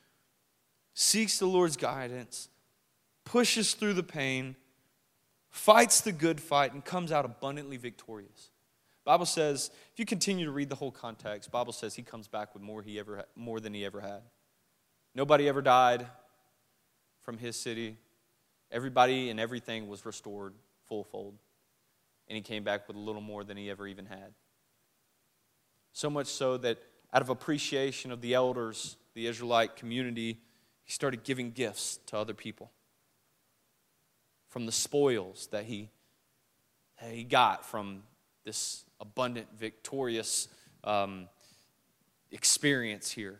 seeks 0.93 1.37
the 1.37 1.45
Lord's 1.45 1.75
guidance, 1.75 2.47
pushes 3.25 3.73
through 3.73 3.93
the 3.93 4.03
pain, 4.03 4.55
fights 5.49 5.99
the 5.99 6.13
good 6.13 6.39
fight, 6.39 6.71
and 6.71 6.83
comes 6.83 7.11
out 7.11 7.25
abundantly 7.25 7.75
victorious. 7.75 8.49
Bible 9.03 9.25
says, 9.25 9.69
if 9.91 9.99
you 9.99 10.05
continue 10.05 10.45
to 10.45 10.51
read 10.51 10.69
the 10.69 10.75
whole 10.75 10.91
context, 10.91 11.51
Bible 11.51 11.73
says 11.73 11.93
he 11.93 12.03
comes 12.03 12.29
back 12.29 12.53
with 12.53 12.63
more, 12.63 12.81
he 12.81 12.97
ever, 12.99 13.25
more 13.35 13.59
than 13.59 13.73
he 13.73 13.83
ever 13.83 13.99
had. 13.99 14.21
Nobody 15.13 15.49
ever 15.49 15.61
died 15.61 16.07
from 17.21 17.37
his 17.37 17.57
city. 17.57 17.97
Everybody 18.73 19.29
and 19.29 19.39
everything 19.39 19.87
was 19.87 20.05
restored 20.05 20.53
full 20.87 21.05
fold. 21.05 21.35
And 22.27 22.35
he 22.35 22.41
came 22.41 22.63
back 22.63 22.87
with 22.87 22.97
a 22.97 22.99
little 22.99 23.21
more 23.21 23.43
than 23.43 23.55
he 23.55 23.69
ever 23.69 23.87
even 23.87 24.07
had. 24.07 24.33
So 25.93 26.09
much 26.09 26.27
so 26.27 26.57
that 26.57 26.79
out 27.13 27.21
of 27.21 27.29
appreciation 27.29 28.11
of 28.11 28.19
the 28.21 28.33
elders, 28.33 28.97
the 29.13 29.27
Israelite 29.27 29.75
community, 29.75 30.39
he 30.83 30.91
started 30.91 31.23
giving 31.23 31.51
gifts 31.51 31.99
to 32.07 32.17
other 32.17 32.33
people 32.33 32.71
from 34.49 34.65
the 34.65 34.71
spoils 34.71 35.47
that 35.51 35.65
he, 35.65 35.89
that 36.99 37.11
he 37.11 37.23
got 37.23 37.65
from 37.65 38.03
this 38.43 38.85
abundant, 38.99 39.47
victorious 39.57 40.47
um, 40.83 41.27
experience 42.31 43.11
here. 43.11 43.39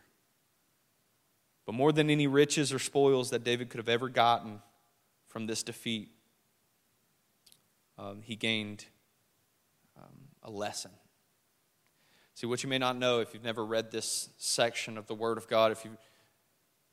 But 1.66 1.74
more 1.74 1.92
than 1.92 2.10
any 2.10 2.28
riches 2.28 2.72
or 2.72 2.80
spoils 2.80 3.32
that 3.32 3.44
David 3.44 3.70
could 3.70 3.80
have 3.80 3.90
ever 3.90 4.10
gotten, 4.10 4.62
from 5.34 5.48
this 5.48 5.64
defeat, 5.64 6.12
um, 7.98 8.22
he 8.22 8.36
gained 8.36 8.86
um, 9.98 10.14
a 10.44 10.52
lesson. 10.52 10.92
See, 12.36 12.46
what 12.46 12.62
you 12.62 12.70
may 12.70 12.78
not 12.78 12.98
know 12.98 13.20
if 13.20 13.34
you've 13.34 13.44
never 13.44 13.66
read 13.66 13.90
this 13.90 14.30
section 14.38 14.96
of 14.96 15.08
the 15.08 15.16
Word 15.16 15.40
of 15.40 15.48
God, 15.48 15.72
if, 15.72 15.84
you, 15.86 15.98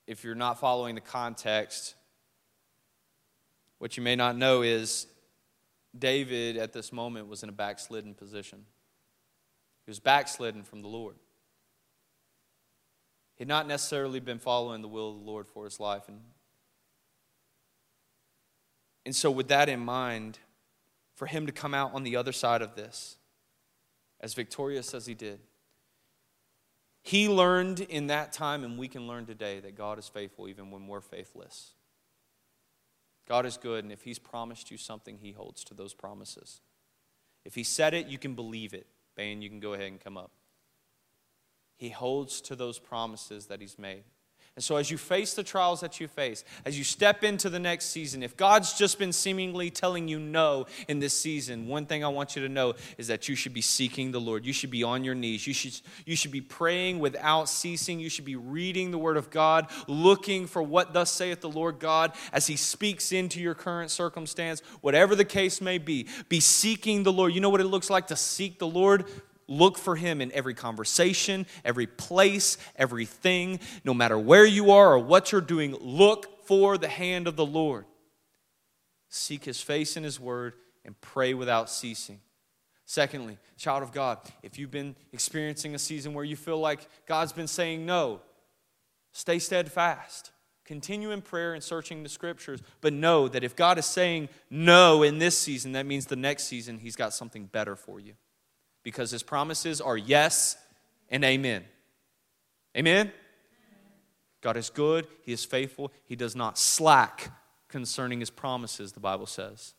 if 0.07 0.25
you're 0.25 0.35
not 0.35 0.59
following 0.59 0.95
the 0.95 1.03
context, 1.03 1.95
what 3.77 3.99
you 3.99 4.03
may 4.03 4.17
not 4.17 4.39
know 4.39 4.63
is 4.63 5.07
David 5.99 6.57
at 6.57 6.73
this 6.73 6.95
moment 6.95 7.29
was 7.29 7.43
in 7.43 7.51
a 7.51 7.53
backslidden 7.53 8.15
position. 8.15 8.65
He 9.85 9.91
was 9.91 10.01
backslidden 10.01 10.63
from 10.63 10.81
the 10.81 10.89
Lord. 10.89 11.17
He 13.37 13.43
had 13.43 13.49
not 13.49 13.69
necessarily 13.69 14.19
been 14.19 14.39
following 14.39 14.81
the 14.81 14.89
will 14.89 15.11
of 15.11 15.19
the 15.19 15.31
Lord 15.31 15.47
for 15.47 15.65
his 15.65 15.79
life. 15.79 16.09
And, 16.09 16.21
and 19.11 19.17
so, 19.17 19.29
with 19.29 19.49
that 19.49 19.69
in 19.69 19.81
mind, 19.81 20.39
for 21.17 21.27
him 21.27 21.45
to 21.47 21.53
come 21.53 21.75
out 21.75 21.93
on 21.95 22.05
the 22.05 22.15
other 22.15 22.31
side 22.31 22.63
of 22.63 22.77
this, 22.77 23.17
as 24.21 24.35
victorious 24.35 24.95
as 24.95 25.05
he 25.05 25.15
did, 25.15 25.41
he 27.03 27.29
learned 27.29 27.81
in 27.81 28.07
that 28.07 28.33
time, 28.33 28.63
and 28.63 28.79
we 28.79 28.87
can 28.87 29.09
learn 29.09 29.27
today, 29.27 29.59
that 29.59 29.75
God 29.75 29.99
is 29.99 30.07
faithful 30.07 30.47
even 30.47 30.71
when 30.71 30.87
we're 30.87 31.01
faithless. 31.01 31.73
God 33.27 33.47
is 33.47 33.57
good, 33.57 33.83
and 33.83 33.93
if 33.93 34.03
He's 34.03 34.21
promised 34.21 34.71
you 34.71 34.77
something, 34.77 35.19
He 35.21 35.33
holds 35.33 35.65
to 35.65 35.75
those 35.75 35.93
promises. 35.93 36.61
If 37.45 37.57
He 37.57 37.65
said 37.65 37.95
it, 37.95 38.07
you 38.07 38.17
can 38.17 38.37
believe 38.37 38.73
it. 38.73 38.87
Bane, 39.17 39.43
you 39.43 39.49
can 39.49 39.59
go 39.59 39.73
ahead 39.73 39.89
and 39.89 39.99
come 39.99 40.17
up. 40.17 40.31
He 41.77 41.89
holds 41.89 42.41
to 42.43 42.55
those 42.55 42.79
promises 42.79 43.47
that 43.47 43.61
He's 43.61 43.77
made. 43.77 44.05
And 44.61 44.65
so, 44.67 44.77
as 44.77 44.91
you 44.91 44.99
face 44.99 45.33
the 45.33 45.43
trials 45.43 45.81
that 45.81 46.01
you 46.01 46.07
face, 46.07 46.45
as 46.67 46.77
you 46.77 46.85
step 46.85 47.25
into 47.25 47.49
the 47.49 47.59
next 47.59 47.87
season, 47.87 48.23
if 48.23 48.37
God's 48.37 48.75
just 48.75 48.99
been 48.99 49.11
seemingly 49.11 49.71
telling 49.71 50.07
you 50.07 50.19
no 50.19 50.67
in 50.87 50.99
this 50.99 51.19
season, 51.19 51.67
one 51.67 51.87
thing 51.87 52.05
I 52.05 52.09
want 52.09 52.37
you 52.37 52.43
to 52.43 52.49
know 52.51 52.75
is 52.99 53.07
that 53.07 53.27
you 53.27 53.37
should 53.37 53.55
be 53.55 53.63
seeking 53.63 54.11
the 54.11 54.21
Lord. 54.21 54.45
You 54.45 54.53
should 54.53 54.71
be 54.71 54.83
on 54.83 55.03
your 55.03 55.15
knees. 55.15 55.47
You 55.47 55.55
should, 55.55 55.81
you 56.05 56.15
should 56.15 56.31
be 56.31 56.43
praying 56.43 56.99
without 56.99 57.49
ceasing. 57.49 58.01
You 58.01 58.11
should 58.11 58.27
be 58.27 58.37
reading 58.37 58.91
the 58.91 58.99
Word 58.99 59.17
of 59.17 59.31
God, 59.31 59.67
looking 59.89 60.47
for 60.47 60.63
what 60.63 60.93
thus 60.93 61.11
saith 61.11 61.41
the 61.41 61.49
Lord 61.49 61.79
God 61.79 62.13
as 62.31 62.47
He 62.47 62.57
speaks 62.57 63.13
into 63.13 63.41
your 63.41 63.55
current 63.55 63.91
circumstance, 63.91 64.61
whatever 64.83 65.17
the 65.17 65.25
case 65.25 65.63
may 65.63 65.79
be. 65.79 66.07
Be 66.29 66.41
seeking 66.41 67.03
the 67.03 67.13
Lord. 67.13 67.33
You 67.33 67.41
know 67.41 67.49
what 67.49 67.63
it 67.63 67.67
looks 67.67 67.89
like 67.89 68.09
to 68.09 68.17
seek 68.17 68.59
the 68.59 68.69
Lord? 68.69 69.07
Look 69.51 69.79
for 69.79 69.97
him 69.97 70.21
in 70.21 70.31
every 70.31 70.55
conversation, 70.55 71.45
every 71.65 71.89
place, 71.89 72.57
everything. 72.77 73.59
No 73.85 73.93
matter 73.93 74.17
where 74.17 74.47
you 74.47 74.71
are 74.71 74.93
or 74.93 75.01
what 75.01 75.33
you're 75.33 75.41
doing, 75.41 75.77
look 75.81 76.47
for 76.47 76.79
the 76.79 76.87
hand 76.87 77.27
of 77.27 77.35
the 77.35 77.45
Lord. 77.45 77.85
Seek 79.09 79.45
his 79.45 79.61
face 79.61 79.97
in 79.97 80.05
his 80.05 80.21
word 80.21 80.55
and 80.85 80.99
pray 81.01 81.35
without 81.35 81.69
ceasing. 81.69 82.21
Secondly, 82.87 83.39
child 83.57 83.83
of 83.83 83.91
God, 83.91 84.19
if 84.45 84.57
you've 84.57 84.71
been 84.71 84.95
experiencing 85.13 85.75
a 85.75 85.81
season 85.81 86.15
where 86.15 86.25
you 86.25 86.37
feel 86.37 86.61
like 86.61 86.87
God's 87.07 87.33
been 87.33 87.49
saying 87.49 87.85
no, 87.85 88.21
stay 89.11 89.41
steadfast. 89.41 90.31
Continue 90.65 91.11
in 91.11 91.23
prayer 91.23 91.55
and 91.55 91.65
searching 91.65 92.05
the 92.05 92.09
scriptures, 92.09 92.61
but 92.81 92.93
know 92.93 93.27
that 93.27 93.43
if 93.43 93.57
God 93.57 93.79
is 93.79 93.87
saying 93.87 94.29
no 94.49 95.03
in 95.03 95.19
this 95.19 95.37
season, 95.37 95.73
that 95.73 95.87
means 95.87 96.07
the 96.07 96.15
next 96.15 96.45
season 96.45 96.79
He's 96.79 96.95
got 96.95 97.13
something 97.13 97.47
better 97.47 97.75
for 97.75 97.99
you 97.99 98.15
because 98.83 99.11
his 99.11 99.23
promises 99.23 99.81
are 99.81 99.97
yes 99.97 100.57
and 101.09 101.25
amen. 101.25 101.65
Amen? 102.77 103.13
God 104.41 104.57
is 104.57 104.71
good, 104.71 105.07
he 105.23 105.33
is 105.33 105.45
faithful, 105.45 105.93
he 106.05 106.17
does 106.17 106.35
not 106.35 106.59
slack 106.59 107.31
concerning 107.69 108.21
his 108.21 108.31
promises, 108.31 108.93
the 108.93 109.01
Bible 109.01 109.27
says. 109.27 109.75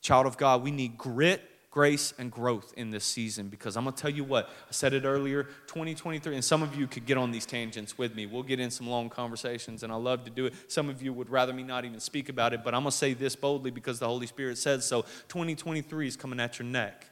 Child 0.00 0.26
of 0.26 0.36
God, 0.36 0.62
we 0.62 0.70
need 0.70 0.96
grit, 0.96 1.42
grace, 1.70 2.14
and 2.18 2.30
growth 2.30 2.72
in 2.76 2.90
this 2.90 3.04
season 3.04 3.48
because 3.48 3.76
I'm 3.76 3.84
going 3.84 3.94
to 3.94 4.00
tell 4.00 4.10
you 4.10 4.24
what, 4.24 4.48
I 4.48 4.72
said 4.72 4.94
it 4.94 5.04
earlier 5.04 5.44
2023, 5.66 6.34
and 6.34 6.44
some 6.44 6.62
of 6.62 6.74
you 6.76 6.86
could 6.86 7.04
get 7.04 7.18
on 7.18 7.30
these 7.30 7.46
tangents 7.46 7.98
with 7.98 8.14
me. 8.14 8.26
We'll 8.26 8.42
get 8.42 8.60
in 8.60 8.70
some 8.70 8.86
long 8.86 9.10
conversations, 9.10 9.82
and 9.82 9.92
I 9.92 9.96
love 9.96 10.24
to 10.24 10.30
do 10.30 10.46
it. 10.46 10.54
Some 10.68 10.88
of 10.88 11.02
you 11.02 11.12
would 11.12 11.28
rather 11.28 11.52
me 11.52 11.62
not 11.62 11.84
even 11.84 12.00
speak 12.00 12.28
about 12.28 12.54
it, 12.54 12.64
but 12.64 12.74
I'm 12.74 12.82
going 12.82 12.90
to 12.90 12.96
say 12.96 13.12
this 13.12 13.36
boldly 13.36 13.70
because 13.70 13.98
the 13.98 14.06
Holy 14.06 14.26
Spirit 14.26 14.56
says 14.56 14.86
so. 14.86 15.02
2023 15.28 16.08
is 16.08 16.16
coming 16.16 16.40
at 16.40 16.58
your 16.58 16.66
neck. 16.66 17.06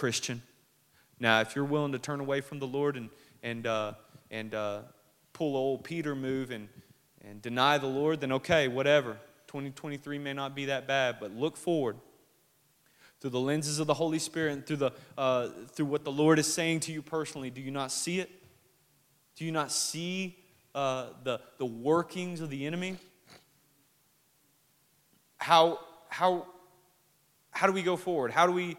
Christian. 0.00 0.40
Now, 1.18 1.42
if 1.42 1.54
you're 1.54 1.66
willing 1.66 1.92
to 1.92 1.98
turn 1.98 2.20
away 2.20 2.40
from 2.40 2.58
the 2.58 2.66
Lord 2.66 2.96
and, 2.96 3.10
and, 3.42 3.66
uh, 3.66 3.92
and 4.30 4.54
uh, 4.54 4.80
pull 5.34 5.58
old 5.58 5.84
Peter 5.84 6.14
move 6.14 6.50
and, 6.50 6.70
and 7.22 7.42
deny 7.42 7.76
the 7.76 7.86
Lord, 7.86 8.22
then 8.22 8.32
okay, 8.32 8.66
whatever. 8.66 9.18
2023 9.48 10.18
may 10.18 10.32
not 10.32 10.54
be 10.54 10.64
that 10.64 10.88
bad, 10.88 11.16
but 11.20 11.32
look 11.36 11.54
forward 11.54 11.98
through 13.20 13.28
the 13.28 13.40
lenses 13.40 13.78
of 13.78 13.86
the 13.86 13.92
Holy 13.92 14.18
Spirit 14.18 14.54
and 14.54 14.66
through, 14.66 14.76
the, 14.76 14.90
uh, 15.18 15.48
through 15.72 15.84
what 15.84 16.04
the 16.04 16.12
Lord 16.12 16.38
is 16.38 16.50
saying 16.50 16.80
to 16.80 16.92
you 16.92 17.02
personally. 17.02 17.50
Do 17.50 17.60
you 17.60 17.70
not 17.70 17.92
see 17.92 18.20
it? 18.20 18.30
Do 19.36 19.44
you 19.44 19.52
not 19.52 19.70
see 19.70 20.38
uh, 20.74 21.08
the, 21.24 21.42
the 21.58 21.66
workings 21.66 22.40
of 22.40 22.48
the 22.48 22.66
enemy? 22.66 22.96
How, 25.36 25.78
how, 26.08 26.46
how 27.50 27.66
do 27.66 27.74
we 27.74 27.82
go 27.82 27.98
forward? 27.98 28.30
How 28.30 28.46
do 28.46 28.52
we 28.52 28.78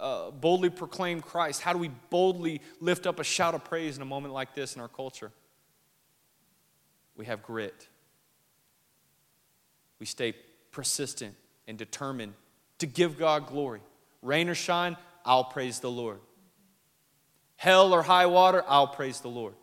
uh, 0.00 0.30
boldly 0.30 0.70
proclaim 0.70 1.20
Christ? 1.20 1.60
How 1.60 1.72
do 1.72 1.78
we 1.78 1.90
boldly 2.08 2.62
lift 2.80 3.06
up 3.06 3.20
a 3.20 3.24
shout 3.24 3.54
of 3.54 3.64
praise 3.64 3.96
in 3.96 4.02
a 4.02 4.06
moment 4.06 4.34
like 4.34 4.54
this 4.54 4.74
in 4.74 4.80
our 4.80 4.88
culture? 4.88 5.30
We 7.16 7.26
have 7.26 7.42
grit. 7.42 7.86
We 9.98 10.06
stay 10.06 10.34
persistent 10.72 11.34
and 11.68 11.76
determined 11.76 12.32
to 12.78 12.86
give 12.86 13.18
God 13.18 13.46
glory. 13.46 13.80
Rain 14.22 14.48
or 14.48 14.54
shine, 14.54 14.96
I'll 15.24 15.44
praise 15.44 15.80
the 15.80 15.90
Lord. 15.90 16.20
Hell 17.56 17.92
or 17.92 18.02
high 18.02 18.26
water, 18.26 18.64
I'll 18.66 18.88
praise 18.88 19.20
the 19.20 19.28
Lord. 19.28 19.54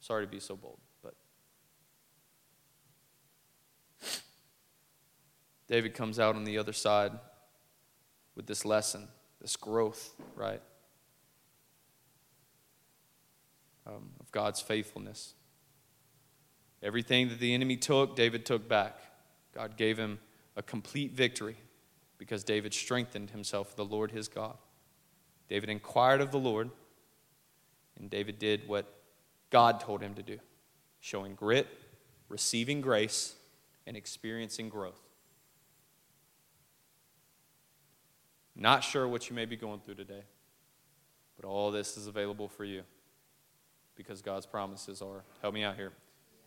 Sorry 0.00 0.24
to 0.24 0.30
be 0.30 0.40
so 0.40 0.54
bold, 0.54 0.78
but 1.02 1.14
David 5.66 5.94
comes 5.94 6.18
out 6.18 6.36
on 6.36 6.44
the 6.44 6.58
other 6.58 6.72
side 6.72 7.12
with 8.38 8.46
this 8.46 8.64
lesson, 8.64 9.08
this 9.42 9.56
growth, 9.56 10.14
right? 10.36 10.62
Um, 13.84 14.10
of 14.20 14.30
God's 14.30 14.60
faithfulness. 14.60 15.34
Everything 16.80 17.30
that 17.30 17.40
the 17.40 17.52
enemy 17.52 17.76
took, 17.76 18.14
David 18.14 18.46
took 18.46 18.68
back. 18.68 18.96
God 19.52 19.76
gave 19.76 19.98
him 19.98 20.20
a 20.54 20.62
complete 20.62 21.14
victory 21.14 21.56
because 22.16 22.44
David 22.44 22.72
strengthened 22.72 23.30
himself 23.30 23.70
with 23.70 23.76
the 23.76 23.84
Lord 23.84 24.12
his 24.12 24.28
God. 24.28 24.56
David 25.48 25.68
inquired 25.68 26.20
of 26.20 26.30
the 26.30 26.38
Lord, 26.38 26.70
and 27.98 28.08
David 28.08 28.38
did 28.38 28.68
what 28.68 28.86
God 29.50 29.80
told 29.80 30.00
him 30.00 30.14
to 30.14 30.22
do, 30.22 30.38
showing 31.00 31.34
grit, 31.34 31.66
receiving 32.28 32.82
grace, 32.82 33.34
and 33.84 33.96
experiencing 33.96 34.68
growth. 34.68 35.07
Not 38.58 38.82
sure 38.82 39.06
what 39.06 39.30
you 39.30 39.36
may 39.36 39.44
be 39.44 39.56
going 39.56 39.78
through 39.78 39.94
today, 39.94 40.24
but 41.36 41.46
all 41.46 41.70
this 41.70 41.96
is 41.96 42.08
available 42.08 42.48
for 42.48 42.64
you 42.64 42.82
because 43.94 44.20
God's 44.20 44.46
promises 44.46 45.00
are. 45.00 45.22
Help 45.40 45.54
me 45.54 45.62
out 45.62 45.76
here. 45.76 45.92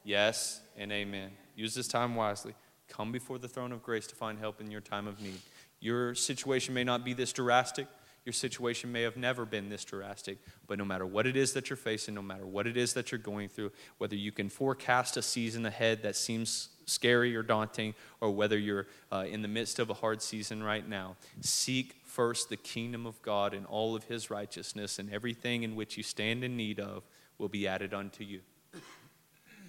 Yes 0.03 0.59
and 0.77 0.91
amen. 0.91 1.31
Use 1.55 1.73
this 1.73 1.87
time 1.87 2.15
wisely. 2.15 2.53
Come 2.89 3.13
before 3.13 3.39
the 3.39 3.47
throne 3.47 3.71
of 3.71 3.81
grace 3.81 4.07
to 4.07 4.15
find 4.15 4.37
help 4.37 4.59
in 4.59 4.69
your 4.69 4.81
time 4.81 5.07
of 5.07 5.21
need. 5.21 5.39
Your 5.79 6.13
situation 6.13 6.73
may 6.73 6.83
not 6.83 7.05
be 7.05 7.13
this 7.13 7.31
drastic. 7.31 7.87
Your 8.25 8.33
situation 8.33 8.91
may 8.91 9.03
have 9.03 9.15
never 9.15 9.45
been 9.45 9.69
this 9.69 9.85
drastic, 9.85 10.37
but 10.67 10.77
no 10.77 10.85
matter 10.85 11.05
what 11.05 11.25
it 11.25 11.35
is 11.35 11.53
that 11.53 11.69
you're 11.69 11.77
facing, 11.77 12.13
no 12.13 12.21
matter 12.21 12.45
what 12.45 12.67
it 12.67 12.77
is 12.77 12.93
that 12.93 13.11
you're 13.11 13.19
going 13.19 13.47
through, 13.47 13.71
whether 13.97 14.15
you 14.15 14.31
can 14.31 14.49
forecast 14.49 15.17
a 15.17 15.21
season 15.21 15.65
ahead 15.65 16.03
that 16.03 16.15
seems 16.15 16.69
scary 16.85 17.35
or 17.35 17.43
daunting, 17.43 17.93
or 18.19 18.31
whether 18.31 18.57
you're 18.57 18.87
uh, 19.11 19.25
in 19.27 19.41
the 19.41 19.47
midst 19.47 19.79
of 19.79 19.89
a 19.89 19.93
hard 19.93 20.21
season 20.21 20.63
right 20.63 20.87
now, 20.87 21.15
seek 21.41 21.95
first 22.03 22.49
the 22.49 22.57
kingdom 22.57 23.05
of 23.05 23.21
God 23.21 23.53
and 23.53 23.65
all 23.65 23.95
of 23.95 24.05
his 24.05 24.29
righteousness, 24.29 24.99
and 24.99 25.11
everything 25.11 25.63
in 25.63 25.75
which 25.75 25.97
you 25.97 26.03
stand 26.03 26.43
in 26.43 26.57
need 26.57 26.79
of 26.79 27.03
will 27.37 27.49
be 27.49 27.67
added 27.67 27.93
unto 27.93 28.23
you. 28.23 28.41